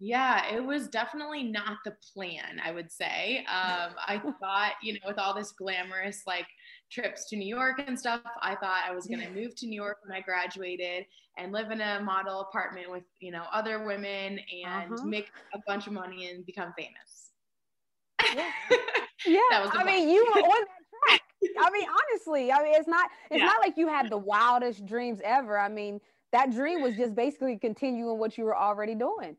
Yeah, 0.00 0.54
it 0.54 0.64
was 0.64 0.88
definitely 0.88 1.44
not 1.44 1.78
the 1.84 1.94
plan, 2.14 2.60
I 2.64 2.70
would 2.70 2.90
say. 2.90 3.38
Um, 3.38 3.94
I 4.06 4.20
thought, 4.40 4.72
you 4.82 4.94
know, 4.94 5.00
with 5.06 5.18
all 5.18 5.34
this 5.34 5.52
glamorous 5.52 6.22
like 6.26 6.46
trips 6.90 7.28
to 7.28 7.36
New 7.36 7.46
York 7.46 7.82
and 7.86 7.98
stuff, 7.98 8.20
I 8.42 8.54
thought 8.54 8.82
I 8.86 8.94
was 8.94 9.06
going 9.06 9.20
to 9.20 9.30
move 9.30 9.54
to 9.56 9.66
New 9.66 9.76
York 9.80 9.98
when 10.04 10.16
I 10.16 10.20
graduated 10.20 11.06
and 11.36 11.52
live 11.52 11.70
in 11.70 11.80
a 11.80 12.00
model 12.00 12.40
apartment 12.40 12.90
with, 12.90 13.04
you 13.20 13.30
know, 13.30 13.44
other 13.52 13.84
women 13.84 14.40
and 14.64 14.92
uh-huh. 14.92 15.04
make 15.04 15.30
a 15.54 15.58
bunch 15.66 15.86
of 15.86 15.92
money 15.92 16.30
and 16.30 16.44
become 16.44 16.72
famous. 16.76 17.30
Yeah. 18.34 18.50
yeah. 19.26 19.40
that 19.50 19.62
was 19.62 19.70
I 19.74 19.84
mean, 19.84 20.08
you 20.08 20.24
were 20.24 20.40
on 20.40 20.48
that 20.48 20.66
track. 21.08 21.22
I 21.60 21.70
mean, 21.70 21.86
honestly, 21.88 22.52
I 22.52 22.62
mean, 22.62 22.74
it's 22.74 22.88
not, 22.88 23.10
it's 23.30 23.40
yeah. 23.40 23.46
not 23.46 23.60
like 23.60 23.76
you 23.76 23.88
had 23.88 24.10
the 24.10 24.18
wildest 24.18 24.84
dreams 24.86 25.20
ever. 25.24 25.58
I 25.58 25.68
mean, 25.68 26.00
that 26.32 26.50
dream 26.50 26.82
was 26.82 26.96
just 26.96 27.14
basically 27.14 27.56
continuing 27.56 28.18
what 28.18 28.36
you 28.36 28.44
were 28.44 28.56
already 28.56 28.94
doing. 28.94 29.36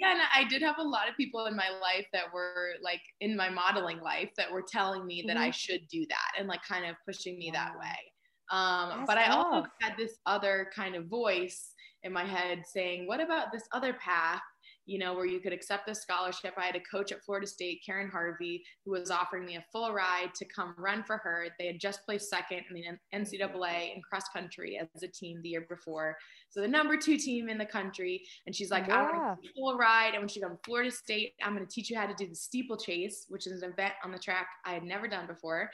Yeah, 0.00 0.12
and 0.12 0.20
I 0.34 0.48
did 0.48 0.62
have 0.62 0.78
a 0.78 0.82
lot 0.82 1.08
of 1.08 1.16
people 1.16 1.46
in 1.46 1.56
my 1.56 1.70
life 1.82 2.06
that 2.12 2.32
were 2.32 2.74
like 2.82 3.00
in 3.20 3.36
my 3.36 3.48
modeling 3.48 4.00
life 4.00 4.30
that 4.36 4.50
were 4.50 4.64
telling 4.66 5.04
me 5.06 5.24
that 5.26 5.36
mm-hmm. 5.36 5.46
I 5.46 5.50
should 5.50 5.80
do 5.90 6.06
that 6.08 6.38
and 6.38 6.46
like 6.46 6.62
kind 6.62 6.86
of 6.86 6.94
pushing 7.04 7.36
me 7.38 7.50
that 7.52 7.72
way. 7.78 8.12
Um, 8.50 9.04
but 9.06 9.18
I 9.18 9.26
also 9.30 9.66
had 9.80 9.94
this 9.98 10.18
other 10.24 10.70
kind 10.74 10.94
of 10.94 11.06
voice 11.06 11.74
in 12.04 12.12
my 12.12 12.24
head 12.24 12.62
saying, 12.72 13.06
what 13.06 13.20
about 13.20 13.52
this 13.52 13.64
other 13.72 13.92
path 13.94 14.40
you 14.88 14.98
know, 14.98 15.12
where 15.12 15.26
you 15.26 15.38
could 15.38 15.52
accept 15.52 15.86
a 15.90 15.94
scholarship. 15.94 16.54
I 16.56 16.64
had 16.64 16.74
a 16.74 16.80
coach 16.80 17.12
at 17.12 17.22
Florida 17.22 17.46
State, 17.46 17.82
Karen 17.84 18.08
Harvey, 18.08 18.64
who 18.86 18.92
was 18.92 19.10
offering 19.10 19.44
me 19.44 19.56
a 19.56 19.64
full 19.70 19.92
ride 19.92 20.34
to 20.36 20.46
come 20.46 20.74
run 20.78 21.04
for 21.04 21.18
her. 21.18 21.48
They 21.58 21.66
had 21.66 21.78
just 21.78 22.06
placed 22.06 22.30
second 22.30 22.64
in 22.70 22.74
the 22.74 23.18
NCAA 23.18 23.94
in 23.94 24.00
cross 24.00 24.30
country 24.30 24.78
as 24.78 25.02
a 25.02 25.08
team 25.08 25.42
the 25.42 25.50
year 25.50 25.66
before. 25.68 26.16
So 26.48 26.62
the 26.62 26.68
number 26.68 26.96
two 26.96 27.18
team 27.18 27.50
in 27.50 27.58
the 27.58 27.66
country. 27.66 28.22
And 28.46 28.56
she's 28.56 28.70
like, 28.70 28.86
yeah. 28.88 28.96
I 28.96 29.02
want 29.02 29.38
a 29.44 29.48
full 29.54 29.76
ride. 29.76 30.14
And 30.14 30.22
when 30.22 30.28
she 30.28 30.40
comes 30.40 30.56
to 30.56 30.64
Florida 30.64 30.90
State, 30.90 31.34
I'm 31.42 31.54
going 31.54 31.66
to 31.66 31.70
teach 31.70 31.90
you 31.90 31.98
how 31.98 32.06
to 32.06 32.14
do 32.14 32.26
the 32.26 32.34
steeplechase, 32.34 33.26
which 33.28 33.46
is 33.46 33.62
an 33.62 33.70
event 33.70 33.92
on 34.02 34.10
the 34.10 34.18
track 34.18 34.48
I 34.64 34.72
had 34.72 34.84
never 34.84 35.06
done 35.06 35.26
before. 35.26 35.70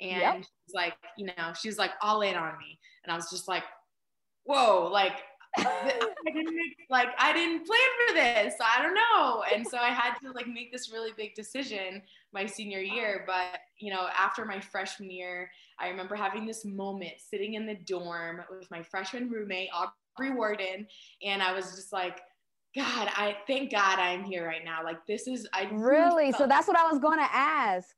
And 0.00 0.20
yep. 0.20 0.36
she's 0.38 0.74
like, 0.74 0.94
you 1.18 1.26
know, 1.26 1.52
she's 1.60 1.76
like 1.76 1.92
all 2.00 2.22
in 2.22 2.34
on 2.34 2.56
me. 2.58 2.78
And 3.04 3.12
I 3.12 3.16
was 3.16 3.28
just 3.28 3.46
like, 3.46 3.64
whoa, 4.44 4.88
like 4.90 5.20
I 5.58 6.30
didn't 6.32 6.56
make, 6.56 6.76
like 6.90 7.08
I 7.18 7.32
didn't 7.32 7.66
plan 7.66 7.78
for 8.06 8.14
this. 8.14 8.54
I 8.60 8.82
don't 8.82 8.94
know. 8.94 9.44
And 9.52 9.66
so 9.66 9.78
I 9.78 9.88
had 9.88 10.14
to 10.22 10.32
like 10.32 10.46
make 10.46 10.72
this 10.72 10.92
really 10.92 11.12
big 11.16 11.34
decision 11.34 12.02
my 12.32 12.46
senior 12.46 12.80
year. 12.80 13.24
But 13.26 13.60
you 13.78 13.92
know, 13.92 14.08
after 14.16 14.44
my 14.44 14.60
freshman 14.60 15.10
year, 15.10 15.50
I 15.78 15.88
remember 15.88 16.14
having 16.14 16.46
this 16.46 16.64
moment 16.64 17.12
sitting 17.18 17.54
in 17.54 17.66
the 17.66 17.74
dorm 17.74 18.40
with 18.50 18.70
my 18.70 18.82
freshman 18.82 19.30
roommate, 19.30 19.68
Aubrey 19.72 20.34
Warden, 20.34 20.86
and 21.22 21.42
I 21.42 21.52
was 21.52 21.72
just 21.72 21.92
like, 21.92 22.20
God, 22.74 23.08
I 23.12 23.36
thank 23.46 23.70
God 23.70 23.98
I'm 23.98 24.24
here 24.24 24.46
right 24.46 24.64
now. 24.64 24.82
Like 24.82 25.06
this 25.06 25.28
is 25.28 25.46
I 25.52 25.68
really 25.72 26.32
so 26.32 26.46
that's 26.46 26.66
what 26.66 26.76
I 26.76 26.90
was 26.90 26.98
going 26.98 27.18
to 27.18 27.28
ask. 27.32 27.94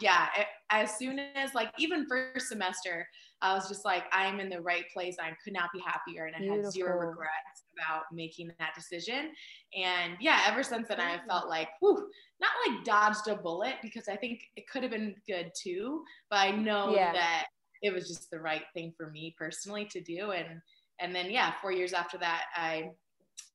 Yeah, 0.00 0.28
as 0.70 0.96
soon 0.96 1.18
as 1.18 1.54
like 1.54 1.70
even 1.78 2.06
first 2.08 2.48
semester, 2.48 3.06
I 3.42 3.54
was 3.54 3.68
just 3.68 3.84
like, 3.84 4.04
I'm 4.12 4.38
in 4.40 4.48
the 4.48 4.60
right 4.60 4.84
place. 4.92 5.16
I 5.20 5.30
could 5.42 5.52
not 5.52 5.70
be 5.72 5.80
happier. 5.80 6.26
And 6.26 6.36
I 6.36 6.40
Beautiful. 6.40 6.64
had 6.64 6.72
zero 6.72 6.98
regrets 6.98 7.62
about 7.76 8.04
making 8.12 8.52
that 8.58 8.74
decision. 8.74 9.30
And 9.76 10.14
yeah, 10.20 10.42
ever 10.46 10.62
since 10.62 10.88
then, 10.88 11.00
I 11.00 11.20
felt 11.26 11.48
like, 11.48 11.68
whew, 11.80 12.08
not 12.40 12.50
like 12.66 12.84
dodged 12.84 13.28
a 13.28 13.36
bullet 13.36 13.74
because 13.82 14.08
I 14.08 14.16
think 14.16 14.42
it 14.56 14.68
could 14.68 14.82
have 14.82 14.92
been 14.92 15.14
good 15.26 15.52
too. 15.60 16.04
But 16.28 16.40
I 16.40 16.50
know 16.50 16.94
yeah. 16.94 17.12
that 17.12 17.46
it 17.82 17.92
was 17.92 18.08
just 18.08 18.30
the 18.30 18.40
right 18.40 18.64
thing 18.74 18.92
for 18.96 19.10
me 19.10 19.34
personally 19.38 19.86
to 19.86 20.00
do. 20.00 20.32
And 20.32 20.60
and 21.00 21.14
then 21.14 21.30
yeah, 21.30 21.54
four 21.62 21.72
years 21.72 21.94
after 21.94 22.18
that, 22.18 22.44
I 22.54 22.90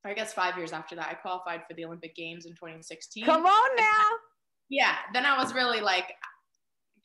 I 0.04 0.14
guess 0.14 0.34
five 0.34 0.58
years 0.58 0.74
after 0.74 0.96
that, 0.96 1.10
I 1.10 1.14
qualified 1.14 1.62
for 1.68 1.76
the 1.76 1.86
Olympic 1.86 2.16
Games 2.16 2.46
in 2.46 2.54
2016. 2.54 3.26
Come 3.26 3.46
on 3.46 3.76
now. 3.76 4.04
Yeah. 4.70 4.96
Then 5.14 5.26
I 5.26 5.38
was 5.38 5.54
really 5.54 5.82
like, 5.82 6.16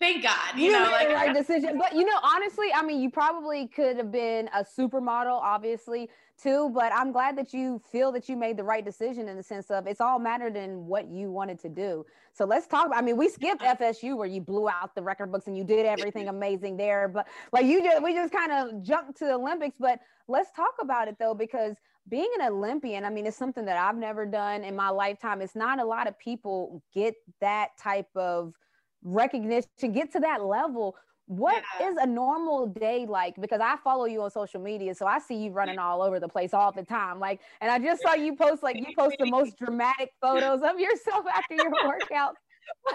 Thank 0.01 0.23
God. 0.23 0.57
You, 0.57 0.64
you 0.64 0.73
know, 0.73 0.90
like, 0.90 1.09
the 1.09 1.14
right 1.14 1.35
decision. 1.37 1.77
But 1.79 1.94
you 1.94 2.07
know, 2.07 2.18
honestly, 2.23 2.68
I 2.75 2.83
mean, 2.83 3.03
you 3.03 3.11
probably 3.11 3.68
could 3.68 3.99
have 3.99 4.11
been 4.11 4.49
a 4.55 4.64
supermodel, 4.64 5.38
obviously, 5.38 6.09
too. 6.42 6.70
But 6.75 6.90
I'm 6.94 7.12
glad 7.12 7.37
that 7.37 7.53
you 7.53 7.83
feel 7.92 8.11
that 8.12 8.27
you 8.27 8.35
made 8.35 8.57
the 8.57 8.64
right 8.64 8.83
decision 8.83 9.29
in 9.29 9.37
the 9.37 9.42
sense 9.42 9.70
of 9.70 9.87
it's 9.87 10.01
all 10.01 10.18
mattered 10.18 10.57
in 10.57 10.87
what 10.87 11.11
you 11.11 11.31
wanted 11.31 11.59
to 11.61 11.68
do. 11.68 12.07
So 12.33 12.46
let's 12.46 12.66
talk. 12.66 12.87
About, 12.87 12.96
I 12.96 13.03
mean, 13.03 13.18
we 13.18 13.29
skipped 13.29 13.61
FSU 13.61 14.16
where 14.16 14.27
you 14.27 14.40
blew 14.40 14.70
out 14.70 14.94
the 14.94 15.03
record 15.03 15.31
books 15.31 15.49
and 15.49 15.57
you 15.57 15.64
did 15.64 15.85
everything 15.85 16.29
amazing 16.31 16.79
there. 16.79 17.07
But 17.07 17.29
like 17.53 17.66
you 17.66 17.83
just, 17.83 18.03
we 18.03 18.14
just 18.14 18.33
kind 18.33 18.53
of 18.53 18.83
jumped 18.83 19.18
to 19.18 19.27
the 19.27 19.35
Olympics. 19.35 19.77
But 19.79 20.01
let's 20.29 20.51
talk 20.53 20.77
about 20.81 21.09
it 21.09 21.16
though, 21.18 21.35
because 21.35 21.77
being 22.11 22.29
an 22.40 22.46
Olympian, 22.46 23.05
I 23.05 23.11
mean, 23.11 23.25
it's 23.25 23.37
something 23.37 23.64
that 23.64 23.77
I've 23.77 23.96
never 23.96 24.27
done 24.27 24.64
in 24.64 24.75
my 24.75 24.90
lifetime. 24.90 25.40
It's 25.40 25.55
not 25.55 25.79
a 25.79 25.85
lot 25.85 26.09
of 26.09 26.18
people 26.18 26.83
get 26.92 27.14
that 27.40 27.70
type 27.79 28.09
of 28.16 28.53
recognition, 29.03 29.68
get 29.92 30.12
to 30.12 30.20
that 30.20 30.44
level. 30.44 30.96
What 31.27 31.62
yeah. 31.79 31.88
is 31.88 31.96
a 31.96 32.07
normal 32.07 32.66
day 32.66 33.07
like? 33.09 33.40
Because 33.40 33.61
I 33.61 33.77
follow 33.85 34.07
you 34.07 34.20
on 34.23 34.31
social 34.33 34.61
media, 34.61 34.94
so 34.96 35.07
I 35.07 35.20
see 35.20 35.37
you 35.37 35.53
running 35.53 35.79
all 35.79 36.03
over 36.03 36.18
the 36.18 36.29
place 36.29 36.53
all 36.53 36.73
the 36.73 36.83
time. 36.83 37.20
Like, 37.20 37.40
and 37.61 37.70
I 37.70 37.79
just 37.79 38.03
saw 38.03 38.14
you 38.14 38.35
post 38.35 38.64
like 38.64 38.77
you 38.77 38.87
post 38.99 39.14
the 39.20 39.31
most 39.31 39.57
dramatic 39.57 40.11
photos 40.20 40.61
of 40.62 40.81
yourself 40.81 41.25
after 41.33 41.55
your 41.55 41.70
workout. 41.87 42.35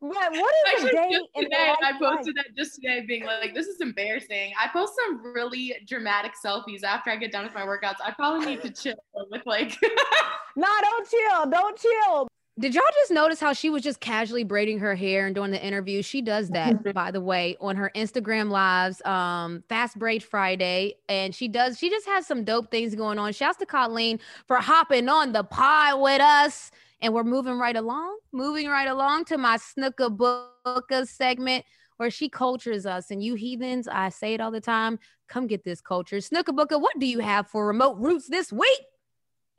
but 0.00 0.10
what 0.10 0.32
is 0.32 0.84
Actually, 0.84 0.90
a 0.90 0.92
day 0.92 1.18
today, 1.36 1.74
I 1.82 1.92
posted 1.98 2.36
that 2.36 2.56
just 2.56 2.76
today, 2.76 3.04
being 3.06 3.24
like, 3.24 3.54
"This 3.54 3.66
is 3.66 3.80
embarrassing." 3.80 4.52
I 4.58 4.68
post 4.68 4.94
some 5.06 5.32
really 5.34 5.74
dramatic 5.86 6.32
selfies 6.44 6.82
after 6.82 7.10
I 7.10 7.16
get 7.16 7.32
done 7.32 7.44
with 7.44 7.54
my 7.54 7.62
workouts. 7.62 7.96
I 8.04 8.12
probably 8.12 8.46
need 8.46 8.62
to 8.62 8.70
chill 8.70 8.94
with 9.30 9.42
like. 9.46 9.76
nah, 10.56 10.66
don't 10.80 11.08
chill, 11.08 11.50
don't 11.50 11.78
chill. 11.78 12.28
Did 12.58 12.74
y'all 12.74 12.82
just 12.92 13.12
notice 13.12 13.38
how 13.38 13.52
she 13.52 13.70
was 13.70 13.84
just 13.84 14.00
casually 14.00 14.42
braiding 14.42 14.80
her 14.80 14.96
hair 14.96 15.26
and 15.26 15.34
doing 15.34 15.52
the 15.52 15.64
interview? 15.64 16.02
She 16.02 16.20
does 16.20 16.48
that, 16.50 16.92
by 16.92 17.12
the 17.12 17.20
way, 17.20 17.56
on 17.60 17.76
her 17.76 17.92
Instagram 17.94 18.50
lives, 18.50 19.00
um, 19.04 19.62
Fast 19.68 19.96
Braid 19.96 20.24
Friday. 20.24 20.94
And 21.08 21.32
she 21.32 21.46
does, 21.46 21.78
she 21.78 21.88
just 21.88 22.06
has 22.06 22.26
some 22.26 22.42
dope 22.42 22.72
things 22.72 22.96
going 22.96 23.18
on. 23.18 23.32
Shouts 23.32 23.58
to 23.58 23.66
Colleen 23.66 24.18
for 24.46 24.56
hopping 24.56 25.08
on 25.08 25.32
the 25.32 25.44
pod 25.44 26.00
with 26.00 26.20
us. 26.20 26.72
And 27.00 27.14
we're 27.14 27.24
moving 27.24 27.58
right 27.58 27.76
along, 27.76 28.18
moving 28.32 28.68
right 28.68 28.88
along 28.88 29.26
to 29.26 29.38
my 29.38 29.56
Snooker 29.56 30.10
Booker 30.10 31.04
segment 31.04 31.64
where 31.98 32.10
she 32.10 32.28
cultures 32.28 32.86
us. 32.86 33.10
And 33.10 33.22
you 33.22 33.34
heathens, 33.34 33.86
I 33.86 34.08
say 34.08 34.34
it 34.34 34.40
all 34.40 34.50
the 34.50 34.60
time, 34.60 34.98
come 35.28 35.46
get 35.46 35.64
this 35.64 35.80
culture. 35.80 36.20
Snooker 36.20 36.52
Booker, 36.52 36.78
what 36.78 36.98
do 36.98 37.06
you 37.06 37.18
have 37.20 37.48
for 37.48 37.66
remote 37.66 37.98
roots 37.98 38.28
this 38.28 38.52
week? 38.52 38.80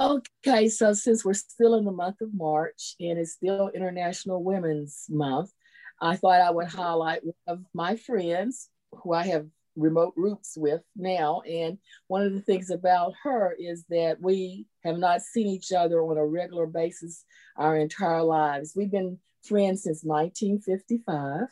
Okay, 0.02 0.70
so 0.70 0.94
since 0.94 1.26
we're 1.26 1.34
still 1.34 1.76
in 1.76 1.84
the 1.84 1.92
month 1.92 2.22
of 2.22 2.34
March 2.34 2.96
and 3.02 3.20
it's 3.20 3.34
still 3.34 3.70
International 3.76 4.42
Women's 4.42 5.06
Month, 5.10 5.52
I 6.02 6.16
thought 6.16 6.40
I 6.40 6.52
would 6.52 6.68
highlight 6.68 7.26
one 7.26 7.34
of 7.48 7.66
my 7.74 7.98
friends 7.98 8.70
who 8.92 9.14
I 9.14 9.28
have 9.28 9.48
remote 9.80 10.14
roots 10.16 10.56
with 10.58 10.82
now. 10.96 11.42
And 11.42 11.78
one 12.08 12.26
of 12.26 12.34
the 12.34 12.42
things 12.42 12.70
about 12.70 13.14
her 13.24 13.56
is 13.58 13.86
that 13.90 14.22
we 14.22 14.68
have 14.84 14.98
not 14.98 15.22
seen 15.22 15.48
each 15.48 15.72
other 15.72 16.02
on 16.02 16.18
a 16.18 16.26
regular 16.26 16.68
basis 16.68 17.26
our 17.58 17.78
entire 17.78 18.24
lives. 18.24 18.74
We've 18.76 18.92
been 18.92 19.18
friends 19.44 19.84
since 19.84 20.04
1955, 20.04 21.48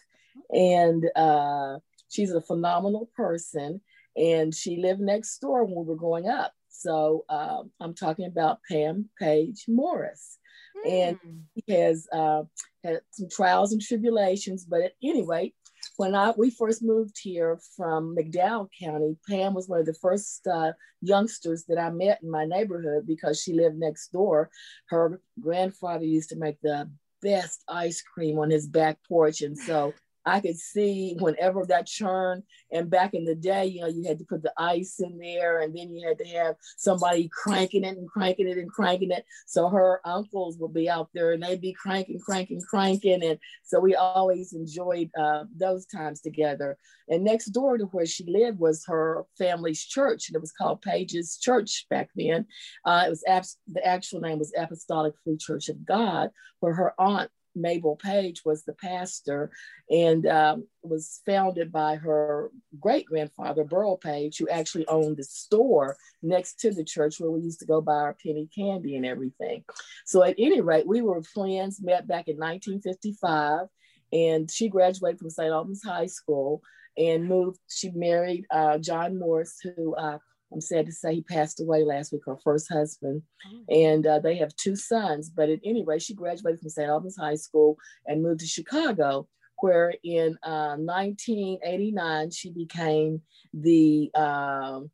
and 0.54 1.10
uh, 1.16 1.80
she's 2.10 2.32
a 2.32 2.42
phenomenal 2.42 3.10
person. 3.16 3.82
And 4.16 4.54
she 4.54 4.78
lived 4.78 5.00
next 5.00 5.38
door 5.40 5.64
when 5.64 5.76
we 5.76 5.84
were 5.84 5.96
growing 5.96 6.28
up. 6.28 6.54
So 6.70 7.26
um, 7.30 7.72
I'm 7.80 7.94
talking 7.94 8.26
about 8.26 8.60
Pam 8.70 9.10
Page 9.20 9.66
Morris. 9.68 10.38
Mm. 10.86 10.92
And 10.92 11.18
hmm. 11.18 11.38
he 11.54 11.74
has 11.74 12.08
uh, 12.12 12.44
had 12.84 13.02
some 13.12 13.30
trials 13.30 13.74
and 13.74 13.82
tribulations, 13.82 14.66
but 14.66 14.82
at 14.82 14.94
any 15.04 15.24
rate, 15.24 15.56
when 15.96 16.16
I 16.16 16.34
we 16.38 16.50
first 16.50 16.84
moved 16.84 17.18
here 17.22 17.60
from 17.76 18.16
McDowell 18.16 18.68
County, 18.80 19.18
Pam 19.28 19.54
was 19.54 19.68
one 19.68 19.80
of 19.80 19.86
the 19.86 19.94
first 19.96 20.46
uh, 20.48 20.74
youngsters 21.02 21.64
that 21.66 21.78
I 21.78 21.90
met 21.90 22.22
in 22.22 22.30
my 22.30 22.46
neighborhood 22.46 23.08
because 23.08 23.42
she 23.42 23.54
lived 23.54 23.78
next 23.78 24.12
door. 24.12 24.50
Her 24.90 25.22
grandfather 25.40 26.06
used 26.06 26.30
to 26.30 26.36
make 26.38 26.60
the 26.62 26.90
best 27.22 27.64
ice 27.68 28.02
cream 28.02 28.40
on 28.40 28.50
his 28.50 28.68
back 28.68 29.00
porch, 29.08 29.42
and 29.42 29.58
so 29.58 29.94
I 30.28 30.42
could 30.42 30.58
see 30.58 31.16
whenever 31.20 31.66
that 31.66 31.88
churn, 31.88 32.44
and 32.72 32.90
back 32.90 33.14
in 33.14 33.24
the 33.24 33.34
day, 33.34 33.66
you 33.66 33.82
know, 33.82 33.88
you 33.88 34.04
had 34.04 34.20
to 34.20 34.26
put 34.26 34.44
the 34.44 34.52
ice 34.58 35.00
in 35.00 35.18
there 35.18 35.62
and 35.62 35.76
then 35.76 35.90
you 35.90 36.06
had 36.06 36.18
to 36.18 36.26
have 36.26 36.56
somebody 36.76 37.30
cranking 37.32 37.86
it 37.86 37.98
and 37.98 38.10
cranking 38.10 38.50
it 38.50 38.58
and 38.58 38.70
cranking 38.70 39.12
it. 39.12 39.26
So 39.46 39.70
her 39.70 40.02
uncles 40.04 40.58
would 40.60 40.74
be 40.74 40.90
out 40.90 41.10
there 41.14 41.32
and 41.32 41.42
they'd 41.42 41.62
be 41.62 41.72
cranking, 41.72 42.20
cranking, 42.20 42.60
cranking. 42.60 43.24
And 43.24 43.40
so 43.64 43.80
we 43.80 43.96
always 43.96 44.52
enjoyed 44.52 45.10
uh, 45.18 45.46
those 45.56 45.86
times 45.86 46.20
together. 46.20 46.78
And 47.08 47.24
next 47.24 47.48
door 47.48 47.78
to 47.78 47.86
where 47.86 48.06
she 48.06 48.26
lived 48.26 48.60
was 48.60 48.84
her 48.88 49.26
family's 49.38 49.82
church, 49.82 50.28
and 50.28 50.36
it 50.36 50.42
was 50.42 50.52
called 50.52 50.82
Page's 50.82 51.38
Church 51.38 51.86
back 51.90 52.10
then. 52.18 52.46
Uh, 52.84 53.04
it 53.08 53.10
was 53.10 53.24
abs- 53.26 53.58
the 53.72 53.86
actual 53.86 54.20
name 54.20 54.40
was 54.40 54.54
Apostolic 54.58 55.14
Free 55.24 55.38
Church 55.38 55.70
of 55.70 55.86
God, 55.86 56.32
where 56.60 56.74
her 56.74 56.94
aunt 57.00 57.32
Mabel 57.58 57.96
Page 57.96 58.44
was 58.46 58.64
the 58.64 58.74
pastor 58.74 59.52
and 59.90 60.26
um, 60.26 60.68
was 60.84 61.22
founded 61.26 61.72
by 61.72 61.96
her 61.96 62.52
great 62.80 63.06
grandfather, 63.06 63.64
Burl 63.64 63.98
Page, 63.98 64.38
who 64.38 64.48
actually 64.50 64.88
owned 64.88 65.18
the 65.18 65.24
store 65.24 65.98
next 66.22 66.60
to 66.62 66.72
the 66.72 66.84
church 66.84 67.20
where 67.20 67.32
we 67.32 67.42
used 67.42 67.60
to 67.60 67.66
go 67.66 67.82
buy 67.82 67.94
our 67.94 68.16
penny 68.24 68.50
candy 68.54 68.96
and 68.96 69.06
everything. 69.06 69.64
So, 70.06 70.24
at 70.24 70.36
any 70.38 70.62
rate, 70.62 70.88
we 70.88 71.02
were 71.02 71.24
friends, 71.24 71.82
met 71.82 72.08
back 72.08 72.28
in 72.28 72.38
1955, 72.38 73.68
and 74.14 74.50
she 74.50 74.70
graduated 74.70 75.20
from 75.20 75.30
St. 75.30 75.52
Albans 75.52 75.84
High 75.84 76.08
School 76.08 76.62
and 76.98 77.28
moved. 77.28 77.60
She 77.70 77.92
married 77.92 78.46
uh, 78.52 78.78
John 78.78 79.20
Morris, 79.20 79.60
who 79.62 79.96
uh, 79.96 80.20
I'm 80.54 80.62
sad 80.62 80.86
to 80.86 80.92
say 80.92 81.16
he 81.16 81.22
passed 81.22 81.62
away 81.62 81.84
last 81.84 82.12
week, 82.12 82.22
her 82.26 82.38
first 82.44 82.72
husband. 82.72 83.22
Oh. 83.46 83.74
And 83.74 84.08
uh, 84.08 84.20
they 84.20 84.38
have 84.38 84.56
two 84.56 84.76
sons. 84.76 85.30
But 85.30 85.50
at 85.50 85.60
any 85.64 85.84
rate, 85.84 86.02
she 86.02 86.14
graduated 86.14 86.60
from 86.60 86.70
St. 86.70 86.90
Albans 86.90 87.18
High 87.18 87.36
School 87.36 87.78
and 88.06 88.24
moved 88.24 88.40
to 88.42 88.48
Chicago, 88.48 89.28
where 89.60 89.94
in 90.04 90.38
uh, 90.44 90.76
1989 90.78 92.32
she 92.32 92.52
became 92.52 93.22
the 93.54 94.10
um, 94.16 94.90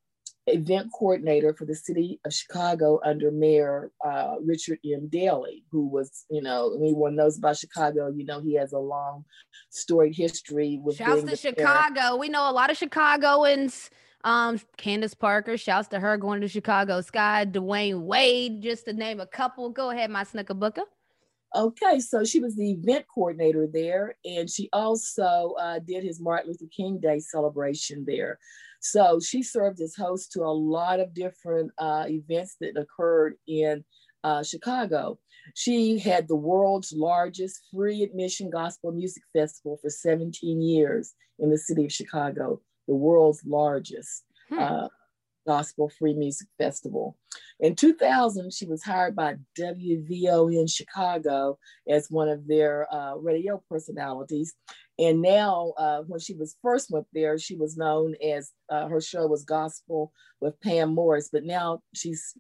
event 0.47 0.89
coordinator 0.91 1.53
for 1.53 1.65
the 1.65 1.75
city 1.75 2.19
of 2.25 2.33
Chicago 2.33 2.99
under 3.05 3.31
Mayor 3.31 3.91
uh, 4.05 4.35
Richard 4.43 4.79
M. 4.85 5.07
Daley, 5.07 5.63
who 5.71 5.87
was, 5.87 6.25
you 6.29 6.41
know, 6.41 6.75
anyone 6.77 7.15
knows 7.15 7.37
about 7.37 7.57
Chicago, 7.57 8.11
you 8.13 8.25
know, 8.25 8.41
he 8.41 8.55
has 8.55 8.73
a 8.73 8.79
long 8.79 9.23
storied 9.69 10.15
history 10.15 10.79
with. 10.81 10.97
Shouts 10.97 11.23
to 11.23 11.35
Chicago. 11.35 11.93
Mayor. 11.93 12.17
We 12.17 12.29
know 12.29 12.49
a 12.49 12.51
lot 12.51 12.71
of 12.71 12.77
Chicagoans. 12.77 13.89
Um, 14.23 14.59
Candace 14.77 15.13
Parker, 15.13 15.57
shouts 15.57 15.89
to 15.89 15.99
her 15.99 16.17
going 16.17 16.41
to 16.41 16.47
Chicago 16.47 17.01
Sky, 17.01 17.45
Dwyane 17.45 18.01
Wade, 18.01 18.61
just 18.61 18.85
to 18.85 18.93
name 18.93 19.19
a 19.19 19.27
couple. 19.27 19.69
Go 19.69 19.89
ahead, 19.89 20.09
my 20.09 20.23
snicker 20.23 20.53
booker. 20.53 20.83
Okay, 21.55 21.99
so 21.99 22.23
she 22.23 22.39
was 22.39 22.55
the 22.55 22.71
event 22.71 23.05
coordinator 23.13 23.67
there, 23.71 24.15
and 24.25 24.49
she 24.49 24.69
also 24.73 25.53
uh, 25.59 25.79
did 25.79 26.03
his 26.03 26.19
Martin 26.19 26.47
Luther 26.47 26.65
King 26.75 26.99
Day 26.99 27.19
celebration 27.19 28.05
there. 28.07 28.39
So 28.79 29.19
she 29.19 29.43
served 29.43 29.79
as 29.79 29.95
host 29.95 30.31
to 30.31 30.41
a 30.41 30.51
lot 30.51 30.99
of 30.99 31.13
different 31.13 31.71
uh, 31.77 32.05
events 32.07 32.55
that 32.59 32.75
occurred 32.75 33.35
in 33.47 33.83
uh, 34.23 34.43
Chicago. 34.43 35.19
She 35.53 35.99
had 35.99 36.27
the 36.27 36.35
world's 36.35 36.91
largest 36.91 37.61
free 37.71 38.01
admission 38.01 38.49
gospel 38.49 38.91
music 38.91 39.23
festival 39.33 39.77
for 39.81 39.89
17 39.89 40.61
years 40.61 41.13
in 41.39 41.49
the 41.49 41.57
city 41.57 41.85
of 41.85 41.91
Chicago, 41.91 42.61
the 42.87 42.95
world's 42.95 43.43
largest. 43.45 44.23
Hmm. 44.49 44.59
Uh, 44.59 44.87
Gospel 45.45 45.89
Free 45.89 46.13
Music 46.13 46.47
Festival. 46.57 47.17
In 47.59 47.75
2000, 47.75 48.53
she 48.53 48.65
was 48.65 48.83
hired 48.83 49.15
by 49.15 49.35
WVO 49.57 50.53
in 50.53 50.67
Chicago 50.67 51.57
as 51.87 52.09
one 52.09 52.29
of 52.29 52.47
their 52.47 52.87
uh, 52.93 53.15
radio 53.15 53.61
personalities. 53.69 54.53
And 54.99 55.21
now, 55.21 55.73
uh, 55.77 56.01
when 56.01 56.19
she 56.19 56.35
was 56.35 56.55
first 56.61 56.91
went 56.91 57.07
there, 57.13 57.37
she 57.39 57.55
was 57.55 57.77
known 57.77 58.15
as 58.23 58.51
uh, 58.69 58.87
her 58.87 59.01
show 59.01 59.25
was 59.25 59.43
Gospel 59.43 60.13
with 60.39 60.59
Pam 60.61 60.93
Morris. 60.93 61.29
But 61.31 61.43
now 61.43 61.81
she's 61.95 62.33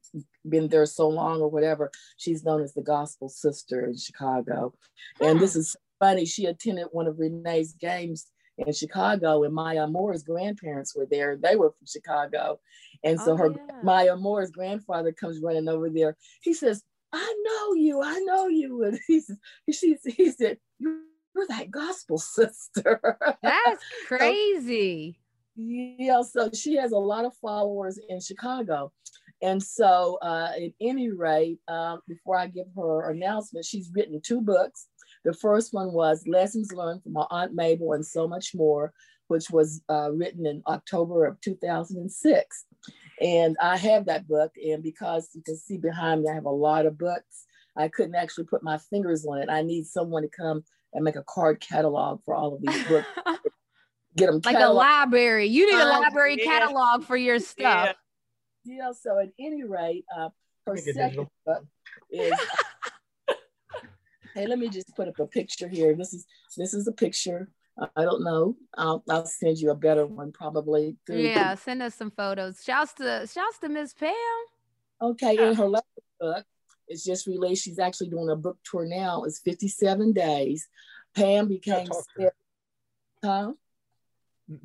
been 0.47 0.67
there 0.67 0.85
so 0.85 1.09
long 1.09 1.41
or 1.41 1.49
whatever, 1.49 1.91
she's 2.17 2.43
known 2.43 2.61
as 2.61 2.73
the 2.73 2.83
Gospel 2.83 3.27
Sister 3.27 3.85
in 3.85 3.97
Chicago. 3.97 4.73
And 5.19 5.39
this 5.39 5.55
is 5.55 5.75
funny. 5.99 6.25
She 6.25 6.45
attended 6.45 6.87
one 6.91 7.07
of 7.07 7.17
Renee's 7.17 7.73
games 7.73 8.27
in 8.57 8.73
Chicago, 8.73 9.43
and 9.43 9.53
Maya 9.53 9.87
Moore's 9.87 10.23
grandparents 10.23 10.95
were 10.95 11.07
there. 11.09 11.37
They 11.37 11.55
were 11.55 11.71
from 11.71 11.87
Chicago. 11.87 12.59
And 13.03 13.19
so 13.19 13.33
oh, 13.33 13.37
her 13.37 13.51
yeah. 13.51 13.81
Maya 13.83 14.15
Moore's 14.15 14.51
grandfather 14.51 15.11
comes 15.11 15.41
running 15.41 15.67
over 15.67 15.89
there. 15.89 16.15
He 16.41 16.53
says, 16.53 16.83
I 17.11 17.35
know 17.45 17.73
you, 17.75 18.01
I 18.01 18.19
know 18.19 18.47
you. 18.47 18.83
And 18.87 18.99
he 19.07 19.21
says, 19.21 19.37
she, 19.71 19.97
he 20.05 20.31
said, 20.31 20.57
You're 20.79 20.97
that 21.49 21.71
gospel 21.71 22.17
sister. 22.19 23.17
That's 23.41 23.83
crazy. 24.07 25.17
so, 25.55 25.61
yeah, 25.61 26.21
so 26.21 26.49
she 26.53 26.75
has 26.75 26.91
a 26.91 26.97
lot 26.97 27.25
of 27.25 27.33
followers 27.35 27.99
in 28.09 28.19
Chicago. 28.19 28.91
And 29.41 29.61
so, 29.61 30.17
uh, 30.21 30.51
at 30.55 30.71
any 30.79 31.11
rate, 31.11 31.59
uh, 31.67 31.97
before 32.07 32.37
I 32.37 32.47
give 32.47 32.67
her 32.77 33.09
announcement, 33.09 33.65
she's 33.65 33.91
written 33.93 34.21
two 34.23 34.39
books. 34.39 34.87
The 35.23 35.33
first 35.33 35.73
one 35.73 35.93
was 35.93 36.27
Lessons 36.27 36.71
Learned 36.73 37.03
from 37.03 37.13
My 37.13 37.25
Aunt 37.29 37.53
Mabel 37.53 37.93
and 37.93 38.05
So 38.05 38.27
Much 38.27 38.53
More, 38.53 38.93
which 39.27 39.49
was 39.49 39.81
uh, 39.89 40.11
written 40.11 40.45
in 40.45 40.61
October 40.67 41.25
of 41.25 41.39
2006. 41.41 42.65
And 43.21 43.55
I 43.61 43.77
have 43.77 44.05
that 44.05 44.27
book. 44.27 44.51
And 44.63 44.83
because 44.83 45.29
you 45.33 45.41
can 45.41 45.55
see 45.55 45.77
behind 45.77 46.23
me, 46.23 46.29
I 46.29 46.35
have 46.35 46.45
a 46.45 46.49
lot 46.49 46.85
of 46.85 46.97
books. 46.97 47.45
I 47.75 47.87
couldn't 47.87 48.15
actually 48.15 48.45
put 48.45 48.63
my 48.63 48.77
fingers 48.77 49.25
on 49.25 49.39
it. 49.39 49.49
I 49.49 49.61
need 49.61 49.87
someone 49.87 50.23
to 50.23 50.29
come 50.29 50.63
and 50.93 51.03
make 51.03 51.15
a 51.15 51.23
card 51.23 51.59
catalog 51.59 52.21
for 52.23 52.35
all 52.35 52.55
of 52.55 52.61
these 52.61 52.83
books. 52.87 53.07
Get 54.15 54.27
them 54.27 54.41
like 54.45 54.59
a 54.59 54.67
library. 54.67 55.47
You 55.47 55.65
need 55.71 55.81
a 55.81 55.85
library 55.85 56.37
yeah. 56.37 56.45
catalog 56.45 57.03
for 57.03 57.17
your 57.17 57.39
stuff. 57.39 57.95
Yeah. 58.63 58.75
yeah. 58.75 58.91
So 58.91 59.17
at 59.19 59.29
any 59.39 59.63
rate, 59.63 60.05
uh, 60.15 60.29
her 60.67 60.77
second 60.77 61.27
book 61.45 61.65
is 62.11 62.33
Hey, 64.33 64.47
let 64.47 64.59
me 64.59 64.69
just 64.69 64.95
put 64.95 65.07
up 65.07 65.19
a 65.19 65.27
picture 65.27 65.67
here. 65.67 65.95
This 65.95 66.13
is 66.13 66.25
this 66.57 66.73
is 66.73 66.87
a 66.87 66.91
picture. 66.91 67.49
I 67.95 68.03
don't 68.03 68.23
know. 68.23 68.55
I'll, 68.77 69.03
I'll 69.09 69.25
send 69.25 69.57
you 69.57 69.71
a 69.71 69.75
better 69.75 70.05
one 70.05 70.31
probably. 70.31 70.97
Through. 71.07 71.17
Yeah, 71.17 71.55
send 71.55 71.81
us 71.81 71.95
some 71.95 72.11
photos. 72.11 72.63
Shouts 72.63 72.93
to 72.93 73.27
shouts 73.27 73.59
to 73.59 73.69
Miss 73.69 73.93
Pam. 73.93 74.13
Okay, 75.01 75.37
in 75.37 75.55
her 75.55 75.67
last 75.67 75.85
book, 76.19 76.45
it's 76.87 77.03
just 77.03 77.27
released. 77.27 77.63
She's 77.63 77.79
actually 77.79 78.09
doing 78.09 78.29
a 78.29 78.35
book 78.35 78.57
tour 78.63 78.85
now. 78.85 79.23
It's 79.23 79.39
57 79.39 80.13
days. 80.13 80.67
Pam 81.15 81.47
became 81.47 81.87
huh? 83.23 83.53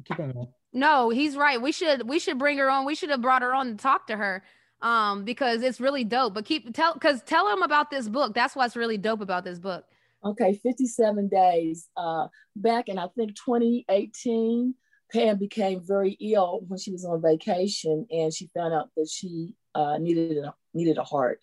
Keep 0.05 0.21
on. 0.21 0.49
No, 0.73 1.11
he's 1.11 1.37
right. 1.37 1.61
We 1.61 1.73
should 1.73 2.09
we 2.09 2.19
should 2.19 2.39
bring 2.39 2.59
her 2.59 2.71
on. 2.71 2.85
We 2.85 2.95
should 2.95 3.11
have 3.11 3.23
brought 3.23 3.43
her 3.43 3.55
on 3.55 3.77
to 3.77 3.83
talk 3.83 4.07
to 4.09 4.17
her 4.17 4.43
um, 4.81 5.25
because 5.25 5.63
it's 5.63 5.81
really 5.81 6.05
dope. 6.05 6.35
But 6.35 6.45
keep 6.45 6.73
tell 6.75 6.95
because 6.95 7.23
tell 7.23 7.47
them 7.49 7.63
about 7.63 7.91
this 7.91 8.09
book. 8.09 8.35
That's 8.35 8.57
what's 8.57 8.77
really 8.77 8.99
dope 8.99 9.21
about 9.21 9.45
this 9.45 9.59
book. 9.59 9.85
Okay, 10.25 10.55
57 10.63 11.29
days. 11.29 11.89
Uh, 11.97 12.27
back 12.57 12.89
in 12.89 12.99
I 12.99 13.07
think 13.17 13.37
2018, 13.37 14.75
Pam 15.13 15.39
became 15.39 15.81
very 15.85 16.13
ill 16.21 16.61
when 16.67 16.79
she 16.79 16.91
was 16.91 17.05
on 17.05 17.23
vacation, 17.23 18.07
and 18.11 18.33
she 18.33 18.51
found 18.55 18.75
out 18.75 18.91
that 18.97 19.09
she 19.11 19.55
uh, 19.75 19.99
needed 19.99 20.39
a, 20.39 20.55
needed 20.75 20.99
a 20.99 21.05
heart. 21.05 21.41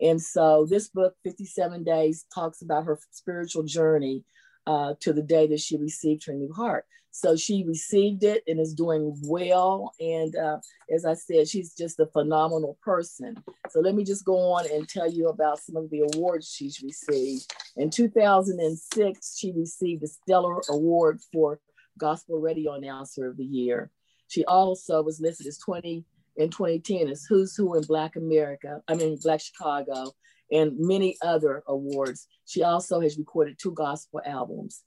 And 0.00 0.20
so 0.20 0.66
this 0.68 0.88
book, 0.88 1.14
57 1.24 1.84
Days, 1.84 2.26
talks 2.34 2.62
about 2.62 2.84
her 2.84 2.98
spiritual 3.10 3.62
journey 3.62 4.24
uh, 4.66 4.94
to 5.00 5.12
the 5.12 5.22
day 5.22 5.46
that 5.48 5.60
she 5.60 5.76
received 5.76 6.26
her 6.26 6.32
new 6.32 6.52
heart. 6.52 6.86
So 7.12 7.36
she 7.36 7.62
received 7.66 8.24
it 8.24 8.42
and 8.46 8.58
is 8.58 8.74
doing 8.74 9.14
well. 9.22 9.92
And 10.00 10.34
uh, 10.34 10.58
as 10.92 11.04
I 11.04 11.14
said, 11.14 11.46
she's 11.46 11.74
just 11.74 12.00
a 12.00 12.06
phenomenal 12.06 12.78
person. 12.82 13.36
So 13.68 13.80
let 13.80 13.94
me 13.94 14.02
just 14.02 14.24
go 14.24 14.52
on 14.52 14.64
and 14.72 14.88
tell 14.88 15.10
you 15.10 15.28
about 15.28 15.60
some 15.60 15.76
of 15.76 15.90
the 15.90 16.08
awards 16.12 16.50
she's 16.50 16.82
received. 16.82 17.54
In 17.76 17.90
2006, 17.90 19.38
she 19.38 19.52
received 19.52 20.02
the 20.02 20.08
Stellar 20.08 20.62
Award 20.70 21.20
for 21.32 21.60
Gospel 21.98 22.40
Radio 22.40 22.72
Announcer 22.72 23.28
of 23.28 23.36
the 23.36 23.44
Year. 23.44 23.90
She 24.28 24.44
also 24.46 25.02
was 25.02 25.20
listed 25.20 25.46
as 25.46 25.58
20 25.58 26.06
in 26.36 26.48
2010 26.48 27.08
as 27.08 27.24
Who's 27.28 27.54
Who 27.54 27.76
in 27.76 27.82
Black 27.82 28.16
America, 28.16 28.80
I 28.88 28.94
mean, 28.94 29.18
Black 29.22 29.40
Chicago, 29.40 30.12
and 30.52 30.78
many 30.78 31.16
other 31.22 31.62
awards. 31.66 32.28
She 32.44 32.62
also 32.62 33.00
has 33.00 33.18
recorded 33.18 33.58
two 33.58 33.72
gospel 33.72 34.20
albums. 34.24 34.82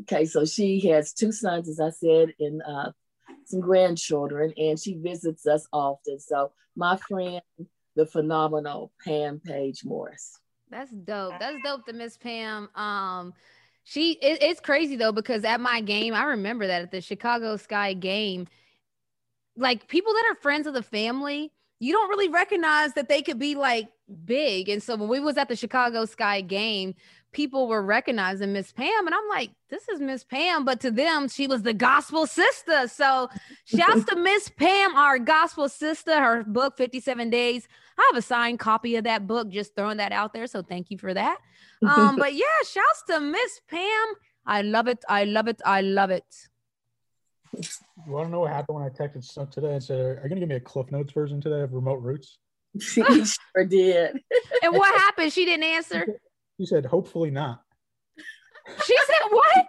Okay, 0.00 0.26
so 0.26 0.44
she 0.44 0.80
has 0.88 1.12
two 1.12 1.32
sons, 1.32 1.68
as 1.68 1.80
I 1.80 1.90
said, 1.90 2.34
and 2.40 2.62
uh, 2.62 2.90
some 3.46 3.60
grandchildren, 3.60 4.52
and 4.56 4.78
she 4.78 4.94
visits 4.94 5.46
us 5.46 5.66
often. 5.72 6.18
So, 6.18 6.52
my 6.76 6.96
friend, 6.96 7.40
the 7.94 8.06
phenomenal 8.06 8.92
Pam 9.04 9.40
Page 9.40 9.84
Morris. 9.84 10.38
That's 10.70 10.90
dope. 10.90 11.34
That's 11.38 11.58
dope 11.62 11.86
to 11.86 11.92
Miss 11.92 12.16
Pam. 12.16 12.68
Um, 12.74 13.34
she 13.84 14.12
it, 14.12 14.42
it's 14.42 14.60
crazy 14.60 14.96
though 14.96 15.12
because 15.12 15.44
at 15.44 15.60
my 15.60 15.80
game, 15.80 16.14
I 16.14 16.24
remember 16.24 16.66
that 16.66 16.82
at 16.82 16.90
the 16.90 17.00
Chicago 17.00 17.56
Sky 17.56 17.92
game, 17.92 18.48
like 19.56 19.86
people 19.86 20.12
that 20.14 20.24
are 20.30 20.34
friends 20.36 20.66
of 20.66 20.74
the 20.74 20.82
family, 20.82 21.52
you 21.78 21.92
don't 21.92 22.08
really 22.08 22.28
recognize 22.28 22.94
that 22.94 23.08
they 23.08 23.22
could 23.22 23.38
be 23.38 23.54
like 23.54 23.88
big. 24.24 24.68
And 24.68 24.82
so 24.82 24.96
when 24.96 25.08
we 25.08 25.20
was 25.20 25.36
at 25.36 25.48
the 25.48 25.56
Chicago 25.56 26.04
Sky 26.04 26.40
game, 26.40 26.94
people 27.32 27.66
were 27.68 27.82
recognizing 27.82 28.52
Miss 28.52 28.72
Pam, 28.72 29.06
and 29.06 29.14
I'm 29.14 29.28
like, 29.28 29.50
this 29.68 29.88
is 29.88 30.00
Miss 30.00 30.24
Pam, 30.24 30.64
but 30.64 30.80
to 30.80 30.90
them, 30.90 31.28
she 31.28 31.46
was 31.46 31.62
the 31.62 31.74
gospel 31.74 32.26
sister. 32.26 32.88
So 32.88 33.28
shouts 33.64 34.04
to 34.04 34.16
Miss 34.30 34.48
Pam, 34.48 34.96
our 34.96 35.18
gospel 35.18 35.68
sister, 35.68 36.18
her 36.18 36.44
book, 36.44 36.76
57 36.76 37.28
Days. 37.28 37.68
I 37.98 38.10
have 38.12 38.18
a 38.18 38.22
signed 38.22 38.60
copy 38.60 38.96
of 38.96 39.04
that 39.04 39.26
book, 39.26 39.50
just 39.50 39.74
throwing 39.74 39.98
that 39.98 40.12
out 40.12 40.32
there. 40.32 40.46
So 40.46 40.62
thank 40.62 40.90
you 40.90 40.98
for 40.98 41.12
that. 41.12 41.38
Um, 41.82 42.16
but 42.18 42.34
yeah, 42.34 42.44
shouts 42.66 43.02
to 43.08 43.20
Miss 43.20 43.60
Pam. 43.68 44.14
I 44.46 44.62
love 44.62 44.88
it. 44.88 45.04
I 45.08 45.24
love 45.24 45.48
it. 45.48 45.60
I 45.64 45.80
love 45.80 46.10
it. 46.10 46.24
You 47.52 48.12
want 48.12 48.26
to 48.26 48.32
know 48.32 48.40
what 48.40 48.50
happened 48.50 48.80
when 48.80 48.84
I 48.84 48.88
texted 48.88 49.24
Snook 49.24 49.50
today 49.50 49.74
and 49.74 49.82
said, 49.82 50.00
Are 50.00 50.14
you 50.24 50.28
going 50.28 50.34
to 50.34 50.40
give 50.40 50.48
me 50.48 50.56
a 50.56 50.60
Cliff 50.60 50.90
Notes 50.90 51.12
version 51.12 51.40
today 51.40 51.60
of 51.60 51.72
Remote 51.72 52.02
Roots? 52.02 52.38
She 52.80 53.02
sure 53.24 53.64
did. 53.66 54.20
and 54.62 54.74
what 54.74 54.94
happened? 54.94 55.32
She 55.32 55.44
didn't 55.44 55.64
answer. 55.64 56.06
She 56.58 56.66
said, 56.66 56.86
hopefully 56.86 57.30
not. 57.30 57.60
She 58.84 58.96
said 58.96 59.30
what? 59.30 59.66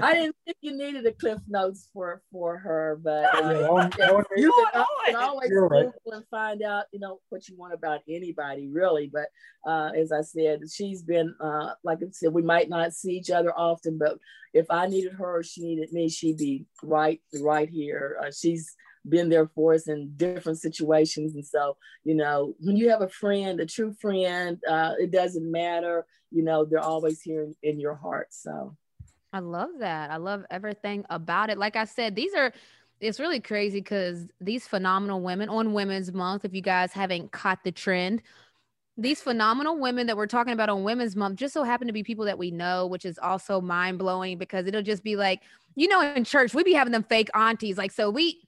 I 0.00 0.14
didn't 0.14 0.36
think 0.44 0.56
you 0.60 0.76
needed 0.76 1.06
a 1.06 1.12
cliff 1.12 1.40
notes 1.48 1.88
for 1.92 2.22
for 2.32 2.58
her, 2.58 2.98
but 3.02 3.24
uh, 3.34 3.50
yeah, 3.98 4.20
you 4.36 4.52
can, 4.72 4.84
can 5.06 5.16
always 5.16 5.50
Google 5.50 5.68
right. 5.68 5.88
and 6.06 6.24
find 6.30 6.62
out, 6.62 6.84
you 6.92 7.00
know, 7.00 7.20
what 7.28 7.46
you 7.48 7.56
want 7.56 7.74
about 7.74 8.00
anybody, 8.08 8.68
really. 8.68 9.10
But 9.12 9.28
uh, 9.66 9.90
as 9.96 10.12
I 10.12 10.22
said, 10.22 10.60
she's 10.70 11.02
been 11.02 11.34
uh, 11.40 11.74
like 11.84 11.98
I 12.02 12.06
said, 12.10 12.32
we 12.32 12.42
might 12.42 12.68
not 12.68 12.92
see 12.92 13.12
each 13.12 13.30
other 13.30 13.52
often, 13.56 13.98
but 13.98 14.18
if 14.54 14.66
I 14.70 14.86
needed 14.86 15.12
her 15.14 15.38
or 15.38 15.42
she 15.42 15.62
needed 15.62 15.92
me, 15.92 16.08
she'd 16.08 16.38
be 16.38 16.64
right 16.82 17.20
right 17.40 17.68
here. 17.68 18.18
Uh, 18.22 18.30
she's 18.30 18.74
been 19.08 19.28
there 19.28 19.48
for 19.48 19.74
us 19.74 19.88
in 19.88 20.12
different 20.16 20.58
situations. 20.58 21.34
And 21.34 21.44
so, 21.44 21.76
you 22.04 22.14
know, 22.14 22.54
when 22.60 22.76
you 22.76 22.90
have 22.90 23.02
a 23.02 23.08
friend, 23.08 23.60
a 23.60 23.66
true 23.66 23.92
friend, 23.92 24.58
uh, 24.68 24.94
it 24.98 25.10
doesn't 25.10 25.50
matter, 25.50 26.06
you 26.30 26.42
know, 26.42 26.64
they're 26.64 26.80
always 26.80 27.20
here 27.20 27.42
in, 27.42 27.54
in 27.62 27.80
your 27.80 27.94
heart. 27.94 28.28
So 28.30 28.76
I 29.32 29.40
love 29.40 29.70
that. 29.78 30.10
I 30.10 30.16
love 30.16 30.44
everything 30.50 31.04
about 31.10 31.50
it. 31.50 31.58
Like 31.58 31.76
I 31.76 31.84
said, 31.84 32.14
these 32.14 32.34
are 32.34 32.52
it's 33.00 33.18
really 33.18 33.40
crazy 33.40 33.80
because 33.80 34.28
these 34.40 34.66
phenomenal 34.68 35.20
women 35.20 35.48
on 35.48 35.72
Women's 35.72 36.12
Month, 36.12 36.44
if 36.44 36.54
you 36.54 36.62
guys 36.62 36.92
haven't 36.92 37.32
caught 37.32 37.64
the 37.64 37.72
trend, 37.72 38.22
these 38.96 39.20
phenomenal 39.20 39.78
women 39.78 40.06
that 40.06 40.16
we're 40.16 40.28
talking 40.28 40.52
about 40.52 40.68
on 40.68 40.84
Women's 40.84 41.16
Month 41.16 41.40
just 41.40 41.52
so 41.52 41.64
happen 41.64 41.88
to 41.88 41.92
be 41.92 42.04
people 42.04 42.26
that 42.26 42.38
we 42.38 42.52
know, 42.52 42.86
which 42.86 43.04
is 43.04 43.18
also 43.18 43.60
mind 43.60 43.98
blowing 43.98 44.38
because 44.38 44.66
it'll 44.66 44.82
just 44.82 45.02
be 45.02 45.16
like, 45.16 45.40
you 45.74 45.88
know, 45.88 46.00
in 46.00 46.22
church, 46.22 46.54
we'd 46.54 46.64
be 46.64 46.74
having 46.74 46.92
them 46.92 47.02
fake 47.02 47.30
aunties. 47.34 47.76
Like, 47.76 47.90
so 47.90 48.08
we, 48.08 48.46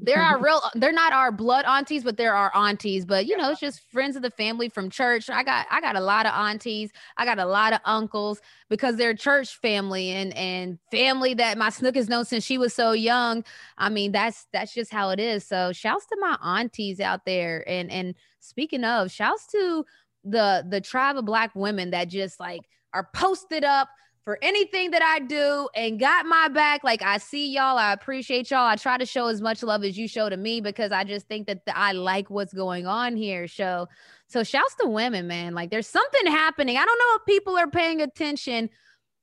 they're 0.00 0.22
our 0.22 0.38
real, 0.42 0.60
they're 0.74 0.92
not 0.92 1.12
our 1.12 1.30
blood 1.32 1.64
aunties, 1.64 2.04
but 2.04 2.16
they're 2.16 2.34
our 2.34 2.54
aunties. 2.54 3.04
But 3.04 3.26
you 3.26 3.36
know, 3.36 3.50
it's 3.50 3.60
just 3.60 3.80
friends 3.90 4.16
of 4.16 4.22
the 4.22 4.30
family 4.30 4.68
from 4.68 4.90
church. 4.90 5.28
I 5.28 5.42
got, 5.42 5.66
I 5.70 5.80
got 5.80 5.96
a 5.96 6.00
lot 6.00 6.26
of 6.26 6.32
aunties. 6.34 6.90
I 7.16 7.24
got 7.24 7.38
a 7.38 7.46
lot 7.46 7.72
of 7.72 7.80
uncles 7.84 8.40
because 8.68 8.96
they're 8.96 9.14
church 9.14 9.56
family 9.56 10.10
and 10.10 10.34
and 10.36 10.78
family 10.90 11.34
that 11.34 11.58
my 11.58 11.70
snook 11.70 11.96
has 11.96 12.08
known 12.08 12.24
since 12.24 12.44
she 12.44 12.58
was 12.58 12.74
so 12.74 12.92
young. 12.92 13.44
I 13.76 13.88
mean, 13.88 14.12
that's 14.12 14.46
that's 14.52 14.74
just 14.74 14.92
how 14.92 15.10
it 15.10 15.20
is. 15.20 15.46
So 15.46 15.72
shouts 15.72 16.06
to 16.06 16.16
my 16.20 16.36
aunties 16.42 17.00
out 17.00 17.24
there. 17.24 17.64
And 17.68 17.90
and 17.90 18.14
speaking 18.40 18.84
of, 18.84 19.10
shouts 19.10 19.46
to 19.48 19.84
the 20.24 20.66
the 20.68 20.80
tribe 20.80 21.16
of 21.16 21.24
black 21.24 21.54
women 21.54 21.90
that 21.90 22.08
just 22.08 22.40
like 22.40 22.62
are 22.92 23.08
posted 23.14 23.64
up 23.64 23.88
for 24.28 24.38
anything 24.42 24.90
that 24.90 25.00
I 25.00 25.20
do 25.20 25.70
and 25.74 25.98
got 25.98 26.26
my 26.26 26.48
back. 26.48 26.84
Like 26.84 27.00
I 27.00 27.16
see 27.16 27.50
y'all, 27.50 27.78
I 27.78 27.94
appreciate 27.94 28.50
y'all. 28.50 28.66
I 28.66 28.76
try 28.76 28.98
to 28.98 29.06
show 29.06 29.28
as 29.28 29.40
much 29.40 29.62
love 29.62 29.84
as 29.84 29.96
you 29.96 30.06
show 30.06 30.28
to 30.28 30.36
me 30.36 30.60
because 30.60 30.92
I 30.92 31.02
just 31.02 31.26
think 31.28 31.46
that 31.46 31.64
the, 31.64 31.74
I 31.74 31.92
like 31.92 32.28
what's 32.28 32.52
going 32.52 32.86
on 32.86 33.16
here. 33.16 33.48
So, 33.48 33.88
so 34.26 34.44
shouts 34.44 34.74
to 34.82 34.86
women, 34.86 35.28
man. 35.28 35.54
Like 35.54 35.70
there's 35.70 35.86
something 35.86 36.26
happening. 36.26 36.76
I 36.76 36.84
don't 36.84 36.98
know 36.98 37.16
if 37.16 37.24
people 37.24 37.56
are 37.56 37.70
paying 37.70 38.02
attention. 38.02 38.68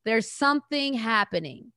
There's 0.05 0.31
something 0.31 0.95
happening. 0.95 1.71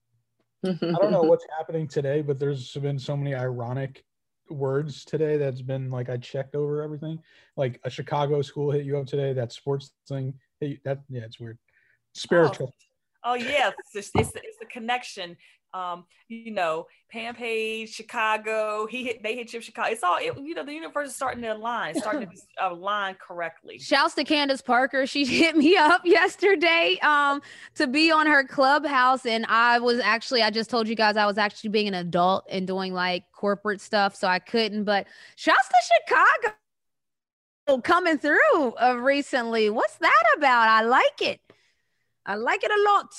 I 0.65 0.73
don't 0.81 1.11
know 1.11 1.21
what's 1.21 1.45
happening 1.59 1.87
today, 1.87 2.23
but 2.23 2.39
there's 2.39 2.73
been 2.73 2.99
so 2.99 3.15
many 3.15 3.35
ironic 3.35 4.05
words 4.49 5.05
today 5.05 5.37
that's 5.37 5.61
been 5.61 5.91
like 5.91 6.09
I 6.09 6.17
checked 6.17 6.55
over 6.55 6.83
everything. 6.83 7.19
Like 7.59 7.79
a 7.85 7.91
Chicago 7.91 8.41
school 8.41 8.71
hit 8.71 8.87
you 8.87 8.97
up 8.97 9.07
today. 9.07 9.35
That 9.35 9.53
sports 9.53 9.91
thing. 10.09 10.33
That 10.63 11.01
yeah, 11.11 11.25
it's 11.25 11.39
weird. 11.39 11.59
Oh, 11.61 12.21
Spiritual. 12.21 12.73
Oh. 12.75 12.88
Oh 13.29 13.35
yeah, 13.35 13.73
it's, 13.95 14.11
it's, 14.15 14.33
it's 14.35 14.59
the 14.59 14.65
connection. 14.71 15.37
Um, 15.75 16.07
you 16.29 16.51
know, 16.51 16.87
Pam 17.13 17.35
Page, 17.35 17.91
Chicago. 17.91 18.87
He 18.87 19.05
hit, 19.05 19.23
they 19.23 19.37
hit 19.37 19.53
you 19.53 19.61
Chicago. 19.61 19.91
It's 19.91 20.03
all 20.03 20.17
it, 20.17 20.33
you 20.39 20.55
know. 20.55 20.65
The 20.65 20.73
universe 20.73 21.11
is 21.11 21.15
starting 21.15 21.43
to 21.43 21.49
align, 21.49 21.95
starting 22.01 22.27
to 22.27 22.37
align 22.71 23.17
correctly. 23.17 23.79
Shouts 23.79 24.15
to 24.15 24.25
Candace 24.25 24.63
Parker. 24.63 25.07
She 25.07 25.25
hit 25.27 25.57
me 25.57 25.77
up 25.77 26.07
yesterday 26.07 26.99
um 27.03 27.43
to 27.75 27.87
be 27.87 28.11
on 28.11 28.27
her 28.27 28.45
clubhouse, 28.45 29.27
and 29.27 29.45
I 29.47 29.79
was 29.79 30.01
actually 30.01 30.41
I 30.41 30.49
just 30.49 30.71
told 30.71 30.89
you 30.89 30.95
guys 30.95 31.19
I 31.19 31.27
was 31.27 31.37
actually 31.37 31.69
being 31.69 31.89
an 31.89 31.95
adult 31.95 32.47
and 32.49 32.67
doing 32.67 32.95
like 32.95 33.25
corporate 33.33 33.83
stuff, 33.83 34.17
so 34.17 34.27
I 34.27 34.39
couldn't. 34.39 34.85
But 34.85 35.07
shouts 35.37 35.69
to 35.69 35.99
Chicago 36.09 36.55
coming 37.83 38.17
through 38.17 38.73
uh, 38.81 38.97
recently. 38.99 39.69
What's 39.69 39.97
that 39.99 40.25
about? 40.39 40.71
I 40.71 40.81
like 40.81 41.21
it. 41.21 41.41
I 42.29 42.35
like 42.35 42.63
it 42.63 42.71
a 42.71 42.83
lot. 42.93 43.15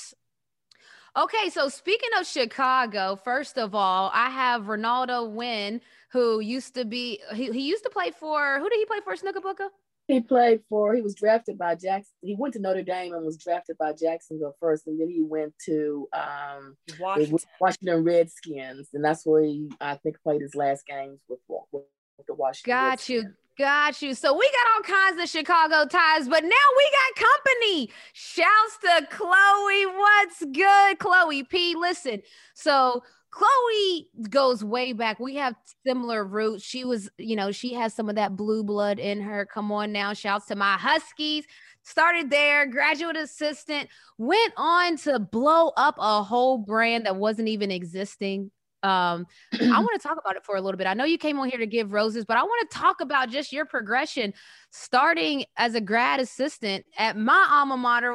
Okay, 1.18 1.49
so 1.49 1.68
speaking 1.68 2.12
of 2.20 2.28
Chicago, 2.28 3.16
first 3.16 3.57
of 3.57 3.74
all, 3.74 4.12
I 4.14 4.30
have 4.30 4.68
Renaldo 4.68 5.26
Wynn, 5.26 5.82
who 6.12 6.39
used 6.39 6.76
to 6.76 6.86
be 6.86 7.20
he, 7.34 7.51
he 7.51 7.62
used 7.62 7.84
to 7.84 7.89
play 7.89 8.12
for 8.12 8.60
who 8.60 8.70
did 8.70 8.78
he 8.78 8.86
play 8.86 8.99
for 9.03 9.16
Snooker 9.16 9.41
Booker? 9.41 9.70
He 10.07 10.22
played 10.22 10.62
for 10.70 10.93
he 10.93 11.01
was 11.01 11.16
drafted 11.16 11.57
by 11.57 11.74
Jackson. 11.74 12.14
He 12.22 12.36
went 12.38 12.53
to 12.53 12.60
Notre 12.60 12.84
Dame 12.84 13.14
and 13.14 13.26
was 13.26 13.38
drafted 13.38 13.80
by 13.80 13.93
Jacksonville 13.93 14.55
first, 14.60 14.86
and 14.86 15.01
then 15.01 15.10
he 15.10 15.24
went 15.24 15.53
to 15.66 16.07
um, 16.14 16.78
Washington. 16.99 17.39
Washington 17.60 18.03
Redskins, 18.03 18.89
and 18.93 19.03
that's 19.03 19.26
where 19.26 19.41
he 19.41 19.72
I 19.82 19.95
think 19.95 20.22
played 20.22 20.41
his 20.41 20.53
last 20.53 20.86
games 20.86 21.20
with, 21.28 21.39
with 21.47 21.84
the 22.28 22.36
Washington. 22.36 22.72
Got 22.72 22.89
Redskins. 22.89 23.10
you. 23.10 23.34
Got 23.60 24.01
you. 24.01 24.14
So 24.14 24.34
we 24.34 24.49
got 24.49 24.93
all 24.93 24.95
kinds 24.95 25.22
of 25.22 25.28
Chicago 25.28 25.86
ties, 25.86 26.30
but 26.30 26.45
now 26.45 26.49
we 26.78 26.91
got 26.91 27.28
company. 27.28 27.91
Shouts 28.14 28.78
to 28.84 29.07
Chloe. 29.12 29.86
What's 29.86 30.45
good, 30.53 30.97
Chloe 30.97 31.43
P? 31.43 31.76
Listen, 31.76 32.22
so 32.53 33.03
Chloe 33.32 34.07
goes 34.30 34.64
way 34.64 34.93
back. 34.93 35.20
We 35.20 35.36
have 35.36 35.55
similar 35.86 36.24
roots. 36.24 36.64
She 36.64 36.86
was, 36.86 37.10
you 37.18 37.36
know, 37.36 37.51
she 37.51 37.74
has 37.74 37.93
some 37.93 38.07
of 38.07 38.16
that 38.16 38.38
blue 38.38 38.64
blood 38.64 38.97
in 38.97 39.20
her. 39.20 39.45
Come 39.45 39.74
on 39.74 39.91
now. 39.91 40.14
Shouts 40.14 40.45
to 40.45 40.55
my 40.55 40.78
Huskies. 40.78 41.43
Started 41.84 42.30
there, 42.30 42.66
graduate 42.66 43.18
assistant, 43.18 43.89
went 44.18 44.53
on 44.55 44.95
to 44.97 45.20
blow 45.20 45.74
up 45.76 45.95
a 45.97 46.24
whole 46.24 46.57
brand 46.60 47.05
that 47.05 47.18
wasn't 47.18 47.49
even 47.49 47.72
existing 47.72 48.51
um 48.84 49.27
i 49.53 49.57
want 49.80 49.99
to 49.99 50.07
talk 50.07 50.17
about 50.17 50.36
it 50.36 50.45
for 50.45 50.55
a 50.55 50.61
little 50.61 50.77
bit. 50.77 50.88
I 50.88 50.93
know 50.93 51.03
you 51.03 51.17
came 51.17 51.39
on 51.39 51.49
here 51.49 51.59
to 51.59 51.67
give 51.67 51.91
roses 51.91 52.25
but 52.25 52.38
i 52.38 52.43
want 52.43 52.69
to 52.69 52.77
talk 52.77 53.01
about 53.01 53.30
just 53.30 53.51
your 53.51 53.65
progression 53.65 54.34
starting 54.71 55.45
as 55.57 55.75
a 55.75 55.82
grad 55.82 56.19
assistant 56.19 56.86
at 56.97 57.17
my 57.17 57.47
alma 57.51 57.77
mater. 57.77 58.13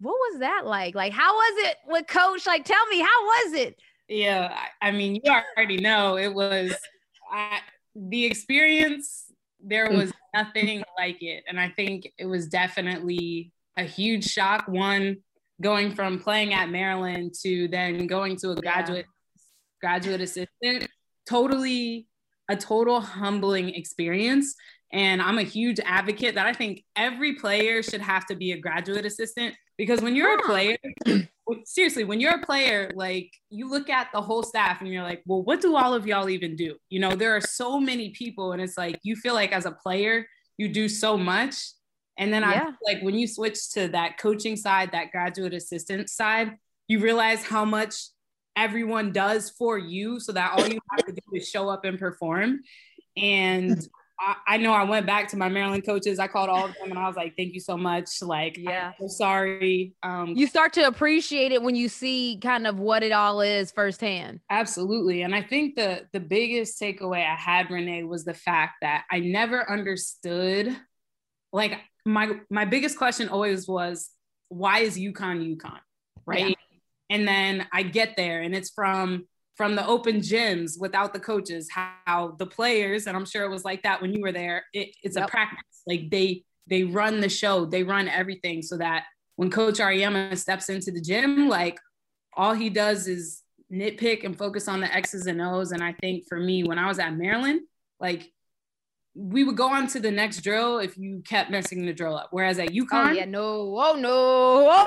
What 0.00 0.12
was 0.12 0.40
that 0.40 0.62
like? 0.66 0.94
Like 0.94 1.12
how 1.12 1.34
was 1.34 1.68
it 1.68 1.76
with 1.86 2.06
coach? 2.06 2.46
Like 2.46 2.64
tell 2.64 2.86
me 2.86 3.00
how 3.00 3.24
was 3.24 3.52
it? 3.54 3.76
Yeah 4.08 4.56
i 4.82 4.90
mean 4.90 5.20
you 5.22 5.32
already 5.56 5.78
know 5.78 6.16
it 6.16 6.32
was 6.32 6.74
I, 7.32 7.60
the 7.96 8.24
experience 8.24 9.32
there 9.60 9.90
was 9.90 10.12
nothing 10.34 10.84
like 10.98 11.22
it. 11.22 11.44
And 11.48 11.58
i 11.58 11.68
think 11.70 12.12
it 12.18 12.26
was 12.26 12.48
definitely 12.48 13.52
a 13.76 13.82
huge 13.82 14.24
shock. 14.24 14.68
One 14.68 15.16
going 15.60 15.94
from 15.94 16.18
playing 16.18 16.52
at 16.52 16.68
maryland 16.68 17.32
to 17.42 17.68
then 17.68 18.06
going 18.06 18.36
to 18.36 18.50
a 18.50 18.56
graduate 18.56 19.06
graduate 19.84 20.22
assistant, 20.22 20.88
totally 21.28 22.06
a 22.48 22.56
total 22.56 23.00
humbling 23.00 23.68
experience. 23.74 24.54
And 24.90 25.20
I'm 25.20 25.36
a 25.36 25.42
huge 25.42 25.78
advocate 25.84 26.36
that 26.36 26.46
I 26.46 26.54
think 26.54 26.84
every 26.96 27.34
player 27.34 27.82
should 27.82 28.00
have 28.00 28.24
to 28.26 28.34
be 28.34 28.52
a 28.52 28.58
graduate 28.58 29.04
assistant 29.04 29.54
because 29.76 30.00
when 30.00 30.16
you're 30.16 30.38
a 30.38 30.42
player, 30.42 30.78
seriously, 31.66 32.04
when 32.04 32.18
you're 32.18 32.36
a 32.36 32.46
player, 32.46 32.90
like 32.94 33.30
you 33.50 33.68
look 33.68 33.90
at 33.90 34.08
the 34.14 34.22
whole 34.22 34.42
staff 34.42 34.80
and 34.80 34.88
you're 34.88 35.02
like, 35.02 35.22
well, 35.26 35.42
what 35.42 35.60
do 35.60 35.76
all 35.76 35.92
of 35.92 36.06
y'all 36.06 36.30
even 36.30 36.56
do? 36.56 36.76
You 36.88 37.00
know, 37.00 37.14
there 37.14 37.36
are 37.36 37.42
so 37.42 37.78
many 37.78 38.10
people, 38.10 38.52
and 38.52 38.62
it's 38.62 38.78
like 38.78 38.98
you 39.02 39.16
feel 39.16 39.34
like 39.34 39.52
as 39.52 39.66
a 39.66 39.72
player, 39.72 40.26
you 40.56 40.68
do 40.68 40.88
so 40.88 41.18
much. 41.18 41.56
And 42.16 42.32
then 42.32 42.42
yeah. 42.42 42.68
I 42.68 42.92
like 42.94 43.02
when 43.02 43.16
you 43.16 43.26
switch 43.26 43.72
to 43.72 43.88
that 43.88 44.16
coaching 44.16 44.56
side, 44.56 44.92
that 44.92 45.10
graduate 45.10 45.52
assistant 45.52 46.08
side, 46.08 46.52
you 46.88 47.00
realize 47.00 47.42
how 47.42 47.66
much 47.66 47.94
everyone 48.56 49.12
does 49.12 49.50
for 49.50 49.78
you 49.78 50.20
so 50.20 50.32
that 50.32 50.52
all 50.52 50.66
you 50.66 50.78
have 50.90 51.06
to 51.06 51.12
do 51.12 51.22
is 51.34 51.48
show 51.48 51.68
up 51.68 51.84
and 51.84 51.98
perform. 51.98 52.60
And 53.16 53.86
I, 54.18 54.36
I, 54.46 54.56
know 54.58 54.72
I 54.72 54.84
went 54.84 55.06
back 55.06 55.28
to 55.28 55.36
my 55.36 55.48
Maryland 55.48 55.84
coaches. 55.84 56.18
I 56.18 56.28
called 56.28 56.48
all 56.48 56.66
of 56.66 56.74
them 56.74 56.90
and 56.90 56.98
I 56.98 57.06
was 57.06 57.16
like, 57.16 57.36
thank 57.36 57.54
you 57.54 57.60
so 57.60 57.76
much. 57.76 58.22
Like, 58.22 58.56
yeah, 58.56 58.88
I'm 58.88 59.08
so 59.08 59.08
sorry. 59.08 59.94
Um, 60.02 60.34
you 60.36 60.46
start 60.46 60.72
to 60.74 60.86
appreciate 60.86 61.52
it 61.52 61.62
when 61.62 61.74
you 61.74 61.88
see 61.88 62.38
kind 62.40 62.66
of 62.66 62.78
what 62.78 63.02
it 63.02 63.12
all 63.12 63.40
is 63.40 63.72
firsthand. 63.72 64.40
Absolutely. 64.50 65.22
And 65.22 65.34
I 65.34 65.42
think 65.42 65.76
the 65.76 66.06
the 66.12 66.20
biggest 66.20 66.80
takeaway 66.80 67.26
I 67.26 67.34
had, 67.34 67.70
Renee, 67.70 68.04
was 68.04 68.24
the 68.24 68.34
fact 68.34 68.74
that 68.82 69.04
I 69.10 69.20
never 69.20 69.68
understood 69.68 70.76
like 71.52 71.78
my 72.04 72.40
my 72.50 72.64
biggest 72.64 72.98
question 72.98 73.28
always 73.28 73.66
was 73.68 74.10
why 74.48 74.80
is 74.80 74.96
UConn 74.96 75.56
UConn? 75.56 75.80
Right. 76.26 76.50
Yeah 76.50 76.54
and 77.14 77.28
then 77.28 77.64
I 77.72 77.84
get 77.84 78.16
there 78.16 78.42
and 78.42 78.54
it's 78.54 78.70
from 78.70 79.26
from 79.56 79.76
the 79.76 79.86
open 79.86 80.16
gyms 80.16 80.72
without 80.80 81.12
the 81.12 81.20
coaches 81.20 81.68
how 81.70 82.34
the 82.40 82.46
players 82.46 83.06
and 83.06 83.16
I'm 83.16 83.24
sure 83.24 83.44
it 83.44 83.50
was 83.50 83.64
like 83.64 83.84
that 83.84 84.02
when 84.02 84.12
you 84.12 84.20
were 84.20 84.32
there 84.32 84.64
it, 84.72 84.88
it's 85.04 85.16
yep. 85.16 85.28
a 85.28 85.30
practice 85.30 85.82
like 85.86 86.10
they 86.10 86.42
they 86.66 86.82
run 86.82 87.20
the 87.20 87.28
show 87.28 87.66
they 87.66 87.84
run 87.84 88.08
everything 88.08 88.62
so 88.62 88.76
that 88.78 89.04
when 89.36 89.48
coach 89.48 89.78
Auriemma 89.78 90.36
steps 90.36 90.68
into 90.68 90.90
the 90.90 91.00
gym 91.00 91.48
like 91.48 91.78
all 92.36 92.52
he 92.52 92.68
does 92.68 93.06
is 93.06 93.42
nitpick 93.72 94.24
and 94.24 94.36
focus 94.36 94.66
on 94.66 94.80
the 94.80 94.92
X's 94.92 95.28
and 95.28 95.40
O's 95.40 95.70
and 95.70 95.84
I 95.84 95.92
think 95.92 96.24
for 96.28 96.40
me 96.40 96.64
when 96.64 96.80
I 96.80 96.88
was 96.88 96.98
at 96.98 97.16
Maryland 97.16 97.60
like 98.00 98.28
we 99.14 99.44
would 99.44 99.56
go 99.56 99.68
on 99.68 99.86
to 99.86 100.00
the 100.00 100.10
next 100.10 100.40
drill 100.40 100.78
if 100.78 100.98
you 100.98 101.22
kept 101.24 101.48
messing 101.48 101.86
the 101.86 101.92
drill 101.92 102.16
up. 102.16 102.30
Whereas 102.32 102.58
at 102.58 102.70
oh, 102.70 102.72
UConn, 102.72 103.10
oh 103.10 103.12
yeah, 103.12 103.24
no, 103.24 103.78
oh 103.78 103.94
no, 103.96 104.10
oh 104.10 104.86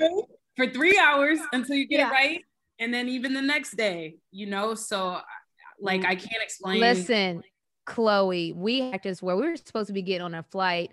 no, 0.00 0.26
for 0.56 0.66
three 0.68 0.98
hours 0.98 1.38
until 1.52 1.76
you 1.76 1.86
get 1.86 2.00
yeah. 2.00 2.08
it 2.08 2.12
right. 2.12 2.44
And 2.78 2.92
then 2.92 3.08
even 3.08 3.32
the 3.32 3.42
next 3.42 3.76
day, 3.76 4.16
you 4.30 4.46
know, 4.46 4.74
so 4.74 5.20
like 5.80 6.04
I 6.04 6.14
can't 6.14 6.42
explain. 6.42 6.80
Listen, 6.80 7.42
Chloe, 7.86 8.52
we 8.52 8.88
practiced 8.90 9.22
where 9.22 9.36
we 9.36 9.48
were 9.48 9.56
supposed 9.56 9.88
to 9.88 9.92
be 9.92 10.02
getting 10.02 10.22
on 10.22 10.34
a 10.34 10.42
flight. 10.42 10.90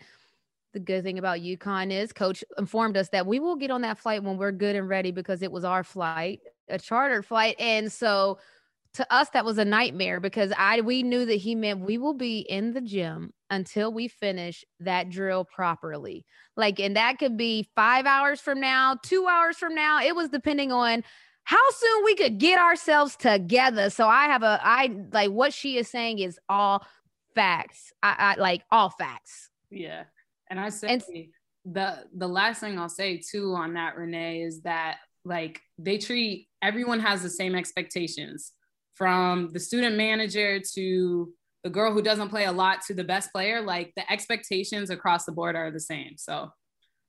The 0.74 0.80
good 0.80 1.03
thing 1.03 1.18
about 1.18 1.39
UConn 1.39 1.91
is 1.91 2.14
coach 2.14 2.43
informed 2.57 2.95
us 2.95 3.10
that 3.10 3.26
we 3.26 3.39
will 3.39 3.55
get 3.55 3.72
on 3.72 3.82
that 3.82 3.97
flight 3.97 4.24
when 4.24 4.38
we're 4.38 4.51
good 4.51 4.76
and 4.76 4.88
ready 4.88 5.12
because 5.12 5.41
it 5.41 5.51
was 5.51 5.64
our 5.64 5.84
flight, 5.84 6.41
a 6.68 6.78
chartered 6.78 7.26
flight. 7.26 7.55
And 7.60 7.91
so 7.91 8.38
to 8.96 9.14
us 9.14 9.30
that 9.30 9.46
was 9.46 9.58
a 9.58 9.66
nightmare 9.66 10.20
because 10.20 10.52
I 10.58 10.82
we 10.82 11.04
knew 11.04 11.26
that 11.26 11.36
he 11.36 11.56
meant 11.56 11.82
we 11.82 11.98
will 11.98 12.14
be 12.14 12.40
in 12.40 12.74
the 12.74 12.82
gym 12.82 13.34
until 13.50 13.94
we 13.94 14.08
finish 14.08 14.66
that 14.80 15.10
drill 15.10 15.46
properly. 15.46 16.26
Like 16.58 16.80
and 16.80 16.96
that 16.96 17.20
could 17.20 17.38
be 17.38 17.70
5 17.76 18.06
hours 18.06 18.42
from 18.42 18.60
now, 18.60 18.98
2 19.04 19.28
hours 19.28 19.58
from 19.58 19.76
now. 19.76 20.02
It 20.02 20.16
was 20.16 20.30
depending 20.30 20.72
on 20.72 21.04
how 21.44 21.70
soon 21.72 22.04
we 22.04 22.16
could 22.16 22.38
get 22.40 22.60
ourselves 22.60 23.16
together. 23.16 23.90
So 23.90 24.08
I 24.08 24.26
have 24.26 24.44
a 24.44 24.60
I 24.62 24.96
like 25.12 25.32
what 25.32 25.54
she 25.54 25.78
is 25.78 25.88
saying 25.88 26.20
is 26.20 26.40
all 26.50 26.86
facts. 27.36 27.92
I, 28.02 28.36
I 28.38 28.42
like 28.42 28.64
all 28.72 28.90
facts. 28.90 29.50
Yeah. 29.70 30.04
And 30.50 30.60
I 30.60 30.70
say 30.70 30.88
and, 30.88 31.04
the 31.66 32.06
the 32.16 32.28
last 32.28 32.60
thing 32.60 32.80
I'll 32.80 32.90
say 32.90 33.18
too 33.18 33.54
on 33.54 33.74
that, 33.76 33.96
Renee, 33.96 34.42
is 34.42 34.62
that 34.62 34.98
like 35.26 35.62
they 35.78 35.98
treat 35.98 36.48
everyone 36.62 37.00
has 37.00 37.22
the 37.22 37.30
same 37.30 37.56
expectations 37.56 38.54
from 39.00 39.50
the 39.54 39.60
student 39.60 39.95
manager 39.95 40.60
to 40.76 41.34
the 41.64 41.70
girl 41.70 41.93
who 41.93 42.02
doesn't 42.02 42.30
play 42.30 42.45
a 42.45 42.52
lot 42.52 42.82
to 42.88 42.93
the 42.93 43.04
best 43.04 43.32
player. 43.32 43.62
Like 43.62 43.93
the 43.95 44.10
expectations 44.12 44.91
across 44.91 45.26
the 45.26 45.32
board 45.32 45.56
are 45.56 45.72
the 45.72 45.80
same. 45.80 46.18
So 46.18 46.52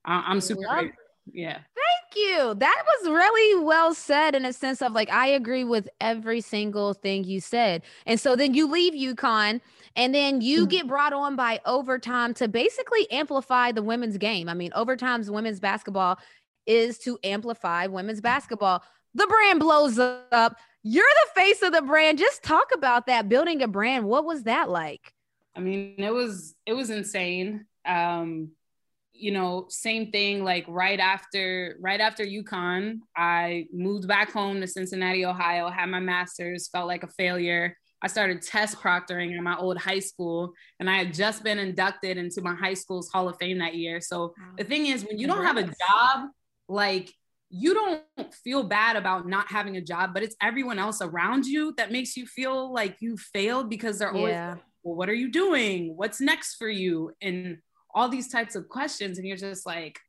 I'm 0.05 0.41
super 0.41 0.63
grateful. 0.67 0.97
Yeah. 1.31 1.59
Thank 1.75 2.15
you. 2.15 2.55
That 2.55 2.83
was 2.85 3.09
really 3.09 3.63
well 3.63 3.93
said 3.93 4.33
in 4.33 4.45
a 4.45 4.53
sense 4.53 4.81
of 4.81 4.93
like, 4.93 5.11
I 5.11 5.27
agree 5.27 5.63
with 5.63 5.87
every 5.99 6.41
single 6.41 6.93
thing 6.93 7.25
you 7.25 7.39
said. 7.39 7.83
And 8.05 8.19
so 8.19 8.35
then 8.35 8.53
you 8.53 8.67
leave 8.67 8.93
UConn 8.93 9.61
and 9.95 10.15
then 10.15 10.41
you 10.41 10.61
mm-hmm. 10.61 10.69
get 10.69 10.87
brought 10.87 11.13
on 11.13 11.35
by 11.35 11.59
overtime 11.65 12.33
to 12.35 12.47
basically 12.47 13.09
amplify 13.11 13.71
the 13.71 13.83
women's 13.83 14.17
game. 14.17 14.49
I 14.49 14.53
mean, 14.53 14.71
overtime's 14.73 15.29
women's 15.29 15.59
basketball 15.59 16.17
is 16.65 16.97
to 16.99 17.19
amplify 17.23 17.87
women's 17.87 18.21
basketball. 18.21 18.83
The 19.13 19.27
brand 19.27 19.59
blows 19.59 19.99
up. 19.99 20.55
You're 20.83 21.05
the 21.05 21.41
face 21.41 21.61
of 21.61 21.73
the 21.73 21.81
brand. 21.81 22.17
Just 22.17 22.43
talk 22.43 22.69
about 22.73 23.07
that 23.07 23.29
building 23.29 23.61
a 23.61 23.67
brand. 23.67 24.05
What 24.05 24.25
was 24.25 24.43
that 24.43 24.69
like? 24.69 25.13
I 25.55 25.59
mean, 25.59 25.95
it 25.97 26.13
was 26.13 26.55
it 26.65 26.73
was 26.73 26.89
insane. 26.89 27.65
Um, 27.85 28.51
you 29.13 29.31
know, 29.31 29.67
same 29.69 30.11
thing. 30.11 30.43
Like 30.43 30.65
right 30.67 30.99
after 30.99 31.77
right 31.79 31.99
after 31.99 32.25
UConn, 32.25 32.99
I 33.15 33.67
moved 33.71 34.07
back 34.07 34.31
home 34.31 34.61
to 34.61 34.67
Cincinnati, 34.67 35.25
Ohio. 35.25 35.69
Had 35.69 35.89
my 35.89 35.99
master's. 35.99 36.67
Felt 36.69 36.87
like 36.87 37.03
a 37.03 37.07
failure. 37.07 37.77
I 38.01 38.07
started 38.07 38.41
test 38.41 38.79
proctoring 38.79 39.37
in 39.37 39.43
my 39.43 39.55
old 39.55 39.77
high 39.77 39.99
school, 39.99 40.53
and 40.79 40.89
I 40.89 40.97
had 40.97 41.13
just 41.13 41.43
been 41.43 41.59
inducted 41.59 42.17
into 42.17 42.41
my 42.41 42.55
high 42.55 42.73
school's 42.73 43.09
Hall 43.11 43.29
of 43.29 43.37
Fame 43.37 43.59
that 43.59 43.75
year. 43.75 44.01
So 44.01 44.33
the 44.57 44.63
thing 44.63 44.87
is, 44.87 45.05
when 45.05 45.19
you 45.19 45.27
don't 45.27 45.45
have 45.45 45.57
a 45.57 45.63
job, 45.63 46.29
like 46.67 47.13
you 47.51 47.73
don't 47.73 48.33
feel 48.43 48.63
bad 48.63 48.95
about 48.95 49.27
not 49.27 49.51
having 49.51 49.75
a 49.75 49.81
job, 49.81 50.13
but 50.13 50.23
it's 50.23 50.35
everyone 50.41 50.79
else 50.79 51.01
around 51.01 51.45
you 51.45 51.73
that 51.77 51.91
makes 51.91 52.15
you 52.15 52.25
feel 52.25 52.73
like 52.73 52.97
you 53.01 53.17
failed 53.17 53.69
because 53.69 53.99
they're 53.99 54.13
always, 54.13 54.31
yeah. 54.31 54.55
well, 54.83 54.95
what 54.95 55.09
are 55.09 55.13
you 55.13 55.29
doing? 55.29 55.95
What's 55.97 56.21
next 56.21 56.55
for 56.55 56.69
you? 56.69 57.11
And 57.21 57.57
all 57.93 58.07
these 58.07 58.29
types 58.29 58.55
of 58.55 58.69
questions. 58.69 59.17
And 59.17 59.27
you're 59.27 59.35
just 59.35 59.65
like, 59.65 59.99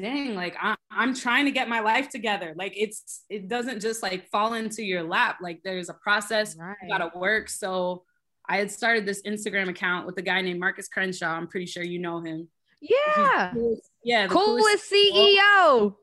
dang, 0.00 0.34
like 0.34 0.56
I, 0.58 0.74
I'm 0.90 1.14
trying 1.14 1.44
to 1.44 1.50
get 1.50 1.68
my 1.68 1.80
life 1.80 2.08
together. 2.08 2.54
Like 2.56 2.72
it's, 2.76 3.24
it 3.28 3.48
doesn't 3.48 3.80
just 3.80 4.02
like 4.02 4.30
fall 4.30 4.54
into 4.54 4.82
your 4.82 5.02
lap. 5.02 5.36
Like 5.42 5.60
there's 5.62 5.90
a 5.90 5.94
process, 5.94 6.56
right. 6.56 6.76
you 6.82 6.88
gotta 6.88 7.10
work. 7.14 7.50
So 7.50 8.04
I 8.48 8.56
had 8.56 8.70
started 8.70 9.04
this 9.04 9.22
Instagram 9.22 9.68
account 9.68 10.06
with 10.06 10.16
a 10.16 10.22
guy 10.22 10.40
named 10.40 10.60
Marcus 10.60 10.88
Crenshaw. 10.88 11.28
I'm 11.28 11.46
pretty 11.46 11.66
sure 11.66 11.82
you 11.82 11.98
know 11.98 12.22
him. 12.22 12.48
Yeah. 12.80 13.50
Coolest, 13.52 13.90
yeah. 14.02 14.26
The 14.26 14.34
coolest, 14.34 14.90
coolest 14.90 14.92
CEO. 14.92 15.96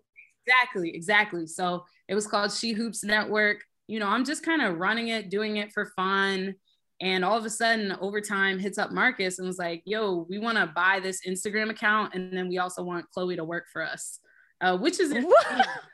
Exactly. 0.48 0.96
Exactly. 0.96 1.48
So 1.48 1.86
it 2.08 2.16
was 2.16 2.28
called 2.28 2.52
She 2.52 2.72
Hoops 2.72 3.04
Network. 3.04 3.64
You 3.88 4.00
know, 4.00 4.08
I'm 4.08 4.26
just 4.26 4.44
kind 4.44 4.62
of 4.62 4.78
running 4.78 5.10
it, 5.10 5.30
doing 5.30 5.58
it 5.58 5.72
for 5.74 5.92
fun. 5.96 6.56
And 7.00 7.24
all 7.24 7.38
of 7.38 7.46
a 7.46 7.50
sudden, 7.50 7.96
Overtime 8.02 8.58
hits 8.58 8.78
up 8.78 8.92
Marcus 8.92 9.38
and 9.38 9.48
was 9.48 9.60
like, 9.60 9.84
yo, 9.86 10.26
we 10.30 10.40
want 10.40 10.58
to 10.58 10.68
buy 10.68 11.00
this 11.00 11.22
Instagram 11.28 11.70
account. 11.70 12.16
And 12.16 12.36
then 12.36 12.50
we 12.50 12.58
also 12.58 12.84
want 12.84 13.10
Chloe 13.12 13.36
to 13.36 13.44
work 13.44 13.66
for 13.72 13.84
us. 13.84 14.20
Uh, 14.60 14.76
which 14.76 15.00
is 15.00 15.14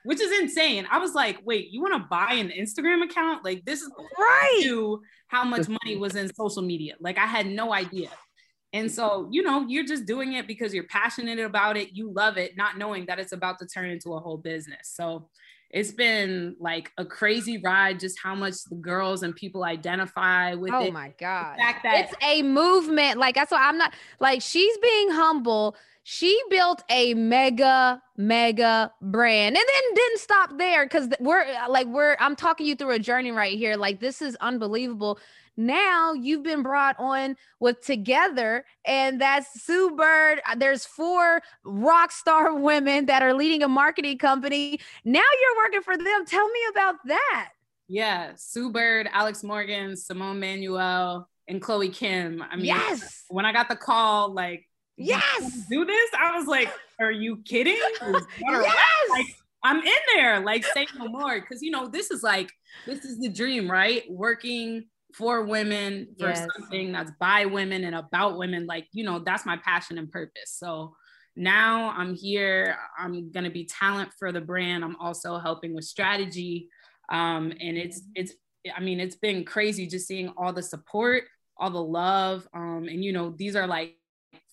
which 0.05 0.21
is 0.21 0.39
insane. 0.39 0.87
I 0.89 0.97
was 0.97 1.13
like, 1.13 1.41
wait, 1.43 1.71
you 1.71 1.81
want 1.81 2.01
to 2.01 2.07
buy 2.09 2.35
an 2.35 2.49
Instagram 2.49 3.03
account? 3.03 3.43
Like 3.43 3.65
this 3.65 3.81
is 3.81 3.91
right. 4.17 4.95
how 5.27 5.43
much 5.43 5.67
money 5.67 5.97
was 5.97 6.15
in 6.15 6.33
social 6.33 6.61
media. 6.61 6.95
Like 7.01 7.17
I 7.17 7.25
had 7.25 7.45
no 7.45 7.73
idea. 7.73 8.09
And 8.73 8.91
so, 8.91 9.27
you 9.31 9.43
know, 9.43 9.65
you're 9.67 9.85
just 9.85 10.05
doing 10.05 10.33
it 10.33 10.47
because 10.47 10.73
you're 10.73 10.85
passionate 10.85 11.39
about 11.39 11.77
it, 11.77 11.89
you 11.93 12.11
love 12.11 12.37
it, 12.37 12.57
not 12.57 12.77
knowing 12.77 13.05
that 13.05 13.19
it's 13.19 13.31
about 13.31 13.59
to 13.59 13.67
turn 13.67 13.89
into 13.91 14.13
a 14.13 14.19
whole 14.19 14.37
business. 14.37 14.89
So 14.91 15.29
it's 15.73 15.91
been 15.91 16.55
like 16.59 16.91
a 16.97 17.05
crazy 17.05 17.57
ride 17.57 17.99
just 17.99 18.19
how 18.19 18.35
much 18.35 18.63
the 18.65 18.75
girls 18.75 19.23
and 19.23 19.35
people 19.35 19.63
identify 19.63 20.53
with 20.53 20.71
oh 20.71 20.85
it. 20.85 20.93
my 20.93 21.11
god. 21.19 21.57
it's 21.59 22.13
a 22.23 22.43
movement. 22.43 23.17
Like 23.17 23.35
that's 23.35 23.51
why 23.51 23.67
i'm 23.67 23.77
not 23.77 23.93
like 24.19 24.41
she's 24.41 24.77
being 24.77 25.09
humble. 25.09 25.75
She 26.03 26.39
built 26.49 26.83
a 26.89 27.15
mega 27.15 28.01
mega 28.17 28.91
brand 29.01 29.55
and 29.55 29.65
then 29.67 29.95
didn't 29.95 30.19
stop 30.19 30.57
there 30.57 30.85
because 30.85 31.09
we're 31.19 31.45
like 31.69 31.87
we're 31.87 32.17
i'm 32.19 32.35
talking 32.35 32.67
you 32.67 32.75
through 32.75 32.91
a 32.91 32.99
journey 32.99 33.31
right 33.31 33.57
here. 33.57 33.75
Like 33.75 33.99
this 33.99 34.21
is 34.21 34.35
unbelievable 34.41 35.17
now 35.57 36.13
you've 36.13 36.43
been 36.43 36.63
brought 36.63 36.95
on 36.99 37.35
with 37.59 37.85
Togethxr, 37.85 38.63
and 38.85 39.21
that's 39.21 39.63
Sue 39.63 39.95
Bird. 39.95 40.41
Uh, 40.49 40.55
there's 40.55 40.85
four 40.85 41.41
rock 41.63 42.11
star 42.11 42.55
women 42.59 43.05
that 43.05 43.21
are 43.21 43.33
leading 43.33 43.63
a 43.63 43.67
marketing 43.67 44.17
company. 44.17 44.79
Now 45.05 45.19
you're 45.19 45.63
working 45.63 45.81
for 45.81 45.97
them. 45.97 46.25
Tell 46.25 46.47
me 46.47 46.59
about 46.71 46.95
that. 47.05 47.49
Yeah, 47.87 48.31
Sue 48.35 48.71
Bird, 48.71 49.07
Alex 49.11 49.43
Morgan, 49.43 49.95
Simone 49.95 50.39
Manuel, 50.39 51.29
and 51.47 51.61
Chloe 51.61 51.89
Kim. 51.89 52.41
I 52.41 52.55
mean, 52.55 52.65
yes. 52.65 53.25
When 53.29 53.45
I 53.45 53.53
got 53.53 53.69
the 53.69 53.75
call, 53.75 54.33
like, 54.33 54.67
yes, 54.97 55.67
do 55.69 55.85
this. 55.85 56.09
I 56.17 56.37
was 56.37 56.47
like, 56.47 56.71
are 56.99 57.11
you 57.11 57.37
kidding? 57.45 57.77
yes. 58.39 58.75
Like, 59.09 59.25
I'm 59.63 59.77
in 59.77 59.93
there. 60.15 60.39
Like, 60.39 60.65
say 60.65 60.87
no 60.97 61.07
more, 61.07 61.39
because 61.39 61.61
you 61.61 61.71
know 61.71 61.87
this 61.87 62.09
is 62.09 62.23
like 62.23 62.51
this 62.85 63.05
is 63.05 63.19
the 63.19 63.29
dream, 63.29 63.69
right? 63.69 64.03
Working 64.09 64.85
for 65.13 65.43
women 65.45 66.07
for 66.19 66.29
yes. 66.29 66.47
something 66.55 66.91
that's 66.91 67.11
by 67.19 67.45
women 67.45 67.83
and 67.83 67.95
about 67.95 68.37
women 68.37 68.65
like 68.65 68.87
you 68.91 69.03
know 69.03 69.19
that's 69.19 69.45
my 69.45 69.57
passion 69.57 69.97
and 69.97 70.11
purpose. 70.11 70.51
So 70.57 70.95
now 71.35 71.91
i'm 71.97 72.13
here 72.13 72.77
i'm 72.99 73.31
going 73.31 73.43
to 73.43 73.49
be 73.49 73.65
talent 73.65 74.09
for 74.17 74.31
the 74.31 74.41
brand. 74.41 74.83
I'm 74.83 74.95
also 74.97 75.39
helping 75.39 75.73
with 75.73 75.85
strategy 75.85 76.69
um, 77.09 77.51
and 77.59 77.77
it's 77.77 78.01
it's 78.15 78.33
i 78.75 78.79
mean 78.79 78.99
it's 78.99 79.15
been 79.15 79.43
crazy 79.43 79.87
just 79.87 80.07
seeing 80.07 80.29
all 80.37 80.53
the 80.53 80.61
support 80.61 81.23
all 81.57 81.69
the 81.69 81.83
love 81.83 82.47
um, 82.53 82.87
and 82.89 83.03
you 83.03 83.11
know 83.11 83.33
these 83.37 83.55
are 83.55 83.67
like 83.67 83.97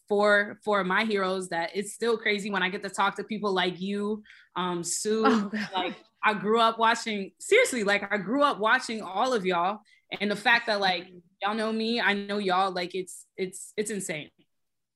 for 0.08 0.58
for 0.64 0.82
my 0.82 1.04
heroes 1.04 1.48
that 1.50 1.70
it's 1.74 1.92
still 1.92 2.16
crazy 2.16 2.50
when 2.50 2.62
i 2.62 2.68
get 2.68 2.82
to 2.82 2.90
talk 2.90 3.14
to 3.14 3.24
people 3.24 3.52
like 3.52 3.80
you 3.80 4.22
um 4.56 4.82
sue. 4.82 5.22
Oh, 5.24 5.50
like 5.74 5.94
i 6.24 6.34
grew 6.34 6.60
up 6.60 6.78
watching 6.78 7.30
seriously 7.38 7.84
like 7.84 8.12
i 8.12 8.16
grew 8.16 8.42
up 8.42 8.58
watching 8.58 9.02
all 9.02 9.32
of 9.32 9.46
y'all 9.46 9.80
and 10.20 10.30
the 10.30 10.36
fact 10.36 10.66
that 10.66 10.80
like 10.80 11.06
y'all 11.42 11.54
know 11.54 11.72
me 11.72 12.00
i 12.00 12.14
know 12.14 12.38
y'all 12.38 12.70
like 12.70 12.94
it's 12.94 13.26
it's 13.36 13.72
it's 13.76 13.90
insane. 13.90 14.30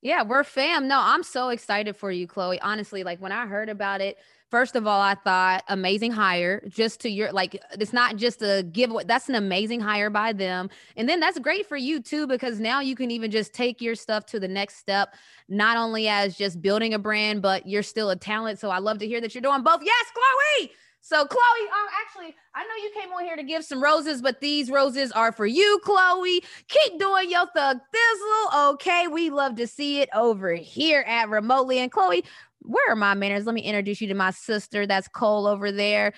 Yeah 0.02 0.22
we're 0.22 0.44
fam. 0.44 0.88
No 0.88 0.98
i'm 1.00 1.22
so 1.22 1.48
excited 1.50 1.96
for 1.96 2.10
you 2.10 2.26
chloe. 2.26 2.60
Honestly 2.60 3.04
like 3.04 3.20
when 3.20 3.32
i 3.32 3.46
heard 3.46 3.68
about 3.68 4.00
it 4.00 4.18
first 4.50 4.76
of 4.76 4.86
all 4.86 5.00
i 5.00 5.14
thought 5.14 5.64
amazing 5.68 6.12
hire 6.12 6.62
just 6.68 7.00
to 7.00 7.08
your 7.08 7.32
like 7.32 7.60
it's 7.72 7.92
not 7.92 8.16
just 8.16 8.42
a 8.42 8.62
giveaway. 8.70 9.04
That's 9.04 9.28
an 9.28 9.34
amazing 9.34 9.80
hire 9.80 10.10
by 10.10 10.32
them. 10.32 10.68
And 10.96 11.08
then 11.08 11.20
that's 11.20 11.38
great 11.38 11.66
for 11.66 11.76
you 11.76 12.00
too 12.00 12.26
because 12.26 12.60
now 12.60 12.80
you 12.80 12.96
can 12.96 13.10
even 13.10 13.30
just 13.30 13.54
take 13.54 13.80
your 13.80 13.94
stuff 13.94 14.26
to 14.26 14.40
the 14.40 14.48
next 14.48 14.76
step 14.76 15.14
not 15.48 15.76
only 15.76 16.08
as 16.08 16.36
just 16.36 16.60
building 16.60 16.94
a 16.94 16.98
brand 16.98 17.40
but 17.40 17.66
you're 17.66 17.82
still 17.82 18.10
a 18.10 18.16
talent. 18.16 18.58
So 18.58 18.70
i 18.70 18.78
love 18.78 18.98
to 18.98 19.06
hear 19.06 19.20
that 19.20 19.34
you're 19.34 19.42
doing 19.42 19.62
both. 19.62 19.80
Yes 19.82 20.06
chloe 20.12 20.70
so, 21.06 21.26
Chloe, 21.26 21.68
um, 21.68 21.88
actually, 22.00 22.34
I 22.54 22.62
know 22.62 22.82
you 22.82 22.90
came 22.98 23.12
on 23.12 23.24
here 23.24 23.36
to 23.36 23.42
give 23.42 23.62
some 23.62 23.82
roses, 23.82 24.22
but 24.22 24.40
these 24.40 24.70
roses 24.70 25.12
are 25.12 25.32
for 25.32 25.44
you, 25.44 25.78
Chloe. 25.84 26.42
Keep 26.68 26.98
doing 26.98 27.30
your 27.30 27.44
thug 27.54 27.76
thizzle. 27.76 28.70
Okay, 28.72 29.06
we 29.08 29.28
love 29.28 29.56
to 29.56 29.66
see 29.66 30.00
it 30.00 30.08
over 30.14 30.54
here 30.54 31.04
at 31.06 31.28
Remotely. 31.28 31.80
And 31.80 31.92
Chloe, 31.92 32.24
where 32.60 32.90
are 32.90 32.96
my 32.96 33.12
manners? 33.12 33.44
Let 33.44 33.54
me 33.54 33.60
introduce 33.60 34.00
you 34.00 34.08
to 34.08 34.14
my 34.14 34.30
sister. 34.30 34.86
That's 34.86 35.06
Cole 35.06 35.46
over 35.46 35.70
there. 35.70 36.14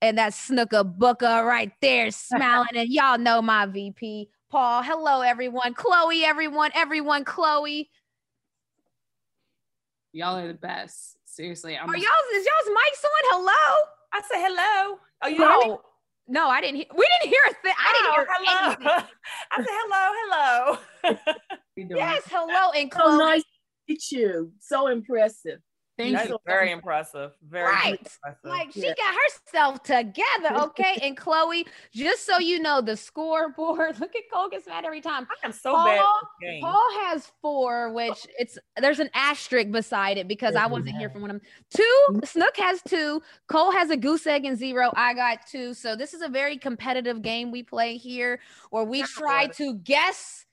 And 0.00 0.16
that's 0.16 0.40
Snooker 0.40 0.84
Booker 0.84 1.44
right 1.44 1.72
there, 1.82 2.10
smiling. 2.10 2.68
and 2.74 2.88
y'all 2.88 3.18
know 3.18 3.42
my 3.42 3.66
VP, 3.66 4.30
Paul. 4.48 4.82
Hello, 4.82 5.20
everyone. 5.20 5.74
Chloe, 5.74 6.24
everyone, 6.24 6.70
everyone, 6.74 7.24
Chloe. 7.24 7.90
Y'all 10.14 10.38
are 10.38 10.48
the 10.48 10.54
best. 10.54 11.18
Seriously. 11.26 11.76
I'm 11.76 11.90
are 11.90 11.94
y'all 11.94 12.06
is 12.34 12.46
y'all's 12.46 12.74
mics 12.74 13.04
on? 13.04 13.42
Hello? 13.42 13.99
I 14.12 14.22
said 14.22 14.40
hello. 14.40 14.98
Oh, 15.22 15.28
you 15.28 15.38
no. 15.38 15.80
No, 16.28 16.48
I 16.48 16.60
didn't 16.60 16.76
hear. 16.76 16.86
We 16.96 17.06
didn't 17.20 17.32
hear 17.32 17.42
a 17.48 17.54
thing. 17.54 17.74
I 17.76 17.92
didn't 17.92 18.10
oh, 18.10 18.14
hear 18.14 18.26
hello. 18.30 18.66
anything. 18.66 18.86
I 19.50 19.56
said 19.56 19.66
hello, 19.80 20.78
hello. 21.76 21.96
yes, 21.96 22.22
hello, 22.30 22.70
and 22.76 22.90
Chloe. 22.90 23.10
So 23.10 23.18
nice 23.18 23.42
to 23.42 23.48
meet 23.88 24.12
you. 24.12 24.52
So 24.60 24.86
impressive. 24.86 25.58
Thank 26.04 26.16
That's 26.16 26.28
you. 26.30 26.38
very 26.46 26.70
impressive. 26.70 27.32
Very 27.48 27.66
Right. 27.70 27.98
impressive. 28.00 28.38
Like 28.44 28.72
she 28.72 28.86
Yeah. 28.86 28.94
got 28.94 29.14
herself 29.14 29.82
together, 29.82 30.54
okay? 30.64 30.98
and 31.02 31.16
Chloe, 31.16 31.66
just 31.92 32.24
so 32.26 32.38
you 32.38 32.58
know, 32.58 32.80
the 32.80 32.96
scoreboard. 32.96 33.98
Look 34.00 34.16
at 34.16 34.22
Cole 34.32 34.48
gets 34.48 34.66
mad 34.66 34.84
every 34.84 35.00
time. 35.00 35.28
I 35.30 35.46
am 35.46 35.52
so 35.52 35.72
bad 35.84 35.98
Paul, 36.00 36.20
this 36.40 36.50
game. 36.50 36.62
Paul 36.62 36.90
has 37.04 37.30
four, 37.42 37.92
which 37.92 38.26
it's 38.38 38.58
there's 38.80 38.98
an 39.00 39.10
asterisk 39.14 39.70
beside 39.70 40.18
it 40.18 40.26
because 40.28 40.56
I 40.56 40.66
wasn't 40.66 40.96
here 40.96 41.10
from 41.10 41.22
one 41.22 41.30
of 41.30 41.40
them. 41.40 41.46
Two, 41.70 42.20
Snook 42.24 42.56
has 42.56 42.80
two, 42.82 43.22
Cole 43.48 43.70
has 43.72 43.90
a 43.90 43.96
goose 43.96 44.26
egg 44.26 44.44
and 44.44 44.56
zero. 44.56 44.92
I 44.96 45.14
got 45.14 45.46
two. 45.46 45.74
So 45.74 45.96
this 45.96 46.14
is 46.14 46.22
a 46.22 46.28
very 46.28 46.56
competitive 46.56 47.22
game 47.22 47.50
we 47.50 47.62
play 47.62 47.96
here, 47.96 48.40
where 48.70 48.84
we 48.84 49.02
try 49.02 49.46
Good. 49.46 49.56
to 49.56 49.74
guess 49.74 50.46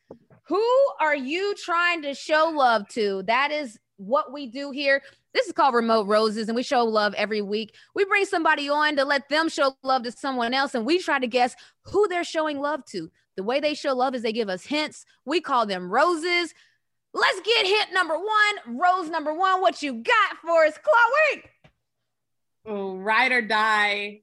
who 0.43 0.63
are 1.01 1.15
you 1.15 1.53
trying 1.55 2.01
to 2.03 2.13
show 2.13 2.49
love 2.53 2.87
to. 2.89 3.23
That 3.23 3.51
is 3.51 3.77
what 3.97 4.31
we 4.31 4.47
do 4.47 4.71
here. 4.71 5.01
This 5.33 5.47
is 5.47 5.53
called 5.53 5.75
Remote 5.75 6.07
Roses, 6.07 6.47
and 6.47 6.55
we 6.55 6.63
show 6.63 6.83
love 6.83 7.13
every 7.15 7.41
week. 7.41 7.75
We 7.93 8.05
bring 8.05 8.25
somebody 8.25 8.69
on 8.69 8.95
to 8.95 9.05
let 9.05 9.29
them 9.29 9.49
show 9.49 9.75
love 9.83 10.03
to 10.03 10.11
someone 10.11 10.53
else, 10.53 10.73
and 10.75 10.85
we 10.85 10.99
try 10.99 11.19
to 11.19 11.27
guess 11.27 11.55
who 11.83 12.07
they're 12.07 12.23
showing 12.23 12.59
love 12.59 12.85
to. 12.85 13.11
The 13.35 13.43
way 13.43 13.59
they 13.59 13.73
show 13.73 13.93
love 13.93 14.15
is 14.15 14.21
they 14.23 14.33
give 14.33 14.49
us 14.49 14.65
hints. 14.65 15.05
We 15.25 15.41
call 15.41 15.65
them 15.65 15.89
roses. 15.91 16.53
Let's 17.13 17.39
get 17.41 17.65
hint 17.65 17.93
number 17.93 18.15
one. 18.15 18.77
Rose 18.79 19.09
number 19.09 19.33
one. 19.33 19.61
What 19.61 19.81
you 19.83 19.93
got 19.95 20.37
for 20.41 20.65
us, 20.65 20.73
Chloe? 20.77 21.43
Oh, 22.65 22.95
ride 22.97 23.31
or 23.31 23.41
die, 23.41 24.21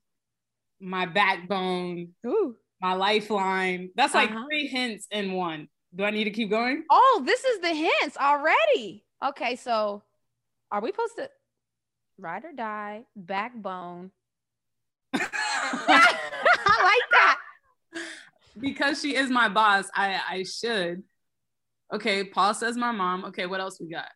my 0.80 1.06
backbone, 1.06 2.08
Ooh. 2.26 2.56
my 2.80 2.92
lifeline. 2.94 3.90
That's 3.94 4.14
like 4.14 4.30
Uh-huh. 4.30 4.44
three 4.46 4.66
hints 4.66 5.06
in 5.10 5.32
one. 5.32 5.68
Do 5.94 6.04
I 6.04 6.10
need 6.10 6.24
to 6.24 6.30
keep 6.30 6.50
going? 6.50 6.84
Oh, 6.90 7.22
this 7.24 7.44
is 7.44 7.60
the 7.60 7.72
hints 7.72 8.16
already. 8.18 9.03
Okay, 9.24 9.56
so 9.56 10.02
are 10.70 10.80
we 10.82 10.90
supposed 10.90 11.16
to 11.16 11.30
ride 12.18 12.44
or 12.44 12.52
die, 12.52 13.04
backbone? 13.16 14.10
I 15.14 15.20
like 16.82 17.10
that. 17.12 17.38
because 18.60 19.00
she 19.00 19.16
is 19.16 19.30
my 19.30 19.48
boss, 19.48 19.88
I 19.94 20.20
I 20.28 20.42
should. 20.44 21.02
Okay, 21.92 22.24
Paul 22.24 22.54
says 22.54 22.76
my 22.76 22.90
mom. 22.92 23.24
Okay, 23.26 23.46
what 23.46 23.60
else 23.60 23.80
we 23.80 23.88
got? 23.88 24.08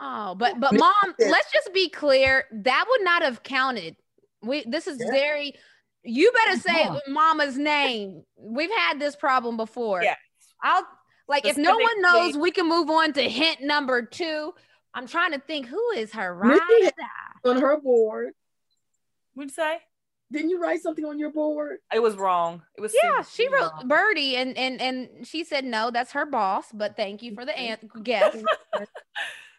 Oh, 0.00 0.34
but 0.34 0.58
but 0.58 0.74
mom, 0.74 1.14
let's 1.18 1.52
just 1.52 1.72
be 1.72 1.88
clear. 1.88 2.44
That 2.52 2.84
would 2.88 3.04
not 3.04 3.22
have 3.22 3.42
counted. 3.42 3.96
We 4.42 4.64
this 4.66 4.86
is 4.86 4.98
Yeah. 5.00 5.10
very 5.10 5.54
you 6.02 6.30
better 6.32 6.60
say 6.60 6.84
Mom. 6.84 7.00
mama's 7.08 7.58
name. 7.58 8.22
We've 8.36 8.70
had 8.70 9.00
this 9.00 9.16
problem 9.16 9.56
before. 9.56 10.02
Yeah. 10.02 10.14
I'll 10.62 10.86
like 11.28 11.44
if 11.46 11.56
no 11.56 11.76
one 11.76 12.00
knows, 12.02 12.12
Specifically- 12.34 12.40
we 12.42 12.50
can 12.52 12.68
move 12.68 12.90
on 12.90 13.12
to 13.14 13.22
hint 13.22 13.60
number 13.62 14.02
two. 14.02 14.54
I'm 14.94 15.06
trying 15.06 15.32
to 15.32 15.38
think 15.38 15.66
who 15.66 15.90
is 15.90 16.12
her 16.12 16.34
Nikki 16.42 16.58
right? 16.84 16.92
On 17.44 17.60
her 17.60 17.78
board. 17.80 18.32
What'd 19.34 19.50
you 19.50 19.54
say? 19.54 19.78
Didn't 20.32 20.50
you 20.50 20.58
write 20.60 20.80
something 20.80 21.04
on 21.04 21.18
your 21.18 21.30
board? 21.30 21.78
It 21.94 22.02
was 22.02 22.16
wrong. 22.16 22.62
It 22.76 22.80
was 22.80 22.92
Yeah, 23.00 23.22
C. 23.22 23.42
she 23.44 23.48
wrote 23.48 23.70
Birdie 23.86 24.36
and 24.36 24.56
and 24.56 24.80
and 24.80 25.26
she 25.26 25.44
said 25.44 25.64
no, 25.64 25.90
that's 25.90 26.12
her 26.12 26.26
boss, 26.26 26.66
but 26.72 26.96
thank 26.96 27.22
you 27.22 27.34
for 27.34 27.44
the 27.44 27.56
an- 27.56 27.90
guess. 28.02 28.36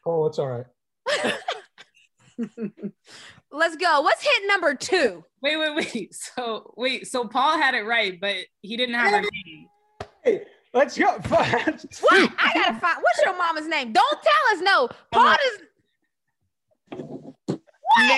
Oh, 0.06 0.26
it's 0.26 0.40
all 0.40 0.48
right. 0.48 0.66
Let's 3.52 3.76
go. 3.78 4.02
What's 4.02 4.24
hit 4.24 4.44
number 4.48 4.76
two? 4.76 5.24
Wait, 5.42 5.58
wait, 5.58 5.76
wait. 5.76 6.16
So 6.36 6.74
wait, 6.76 7.08
so 7.08 7.28
Paul 7.28 7.58
had 7.58 7.74
it 7.76 7.84
right, 7.84 8.20
but 8.20 8.36
he 8.62 8.76
didn't 8.78 8.96
have 8.96 9.12
her 9.12 9.22
name. 9.22 9.68
Hey, 10.24 10.42
let's 10.74 10.98
go. 10.98 11.06
What? 11.28 12.32
I 12.40 12.52
gotta 12.54 12.80
find. 12.80 12.98
What's 13.02 13.22
your 13.26 13.38
mama's 13.38 13.68
name? 13.68 13.94
Don't 13.94 14.20
tell 14.22 14.56
us. 14.58 14.62
No, 14.64 14.90
Paul 15.12 15.34
is. 15.34 15.62
What? 17.50 17.60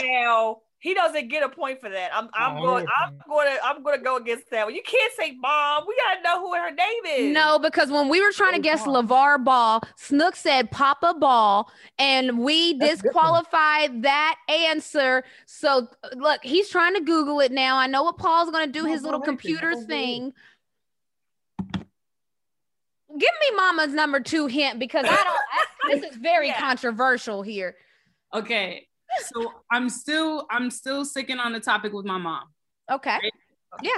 Now 0.03 0.57
he 0.81 0.93
doesn't 0.93 1.27
get 1.27 1.43
a 1.43 1.49
point 1.49 1.81
for 1.81 1.89
that. 1.89 2.11
I'm 2.13 2.29
I'm 2.33 2.57
Oh, 2.57 2.61
going 2.61 2.85
I'm 3.03 3.13
going 3.27 3.47
to 3.53 3.65
I'm 3.65 3.83
going 3.83 3.97
to 3.97 4.03
go 4.03 4.15
against 4.17 4.49
that 4.51 4.65
one. 4.65 4.73
You 4.75 4.81
can't 4.81 5.11
say 5.17 5.31
mom. 5.39 5.83
We 5.87 5.95
gotta 5.97 6.21
know 6.23 6.39
who 6.41 6.53
her 6.55 6.71
name 6.71 7.05
is. 7.29 7.33
No, 7.33 7.59
because 7.59 7.91
when 7.91 8.07
we 8.09 8.21
were 8.21 8.31
trying 8.31 8.53
to 8.53 8.59
Oh, 8.59 8.61
guess 8.61 8.83
Paul. 8.83 9.03
LeVar 9.03 9.43
Ball, 9.43 9.81
Snook 9.97 10.35
said 10.37 10.71
Papa 10.71 11.15
Ball, 11.19 11.69
and 11.97 12.39
we 12.39 12.73
That's 12.77 12.99
a 12.99 13.03
good 13.03 13.11
disqualified 13.11 14.03
that 14.03 14.35
answer. 14.47 15.23
So 15.45 15.87
look, 16.15 16.39
he's 16.43 16.69
trying 16.69 16.93
to 16.95 17.01
Google 17.01 17.41
it 17.41 17.51
now. 17.51 17.77
I 17.77 17.87
know 17.87 18.03
what 18.03 18.17
Paul's 18.17 18.49
gonna 18.49 18.67
do 18.71 18.83
No, 18.83 18.91
his 18.91 19.03
little 19.03 19.19
ahead, 19.19 19.25
computer 19.29 19.71
go 19.71 19.77
ahead. 19.77 19.87
thing. 19.87 20.33
Give 23.17 23.31
me 23.49 23.55
Mama's 23.55 23.93
number 23.93 24.19
two 24.19 24.45
hint 24.47 24.77
because 24.79 25.05
I 25.05 25.07
don't. 25.15 25.17
I, 25.93 25.95
this 25.99 26.11
is 26.11 26.17
very 26.17 26.47
Yeah. 26.49 26.59
controversial 26.59 27.41
here. 27.41 27.75
Okay. 28.33 28.87
So 29.33 29.51
I'm 29.71 29.89
still 29.89 30.45
I'm 30.51 30.69
still 30.69 31.03
sticking 31.05 31.39
on 31.39 31.51
the 31.53 31.59
topic 31.59 31.93
with 31.93 32.05
my 32.05 32.17
mom. 32.19 32.43
Okay. 32.91 33.17
Yeah. 33.81 33.91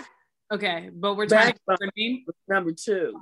Okay, 0.53 0.89
but 0.93 1.15
we're 1.15 1.27
trying 1.27 1.53
to 1.53 1.59
Backbone. 1.67 1.77
get 1.79 1.85
her 1.85 1.91
name. 1.97 2.25
Number 2.47 2.71
two. 2.71 3.13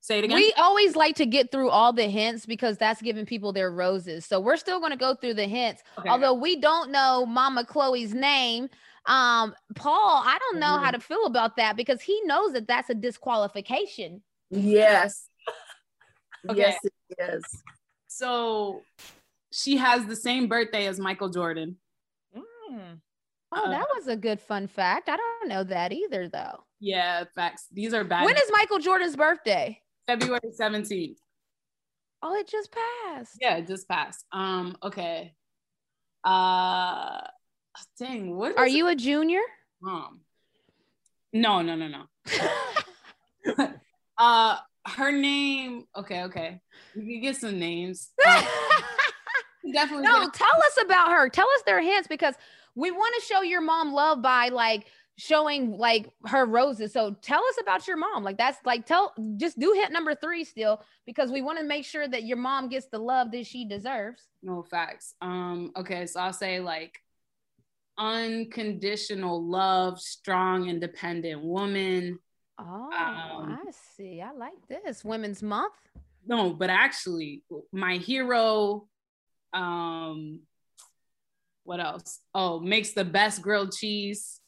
Say 0.00 0.18
it 0.18 0.24
again. 0.24 0.36
We 0.36 0.52
always 0.56 0.96
like 0.96 1.16
to 1.16 1.26
get 1.26 1.50
through 1.52 1.68
all 1.70 1.92
the 1.92 2.08
hints 2.08 2.44
because 2.44 2.76
that's 2.76 3.00
giving 3.00 3.24
people 3.24 3.52
their 3.52 3.70
roses. 3.70 4.26
So 4.26 4.40
we're 4.40 4.56
still 4.56 4.80
going 4.80 4.90
to 4.92 4.96
go 4.98 5.14
through 5.14 5.34
the 5.34 5.44
hints. 5.46 5.82
Okay. 5.98 6.08
Although 6.08 6.34
we 6.34 6.56
don't 6.56 6.90
know 6.90 7.24
Mama 7.26 7.64
Chloe's 7.64 8.12
name, 8.12 8.68
um, 9.06 9.54
Paul, 9.76 10.22
I 10.24 10.38
don't 10.40 10.58
know 10.58 10.78
how 10.78 10.90
Mm-hmm. 10.90 10.94
to 10.94 11.00
feel 11.00 11.26
about 11.26 11.56
that 11.58 11.76
because 11.76 12.00
he 12.00 12.20
knows 12.24 12.52
that 12.54 12.66
that's 12.66 12.90
a 12.90 12.94
disqualification. 12.94 14.22
Yes. 14.52 15.28
Okay. 16.50 16.58
Yes, 16.58 16.78
it 16.84 16.92
is. 17.20 17.44
So 18.08 18.82
she 19.52 19.76
has 19.76 20.06
the 20.06 20.16
same 20.16 20.48
birthday 20.48 20.88
as 20.88 20.98
Michael 20.98 21.28
Jordan. 21.28 21.76
Mm. 22.36 22.98
Oh, 23.52 23.62
Uh, 23.64 23.70
that 23.70 23.86
was 23.94 24.08
a 24.08 24.16
good 24.16 24.40
fun 24.40 24.66
fact. 24.66 25.08
I 25.08 25.16
don't 25.16 25.48
know 25.48 25.62
that 25.62 25.92
either, 25.92 26.28
though. 26.28 26.64
Yeah, 26.80 27.22
facts. 27.36 27.68
These 27.70 27.94
are 27.94 28.02
bad. 28.02 28.24
When 28.24 28.34
is 28.36 28.50
Michael 28.50 28.80
Jordan's 28.80 29.14
birthday? 29.14 29.80
February 30.08 30.40
17th. 30.60 31.14
Oh, 32.24 32.34
it 32.34 32.48
just 32.48 32.70
passed. 32.72 33.38
Yeah, 33.40 33.58
it 33.58 33.68
just 33.68 33.86
passed. 33.88 34.24
Um, 34.32 34.76
okay. 34.82 35.34
Uh 36.24 37.20
dang, 38.00 38.34
what 38.36 38.58
Are 38.58 38.66
is 38.66 38.74
you 38.74 38.88
a 38.88 38.96
junior? 38.96 39.42
mom? 39.80 40.22
No, 41.32 41.62
no, 41.62 41.76
no, 41.76 41.86
no. 41.86 42.04
uh 44.18 44.56
her 44.86 45.12
name, 45.12 45.84
okay, 45.96 46.24
okay. 46.24 46.60
We 46.96 47.12
can 47.14 47.22
get 47.22 47.36
some 47.36 47.58
names. 47.58 48.10
Um, 49.64 49.72
definitely 49.72 50.02
No, 50.04 50.22
get- 50.24 50.34
tell 50.34 50.48
us 50.48 50.78
about 50.84 51.12
her. 51.12 51.28
Tell 51.28 51.46
us 51.48 51.62
their 51.64 51.80
hints 51.80 52.08
because 52.08 52.34
we 52.74 52.90
want 52.90 53.14
to 53.20 53.26
show 53.26 53.42
your 53.42 53.60
mom 53.60 53.92
love 53.92 54.20
by 54.20 54.48
like 54.48 54.86
showing 55.18 55.70
like 55.78 56.10
her 56.26 56.44
roses. 56.44 56.92
So 56.92 57.14
tell 57.22 57.38
us 57.44 57.54
about 57.60 57.86
your 57.86 57.96
mom. 57.96 58.24
Like 58.24 58.36
that's 58.38 58.58
like 58.66 58.86
tell 58.86 59.14
just 59.36 59.60
do 59.60 59.72
hint 59.72 59.92
number 59.92 60.16
three 60.16 60.42
still 60.42 60.82
because 61.06 61.30
we 61.30 61.42
want 61.42 61.58
to 61.60 61.64
make 61.64 61.84
sure 61.84 62.08
that 62.08 62.24
your 62.24 62.38
mom 62.38 62.68
gets 62.70 62.86
the 62.86 62.98
love 62.98 63.30
that 63.30 63.46
she 63.46 63.64
deserves. 63.64 64.26
no 64.42 64.64
facts. 64.64 65.14
Um, 65.22 65.70
okay, 65.76 66.06
so 66.06 66.18
I'll 66.18 66.32
say 66.32 66.58
like 66.58 66.98
unconditional 67.98 69.48
love, 69.48 70.00
strong, 70.00 70.68
independent 70.68 71.42
woman. 71.42 72.18
Oh, 72.64 72.90
Um, 72.92 73.58
I 73.66 73.70
see. 73.96 74.20
I 74.20 74.32
like 74.32 74.66
this. 74.68 75.04
Women's 75.04 75.42
Month. 75.42 75.74
No, 76.26 76.50
but 76.50 76.70
actually, 76.70 77.42
my 77.72 77.96
hero. 77.96 78.86
Um, 79.52 80.40
what 81.64 81.80
else? 81.80 82.20
Oh, 82.34 82.60
makes 82.60 82.92
the 82.92 83.04
best 83.04 83.42
grilled 83.42 83.72
cheese. 83.72 84.40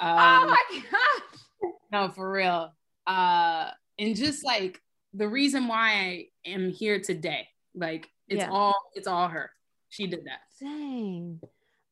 Um, 0.00 0.08
oh 0.18 0.46
my 0.48 0.80
gosh. 0.90 1.70
no, 1.92 2.08
for 2.08 2.30
real. 2.30 2.72
Uh, 3.06 3.70
and 3.98 4.16
just 4.16 4.44
like 4.44 4.80
the 5.14 5.28
reason 5.28 5.68
why 5.68 5.90
I 5.92 6.26
am 6.46 6.70
here 6.70 7.00
today, 7.00 7.46
like 7.74 8.08
it's 8.28 8.40
Yeah. 8.40 8.50
all 8.50 8.74
it's 8.94 9.06
all 9.06 9.28
her. 9.28 9.50
She 9.90 10.06
did 10.06 10.24
that. 10.24 10.40
Dang. 10.60 11.40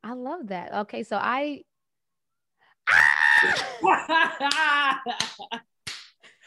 I 0.03 0.15
love 0.15 0.49
that. 0.49 0.73
Okay, 0.75 1.03
so 1.03 1.17
I 1.17 1.63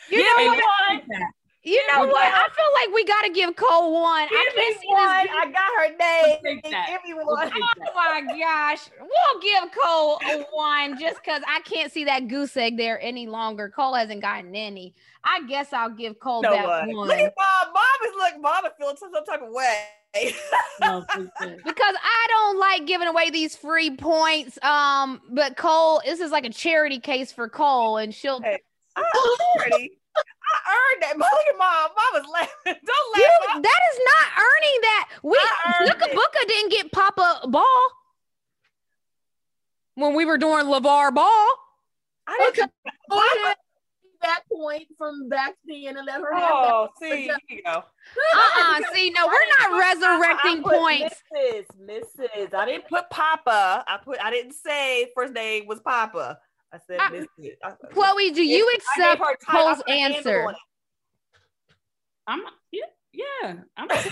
you 0.10 0.24
know 0.24 0.36
Give 0.38 0.38
me 0.38 0.48
what? 0.50 1.04
one. 1.08 1.43
You 1.66 1.82
know 1.94 2.06
me 2.06 2.12
what? 2.12 2.26
I 2.26 2.48
feel 2.54 2.66
like 2.74 2.94
we 2.94 3.06
gotta 3.06 3.30
give 3.30 3.56
Cole 3.56 3.94
one. 3.94 4.24
I 4.24 4.52
Give 4.54 4.64
can't 4.64 4.76
me 4.76 4.82
see 4.82 4.88
one. 4.90 5.24
this. 5.24 5.32
I 5.34 5.46
got 5.46 5.72
her 5.78 5.88
name. 5.98 6.62
take. 6.64 6.88
Give 6.88 7.04
me 7.06 7.14
We'll 7.14 7.26
one. 7.26 7.52
Oh 7.54 7.92
my 7.96 8.22
gosh. 8.40 8.90
We'll 9.00 9.42
give 9.42 9.72
Cole 9.82 10.20
a 10.30 10.44
one 10.52 11.00
just 11.00 11.24
because 11.24 11.42
I 11.48 11.62
can't 11.62 11.90
see 11.92 12.04
that 12.04 12.28
goose 12.28 12.58
egg 12.58 12.76
there 12.76 13.00
any 13.02 13.28
longer. 13.28 13.70
Cole 13.70 13.94
hasn't 13.94 14.22
gotten 14.22 14.54
any. 14.56 14.94
I 15.24 15.44
guess 15.48 15.72
I'll 15.72 15.90
give 15.90 16.20
Cole 16.20 16.42
No 16.42 16.52
that 16.52 16.86
way. 16.88 16.94
one. 16.94 17.08
Look 17.08 17.18
at 17.18 17.34
mom. 17.38 17.74
Mom 17.74 18.10
is 18.10 18.16
look. 18.18 18.42
Mom 18.42 18.66
is 18.66 18.72
feeling 18.78 18.98
some 18.98 19.12
some 19.14 19.26
type 19.26 19.42
of 19.42 19.50
way. 19.54 20.34
No, 20.82 21.04
because 21.66 21.96
I 22.04 22.28
don't 22.30 22.60
like 22.60 22.86
giving 22.86 23.08
away 23.08 23.30
these 23.30 23.56
free 23.56 23.96
points. 23.96 24.62
Um, 24.64 25.22
but 25.32 25.56
Cole, 25.56 26.02
this 26.06 26.20
is 26.20 26.30
like 26.30 26.46
a 26.46 26.50
charity 26.52 27.00
case 27.00 27.32
for 27.32 27.48
Cole, 27.48 27.98
and 27.98 28.14
she'll 28.14 28.42
Hey. 28.42 28.60
I'm 28.96 29.06
ready. 29.60 29.98
I 30.54 30.76
earned 30.76 31.04
that. 31.04 31.18
Look 31.18 31.48
at 31.50 31.58
mom. 31.58 31.90
Mom 31.96 32.22
was 32.22 32.30
laughing. 32.32 32.82
Don't 32.86 33.14
laugh. 33.14 33.56
You, 33.56 33.62
that 33.62 33.82
is 33.92 34.00
not 34.06 34.26
earning 34.46 34.80
that. 34.82 35.10
We 35.24 35.40
Snooka 35.82 36.14
Booka 36.14 36.48
didn't 36.48 36.72
get 36.72 36.92
Papa 36.92 37.48
ball 37.48 37.90
when 39.96 40.16
we 40.16 40.26
were 40.26 40.38
doing 40.38 40.66
LeVar 40.66 41.14
Ball. 41.14 41.48
I 42.28 42.52
didn't. 42.56 42.72
Okay 43.12 43.54
that 44.24 44.44
point 44.52 44.88
from 44.98 45.30
back 45.30 45.54
then 45.66 45.98
and 45.98 46.06
let 46.06 46.20
her 46.22 46.34
have 46.34 46.52
oh, 46.54 46.90
that. 47.00 47.12
see, 47.12 47.24
here 47.24 47.38
you 47.50 47.62
go. 47.64 47.72
Uh-uh, 47.72 48.80
see, 48.94 49.12
no, 49.12 49.28
we're 49.28 49.70
not 49.70 49.80
resurrecting 49.80 50.64
points. 50.64 51.22
Mrs. 51.36 51.66
Mrs. 51.86 52.54
I 52.54 52.66
didn't 52.66 52.88
put 52.88 53.10
Papa. 53.10 53.84
I 53.88 53.98
put. 54.04 54.18
I 54.24 54.32
didn't 54.32 54.54
say 54.54 55.12
first 55.16 55.34
name 55.34 55.68
was 55.68 55.80
Papa. 55.82 56.40
I 56.74 56.80
said 56.88 57.00
I, 57.00 57.10
Mrs. 57.12 57.92
Chloe, 57.92 58.32
do 58.32 58.44
you 58.44 58.68
accept 58.76 59.22
Cole's 59.48 59.84
answer? 59.88 60.54
I'm 62.26 62.42
yeah, 62.72 62.82
yeah. 63.14 63.54
I'm 63.78 63.88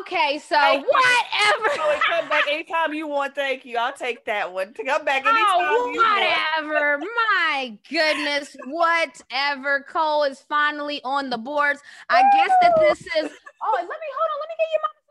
Okay, 0.00 0.38
so 0.38 0.54
thank 0.54 0.86
whatever. 0.86 1.74
You. 1.74 2.00
come 2.02 2.28
back 2.28 2.44
anytime 2.48 2.94
you 2.94 3.08
want. 3.08 3.34
Thank 3.34 3.64
you. 3.64 3.78
I'll 3.78 3.92
take 3.92 4.24
that 4.26 4.52
one. 4.52 4.72
Come 4.74 5.04
back 5.04 5.24
oh, 5.26 5.30
anytime 5.30 5.66
oh, 5.68 6.58
whatever. 6.60 6.98
My 7.00 7.76
goodness, 7.90 8.56
whatever. 8.66 9.84
Cole 9.88 10.22
is 10.22 10.44
finally 10.48 11.00
on 11.02 11.30
the 11.30 11.38
boards. 11.38 11.80
I 12.08 12.22
guess 12.36 12.52
that 12.60 12.74
this 12.78 13.00
is. 13.00 13.32
Oh, 13.64 13.74
let 13.74 13.82
me 13.82 14.08
hold 14.18 14.30
on. 14.30 14.38
Let 14.40 14.48
me 14.48 14.56
get 14.58 14.68
you 14.72 14.78
my. 14.82 15.01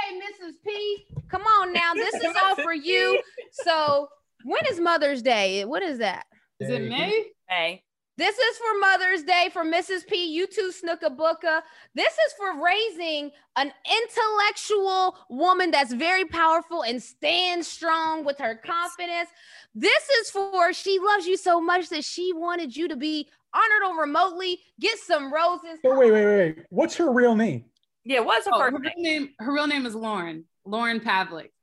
Okay, 0.00 0.18
Mrs. 0.18 0.52
P, 0.64 1.06
come 1.28 1.42
on 1.42 1.72
now. 1.72 1.94
This 1.94 2.14
is 2.14 2.34
all 2.42 2.56
for 2.56 2.72
you. 2.72 3.20
So, 3.52 4.08
when 4.44 4.60
is 4.70 4.80
Mother's 4.80 5.22
Day? 5.22 5.64
What 5.64 5.82
is 5.82 5.98
that? 5.98 6.26
Is 6.60 6.70
it 6.70 6.88
May? 6.88 7.26
May. 7.48 7.82
This 8.16 8.36
is 8.36 8.58
for 8.58 8.78
Mother's 8.80 9.22
Day 9.22 9.48
for 9.50 9.64
Mrs. 9.64 10.06
P. 10.06 10.26
You 10.26 10.46
too, 10.46 10.70
Snooka 10.70 11.16
Booka. 11.16 11.62
This 11.94 12.12
is 12.12 12.32
for 12.36 12.62
raising 12.62 13.30
an 13.56 13.72
intellectual 13.90 15.16
woman 15.30 15.70
that's 15.70 15.94
very 15.94 16.26
powerful 16.26 16.82
and 16.82 17.02
stands 17.02 17.66
strong 17.66 18.24
with 18.24 18.38
her 18.38 18.56
confidence. 18.56 19.30
This 19.74 20.06
is 20.20 20.30
for 20.30 20.74
she 20.74 20.98
loves 20.98 21.26
you 21.26 21.38
so 21.38 21.62
much 21.62 21.88
that 21.88 22.04
she 22.04 22.32
wanted 22.34 22.76
you 22.76 22.88
to 22.88 22.96
be 22.96 23.26
honored 23.54 23.90
on 23.90 23.96
remotely. 23.96 24.60
Get 24.78 24.98
some 24.98 25.32
roses. 25.32 25.78
Oh, 25.84 25.98
wait, 25.98 26.12
wait, 26.12 26.26
wait. 26.26 26.58
What's 26.68 26.96
her 26.96 27.10
real 27.10 27.34
name? 27.34 27.64
Yeah, 28.04 28.20
what's 28.20 28.46
oh, 28.50 28.58
her, 28.58 28.68
oh, 28.68 28.72
her 28.72 28.92
name? 28.96 29.30
Her 29.38 29.52
real 29.52 29.66
name 29.66 29.84
is 29.86 29.94
Lauren. 29.94 30.44
Lauren 30.64 31.00
Pavlech. 31.00 31.50
Okay. 31.50 31.54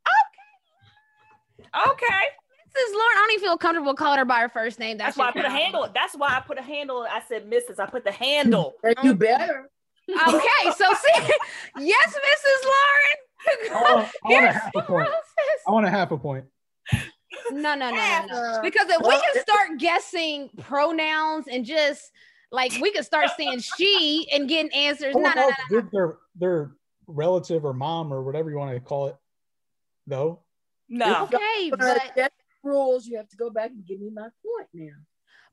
Okay 1.91 2.25
is 2.77 2.93
Lauren. 2.93 3.11
I 3.11 3.15
don't 3.15 3.31
even 3.33 3.43
feel 3.43 3.57
comfortable 3.57 3.93
calling 3.93 4.19
her 4.19 4.25
by 4.25 4.39
her 4.39 4.49
first 4.49 4.79
name. 4.79 4.97
That's, 4.97 5.15
That's 5.15 5.17
why 5.17 5.29
I 5.29 5.31
put 5.31 5.45
a 5.45 5.49
handle. 5.49 5.89
That's 5.93 6.15
why 6.15 6.29
I 6.29 6.39
put 6.41 6.57
a 6.57 6.61
handle. 6.61 7.05
I 7.09 7.21
said 7.27 7.49
Mrs. 7.49 7.79
I 7.79 7.87
put 7.87 8.03
the 8.03 8.11
handle. 8.11 8.73
you 9.03 9.15
better. 9.15 9.69
Okay, 10.09 10.71
so 10.75 10.85
see, 11.03 11.33
yes, 11.79 12.15
Mrs. 12.15 12.65
Lauren. 12.65 13.71
I 13.71 13.93
want, 13.93 14.09
I 14.25 14.29
want 14.29 14.45
a 14.45 14.51
half 14.51 14.75
a 14.75 14.81
point. 14.81 15.09
I 15.67 15.71
want 15.71 15.85
a 15.85 15.89
half 15.89 16.11
a 16.11 16.17
point. 16.17 16.45
No, 17.51 17.75
no, 17.75 17.89
no, 17.89 17.91
no, 17.91 18.25
no. 18.27 18.59
Because 18.61 18.87
if 18.89 19.01
we 19.01 19.11
can 19.11 19.41
start 19.41 19.79
guessing 19.79 20.49
pronouns 20.59 21.47
and 21.47 21.65
just 21.65 22.11
like 22.51 22.73
we 22.81 22.91
could 22.91 23.05
start 23.05 23.29
saying 23.37 23.59
she 23.59 24.27
and 24.31 24.47
getting 24.47 24.71
answers. 24.73 25.15
No, 25.15 25.21
no, 25.21 25.33
no, 25.33 25.41
no, 25.41 25.49
no. 25.49 25.89
Their 25.91 26.17
their 26.35 26.71
relative 27.07 27.65
or 27.65 27.73
mom 27.73 28.13
or 28.13 28.23
whatever 28.23 28.49
you 28.49 28.57
want 28.57 28.73
to 28.73 28.79
call 28.79 29.07
it, 29.07 29.15
though. 30.05 30.43
No. 30.89 31.23
Okay, 31.23 31.69
but 31.69 31.79
the 32.15 32.29
rules. 32.63 33.05
You 33.05 33.17
have 33.17 33.29
to 33.29 33.37
go 33.37 33.49
back 33.49 33.71
and 33.71 33.85
give 33.85 33.99
me 33.99 34.09
my 34.13 34.23
point 34.23 34.67
now. 34.73 34.95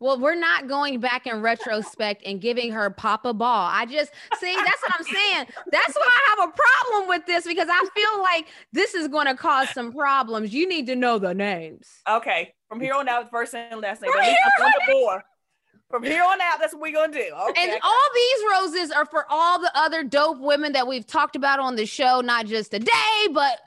Well, 0.00 0.18
we're 0.18 0.34
not 0.34 0.68
going 0.68 0.98
back 1.00 1.26
in 1.26 1.40
retrospect 1.40 2.24
and 2.26 2.40
giving 2.40 2.72
her 2.72 2.90
Papa 2.90 3.32
Ball. 3.32 3.70
I 3.72 3.86
just 3.86 4.12
see 4.38 4.54
that's 4.54 4.82
what 4.82 4.92
I'm 4.98 5.04
saying. 5.04 5.46
That's 5.70 5.94
why 5.94 6.08
I 6.08 6.36
have 6.36 6.48
a 6.48 6.52
problem 6.52 7.08
with 7.08 7.26
this 7.26 7.46
because 7.46 7.68
I 7.70 7.88
feel 7.94 8.22
like 8.22 8.48
this 8.72 8.94
is 8.94 9.08
going 9.08 9.26
to 9.26 9.34
cause 9.34 9.70
some 9.70 9.92
problems. 9.92 10.52
You 10.52 10.68
need 10.68 10.86
to 10.86 10.96
know 10.96 11.18
the 11.18 11.32
names. 11.32 11.88
Okay, 12.08 12.54
from 12.68 12.80
here 12.80 12.94
on 12.94 13.08
out, 13.08 13.30
first 13.30 13.54
and 13.54 13.80
last 13.80 14.02
name. 14.02 14.12
From 14.12 14.24
here, 14.24 14.36
on 14.60 14.72
the 14.72 14.92
board. 14.92 15.22
From 15.90 16.02
here 16.02 16.22
on 16.22 16.40
out, 16.40 16.58
that's 16.58 16.72
what 16.72 16.82
we're 16.82 16.92
gonna 16.92 17.12
do. 17.12 17.30
Okay. 17.50 17.70
And 17.70 17.80
all 17.82 18.08
these 18.14 18.44
roses 18.50 18.90
are 18.90 19.06
for 19.06 19.26
all 19.30 19.60
the 19.60 19.70
other 19.74 20.02
dope 20.02 20.40
women 20.40 20.72
that 20.72 20.88
we've 20.88 21.06
talked 21.06 21.36
about 21.36 21.60
on 21.60 21.76
the 21.76 21.86
show, 21.86 22.20
not 22.20 22.46
just 22.46 22.72
today, 22.72 23.28
but 23.32 23.60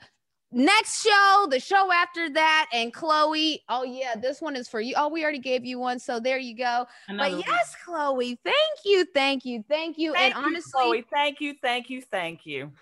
next 0.52 1.02
show, 1.02 1.46
the 1.48 1.60
show 1.60 1.90
after 1.92 2.28
that, 2.30 2.66
and 2.72 2.92
Chloe. 2.92 3.62
Oh 3.68 3.82
yeah, 3.82 4.14
this 4.14 4.42
one 4.42 4.56
is 4.56 4.68
for 4.68 4.80
you. 4.80 4.94
Oh, 4.96 5.08
we 5.08 5.22
already 5.22 5.38
gave 5.38 5.64
you 5.64 5.78
one, 5.78 5.98
so 5.98 6.20
there 6.20 6.38
you 6.38 6.54
go. 6.56 6.86
Another 7.08 7.36
but 7.36 7.46
yes, 7.46 7.76
one. 7.86 7.96
Chloe, 7.96 8.38
thank 8.44 8.56
you, 8.84 9.06
thank 9.14 9.44
you, 9.44 9.64
thank 9.68 9.96
you. 9.96 10.12
Thank 10.12 10.34
and 10.34 10.42
you, 10.42 10.48
honestly, 10.48 10.72
Chloe, 10.72 11.04
thank 11.10 11.40
you, 11.40 11.54
thank 11.62 11.88
you, 11.88 12.02
thank 12.02 12.44
you. 12.44 12.72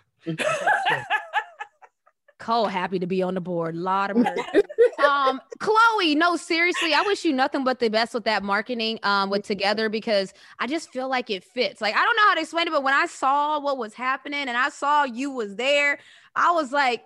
Cole 2.46 2.66
happy 2.66 3.00
to 3.00 3.08
be 3.08 3.22
on 3.22 3.34
the 3.34 3.40
board. 3.40 3.74
Lot 3.74 4.12
of 4.12 4.18
um, 5.04 5.40
Chloe, 5.58 6.14
no, 6.14 6.36
seriously, 6.36 6.94
I 6.94 7.02
wish 7.02 7.24
you 7.24 7.32
nothing 7.32 7.64
but 7.64 7.80
the 7.80 7.88
best 7.88 8.14
with 8.14 8.22
that 8.22 8.44
marketing 8.44 9.00
um 9.02 9.30
with 9.30 9.42
Togethxr 9.42 9.90
because 9.90 10.32
I 10.60 10.68
just 10.68 10.90
feel 10.90 11.08
like 11.08 11.28
it 11.28 11.42
fits. 11.42 11.80
Like 11.80 11.96
I 11.96 12.04
don't 12.04 12.16
know 12.16 12.28
how 12.28 12.34
to 12.34 12.40
explain 12.42 12.68
it, 12.68 12.70
but 12.70 12.84
when 12.84 12.94
I 12.94 13.06
saw 13.06 13.58
what 13.58 13.78
was 13.78 13.94
happening 13.94 14.42
and 14.46 14.56
I 14.56 14.68
saw 14.68 15.02
you 15.02 15.32
was 15.32 15.56
there, 15.56 15.98
I 16.36 16.52
was 16.52 16.70
like, 16.70 17.02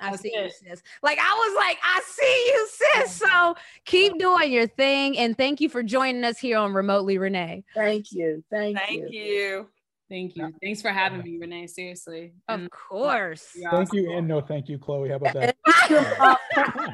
I 0.00 0.16
see 0.16 0.32
you, 0.34 0.50
sis. 0.50 0.82
Like 1.00 1.20
I 1.20 1.32
was 1.46 1.56
like, 1.56 1.78
I 1.84 2.00
see 2.04 2.50
you, 2.52 2.68
sis. 2.72 3.12
So 3.30 3.54
keep 3.84 4.18
doing 4.18 4.50
your 4.50 4.66
thing, 4.66 5.16
and 5.16 5.36
thank 5.36 5.60
you 5.60 5.68
for 5.68 5.84
joining 5.84 6.24
us 6.24 6.38
here 6.38 6.58
on 6.58 6.74
Remotely 6.74 7.18
Renee. 7.18 7.62
Thank 7.72 8.10
you, 8.10 8.42
thank, 8.50 8.76
you. 8.90 9.00
thank 9.00 9.12
you, 9.12 9.20
you. 9.20 9.68
Thank 10.08 10.36
you. 10.36 10.52
Thanks 10.62 10.80
for 10.80 10.90
having 10.90 11.22
me, 11.22 11.36
Renee. 11.38 11.66
Seriously. 11.66 12.32
Of 12.48 12.60
and 12.60 12.70
course. 12.70 13.56
Thank 13.70 13.92
you, 13.92 14.12
and 14.12 14.28
no 14.28 14.40
thank 14.40 14.68
you, 14.68 14.78
Chloe. 14.78 15.08
How 15.08 15.16
about 15.16 15.34
that? 15.34 16.38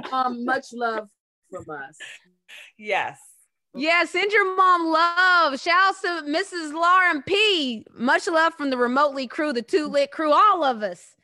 um, 0.13 0.45
much 0.45 0.73
love 0.73 1.09
from 1.51 1.65
us. 1.69 1.99
Yes. 2.79 3.19
Yeah, 3.75 4.05
send 4.05 4.33
your 4.33 4.57
mom 4.57 4.87
love. 4.87 5.59
Shout 5.61 5.75
out 5.75 5.95
to 6.03 6.31
Mrs. 6.31 6.73
Lauren 6.73 7.23
P. 7.23 7.85
Much 7.95 8.27
love 8.27 8.55
from 8.55 8.71
the 8.71 8.77
remotely 8.77 9.27
crew, 9.27 9.53
the 9.53 9.63
two 9.63 9.89
lit 9.89 10.11
crew, 10.11 10.33
all 10.33 10.63
of 10.63 10.83
us. 10.83 11.15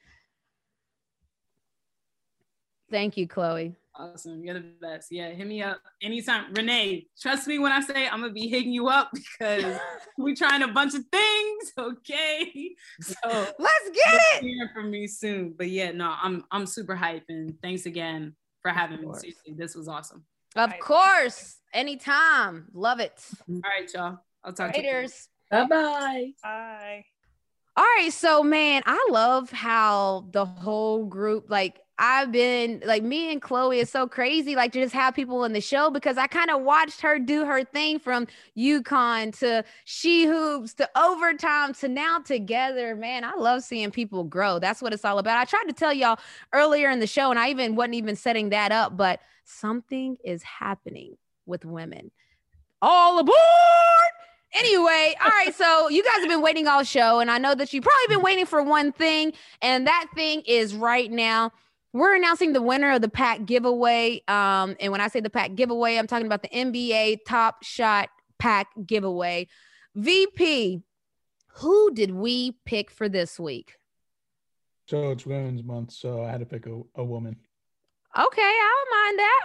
Thank 2.90 3.18
you, 3.18 3.26
Chloe. 3.26 3.76
Awesome. 4.00 4.44
You're 4.44 4.54
the 4.54 4.60
best. 4.80 5.08
Yeah, 5.10 5.30
hit 5.30 5.44
me 5.44 5.60
up 5.60 5.80
anytime. 6.00 6.52
Renee, 6.54 7.08
trust 7.20 7.48
me 7.48 7.58
when 7.58 7.72
I 7.72 7.80
say 7.80 8.06
I'm 8.06 8.20
gonna 8.20 8.32
be 8.32 8.46
hitting 8.46 8.72
you 8.72 8.86
up 8.86 9.10
because 9.12 9.76
we're 10.18 10.36
trying 10.36 10.62
a 10.62 10.68
bunch 10.68 10.94
of 10.94 11.04
things. 11.10 11.72
Okay. 11.78 12.74
So 13.00 13.14
let's 13.32 13.90
get 13.90 14.14
it. 14.14 14.42
Hearing 14.42 14.68
from 14.74 14.90
me 14.90 15.06
soon. 15.06 15.54
But 15.56 15.68
yeah, 15.68 15.90
no, 15.90 16.14
I'm 16.22 16.44
I'm 16.50 16.66
super 16.66 16.94
hyped 16.94 17.28
and 17.28 17.54
thanks 17.62 17.86
again 17.86 18.34
for 18.62 18.70
having 18.70 19.00
me. 19.00 19.08
Seriously, 19.14 19.54
this 19.56 19.74
was 19.74 19.88
awesome. 19.88 20.24
Of 20.54 20.78
course. 20.80 21.56
Anytime. 21.72 22.66
Love 22.72 23.00
it. 23.00 23.24
All 23.48 23.60
right, 23.64 23.90
y'all. 23.92 24.18
I'll 24.44 24.52
talk 24.52 24.74
Haters. 24.74 25.28
to 25.50 25.56
you. 25.56 25.62
Later. 25.62 25.68
Bye-bye. 25.68 26.32
Bye. 26.42 27.04
All 27.76 27.84
right. 27.84 28.12
So 28.12 28.42
man, 28.42 28.82
I 28.86 29.08
love 29.10 29.50
how 29.50 30.26
the 30.32 30.44
whole 30.44 31.04
group 31.06 31.48
like 31.48 31.80
I've 31.98 32.30
been 32.30 32.80
like 32.86 33.02
me 33.02 33.32
and 33.32 33.42
Chloe 33.42 33.80
is 33.80 33.90
so 33.90 34.06
crazy, 34.06 34.54
like 34.54 34.72
to 34.72 34.80
just 34.80 34.94
have 34.94 35.14
people 35.14 35.44
in 35.44 35.52
the 35.52 35.60
show 35.60 35.90
because 35.90 36.16
I 36.16 36.28
kind 36.28 36.48
of 36.50 36.62
watched 36.62 37.00
her 37.00 37.18
do 37.18 37.44
her 37.44 37.64
thing 37.64 37.98
from 37.98 38.28
UConn 38.56 39.36
to 39.40 39.64
She 39.84 40.24
Hoops 40.26 40.74
to 40.74 40.88
overtime 40.96 41.74
to 41.74 41.88
now 41.88 42.20
Togethxr. 42.20 42.96
Man, 42.96 43.24
I 43.24 43.34
love 43.34 43.62
seeing 43.62 43.90
people 43.90 44.22
grow. 44.22 44.60
That's 44.60 44.80
what 44.80 44.92
it's 44.92 45.04
all 45.04 45.18
about. 45.18 45.38
I 45.38 45.44
tried 45.44 45.66
to 45.66 45.72
tell 45.72 45.92
y'all 45.92 46.20
earlier 46.52 46.88
in 46.90 47.00
the 47.00 47.06
show, 47.06 47.30
and 47.30 47.38
I 47.38 47.50
even 47.50 47.74
wasn't 47.74 47.94
even 47.94 48.14
setting 48.14 48.50
that 48.50 48.70
up, 48.70 48.96
but 48.96 49.20
something 49.44 50.16
is 50.24 50.42
happening 50.44 51.16
with 51.46 51.64
women. 51.64 52.12
All 52.80 53.18
aboard! 53.18 53.36
Anyway, 54.54 55.14
all 55.20 55.30
right. 55.30 55.54
So 55.54 55.88
you 55.88 56.02
guys 56.04 56.18
have 56.20 56.28
been 56.28 56.42
waiting 56.42 56.68
all 56.68 56.84
show, 56.84 57.18
and 57.18 57.30
I 57.30 57.38
know 57.38 57.54
that 57.56 57.72
you've 57.72 57.84
probably 57.84 58.06
been 58.06 58.18
mm-hmm. 58.18 58.24
waiting 58.24 58.46
for 58.46 58.62
one 58.62 58.92
thing, 58.92 59.32
and 59.60 59.86
that 59.86 60.06
thing 60.14 60.42
is 60.46 60.74
right 60.74 61.10
now 61.10 61.52
we're 61.98 62.14
announcing 62.14 62.52
the 62.52 62.62
winner 62.62 62.92
of 62.92 63.02
the 63.02 63.08
pack 63.08 63.44
giveaway. 63.44 64.22
Um, 64.28 64.76
and 64.80 64.92
when 64.92 65.00
I 65.00 65.08
say 65.08 65.20
the 65.20 65.30
pack 65.30 65.54
giveaway, 65.54 65.96
I'm 65.96 66.06
talking 66.06 66.26
about 66.26 66.42
the 66.42 66.48
NBA 66.48 67.18
Top 67.26 67.62
Shot 67.62 68.08
Pack 68.38 68.68
giveaway. 68.86 69.48
VP, 69.94 70.80
who 71.56 71.94
did 71.94 72.12
we 72.12 72.56
pick 72.64 72.90
for 72.90 73.08
this 73.08 73.38
week? 73.40 73.74
So 74.86 75.10
it's 75.10 75.26
Women's 75.26 75.64
Month, 75.64 75.92
so 75.92 76.22
I 76.22 76.30
had 76.30 76.40
to 76.40 76.46
pick 76.46 76.66
a, 76.66 76.80
a 76.94 77.04
woman. 77.04 77.36
Okay, 78.16 78.42
I 78.42 78.84
don't 78.86 79.04
mind 79.04 79.18
that. 79.18 79.44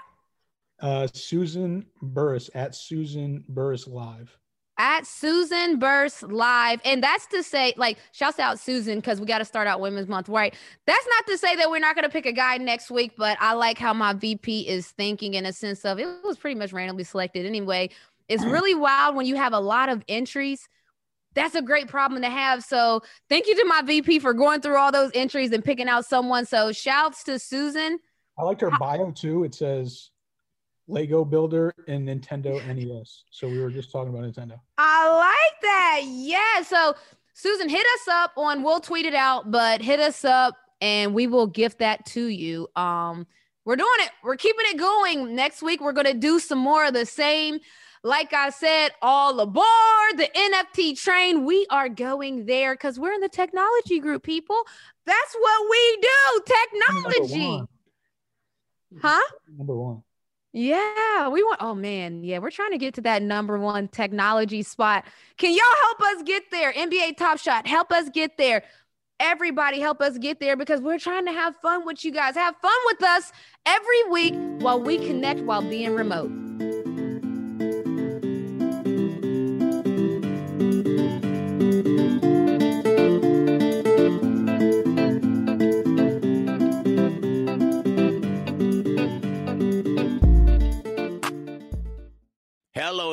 Uh, 0.79 1.07
Susan 1.13 1.85
Burris 2.01 2.49
at 2.53 2.75
Susan 2.75 3.43
Burris 3.49 3.87
Live 3.87 4.37
at 4.83 5.07
Susan 5.07 5.79
Burst 5.79 6.23
Live. 6.23 6.81
And 6.83 7.01
that's 7.01 7.25
to 7.27 7.41
say, 7.41 7.73
like, 7.77 7.97
shouts 8.11 8.37
out 8.37 8.59
Susan, 8.59 8.97
because 8.97 9.21
we 9.21 9.25
got 9.25 9.37
to 9.37 9.45
start 9.45 9.65
out 9.65 9.79
Women's 9.79 10.09
Month, 10.09 10.27
right? 10.27 10.53
That's 10.85 11.07
not 11.07 11.25
to 11.27 11.37
say 11.37 11.55
that 11.55 11.71
we're 11.71 11.79
not 11.79 11.95
going 11.95 12.03
to 12.03 12.09
pick 12.09 12.25
a 12.25 12.33
guy 12.33 12.57
next 12.57 12.91
week, 12.91 13.13
but 13.17 13.37
I 13.39 13.53
like 13.53 13.77
how 13.77 13.93
my 13.93 14.11
VP 14.11 14.67
is 14.67 14.87
thinking 14.87 15.35
in 15.35 15.45
a 15.45 15.53
sense 15.53 15.85
of 15.85 15.99
it 15.99 16.07
was 16.25 16.37
pretty 16.37 16.59
much 16.59 16.73
randomly 16.73 17.05
selected 17.05 17.45
anyway. 17.45 17.91
It's 18.27 18.43
mm. 18.43 18.51
really 18.51 18.75
wild 18.75 19.15
when 19.15 19.25
you 19.25 19.37
have 19.37 19.53
a 19.53 19.59
lot 19.59 19.87
of 19.87 20.03
entries. 20.09 20.67
That's 21.33 21.55
a 21.55 21.61
great 21.61 21.87
problem 21.87 22.21
to 22.21 22.29
have. 22.29 22.61
So 22.61 23.03
thank 23.29 23.47
you 23.47 23.55
to 23.55 23.65
my 23.65 23.83
VP 23.83 24.19
for 24.19 24.33
going 24.33 24.59
through 24.59 24.77
all 24.77 24.91
those 24.91 25.11
entries 25.15 25.53
and 25.53 25.63
picking 25.63 25.87
out 25.87 26.05
someone. 26.05 26.45
So 26.45 26.73
shouts 26.73 27.23
to 27.23 27.39
Susan. 27.39 27.99
I 28.37 28.43
liked 28.43 28.59
her 28.59 28.71
bio 28.77 29.11
too. 29.11 29.45
It 29.45 29.55
says 29.55 30.09
Lego 30.87 31.23
Builder 31.23 31.73
and 31.87 32.07
Nintendo 32.07 32.59
NES. 32.67 33.23
So 33.31 33.47
we 33.47 33.59
were 33.59 33.69
just 33.69 33.91
talking 33.91 34.13
about 34.13 34.23
Nintendo. 34.23 34.59
I 34.77 35.09
like 35.09 35.61
that. 35.61 36.01
Yeah. 36.05 36.63
So 36.63 36.95
Susan, 37.33 37.69
hit 37.69 37.85
us 37.95 38.07
up 38.09 38.33
on 38.37 38.63
we'll 38.63 38.79
tweet 38.79 39.05
it 39.05 39.15
out, 39.15 39.49
but 39.51 39.81
hit 39.81 39.99
us 39.99 40.23
up 40.23 40.55
and 40.81 41.13
we 41.13 41.27
will 41.27 41.47
gift 41.47 41.79
that 41.79 42.05
to 42.07 42.27
you. 42.27 42.67
Um, 42.75 43.25
we're 43.65 43.77
doing 43.77 43.89
it. 43.99 44.11
We're 44.23 44.35
keeping 44.35 44.65
it 44.67 44.77
going. 44.77 45.35
Next 45.35 45.61
week 45.61 45.81
we're 45.81 45.93
gonna 45.93 46.13
do 46.13 46.39
some 46.39 46.59
more 46.59 46.85
of 46.85 46.93
the 46.93 47.05
same. 47.05 47.59
Like 48.05 48.33
I 48.33 48.49
said, 48.49 48.89
all 49.01 49.39
aboard 49.39 49.65
the 50.17 50.27
NFT 50.35 50.99
train. 51.01 51.45
We 51.45 51.65
are 51.69 51.87
going 51.87 52.45
there 52.45 52.73
because 52.73 52.99
we're 52.99 53.13
in 53.13 53.21
the 53.21 53.29
technology 53.29 53.99
group, 54.01 54.23
people. 54.23 54.61
That's 55.05 55.35
what 55.39 55.69
we 55.69 55.97
do. 56.01 56.41
Technology. 56.45 57.47
Number 57.47 57.67
huh? 59.01 59.21
Number 59.57 59.75
one. 59.75 60.03
Yeah, 60.55 61.29
we 61.29 61.41
want. 61.41 61.57
Oh 61.61 61.73
man, 61.73 62.23
yeah, 62.23 62.37
we're 62.37 62.51
trying 62.51 62.71
to 62.71 62.77
get 62.77 62.93
to 62.95 63.01
that 63.01 63.23
number 63.23 63.57
one 63.57 63.87
technology 63.87 64.61
spot. 64.61 65.03
Can 65.37 65.51
y'all 65.51 65.63
help 65.81 66.01
us 66.01 66.23
get 66.23 66.43
there? 66.51 66.71
NBA 66.71 67.17
Top 67.17 67.39
Shot, 67.39 67.65
help 67.65 67.91
us 67.91 68.09
get 68.13 68.37
there. 68.37 68.63
Everybody, 69.19 69.79
help 69.79 69.99
us 69.99 70.17
get 70.19 70.39
there 70.39 70.55
because 70.55 70.79
we're 70.79 70.99
trying 70.99 71.25
to 71.25 71.31
have 71.31 71.55
fun 71.57 71.85
with 71.85 72.05
you 72.05 72.11
guys. 72.11 72.35
Have 72.35 72.55
fun 72.57 72.71
with 72.85 73.01
us 73.01 73.31
every 73.65 74.03
week 74.11 74.35
while 74.59 74.79
we 74.79 74.97
connect 74.99 75.41
while 75.41 75.61
being 75.61 75.95
remote. 75.95 76.42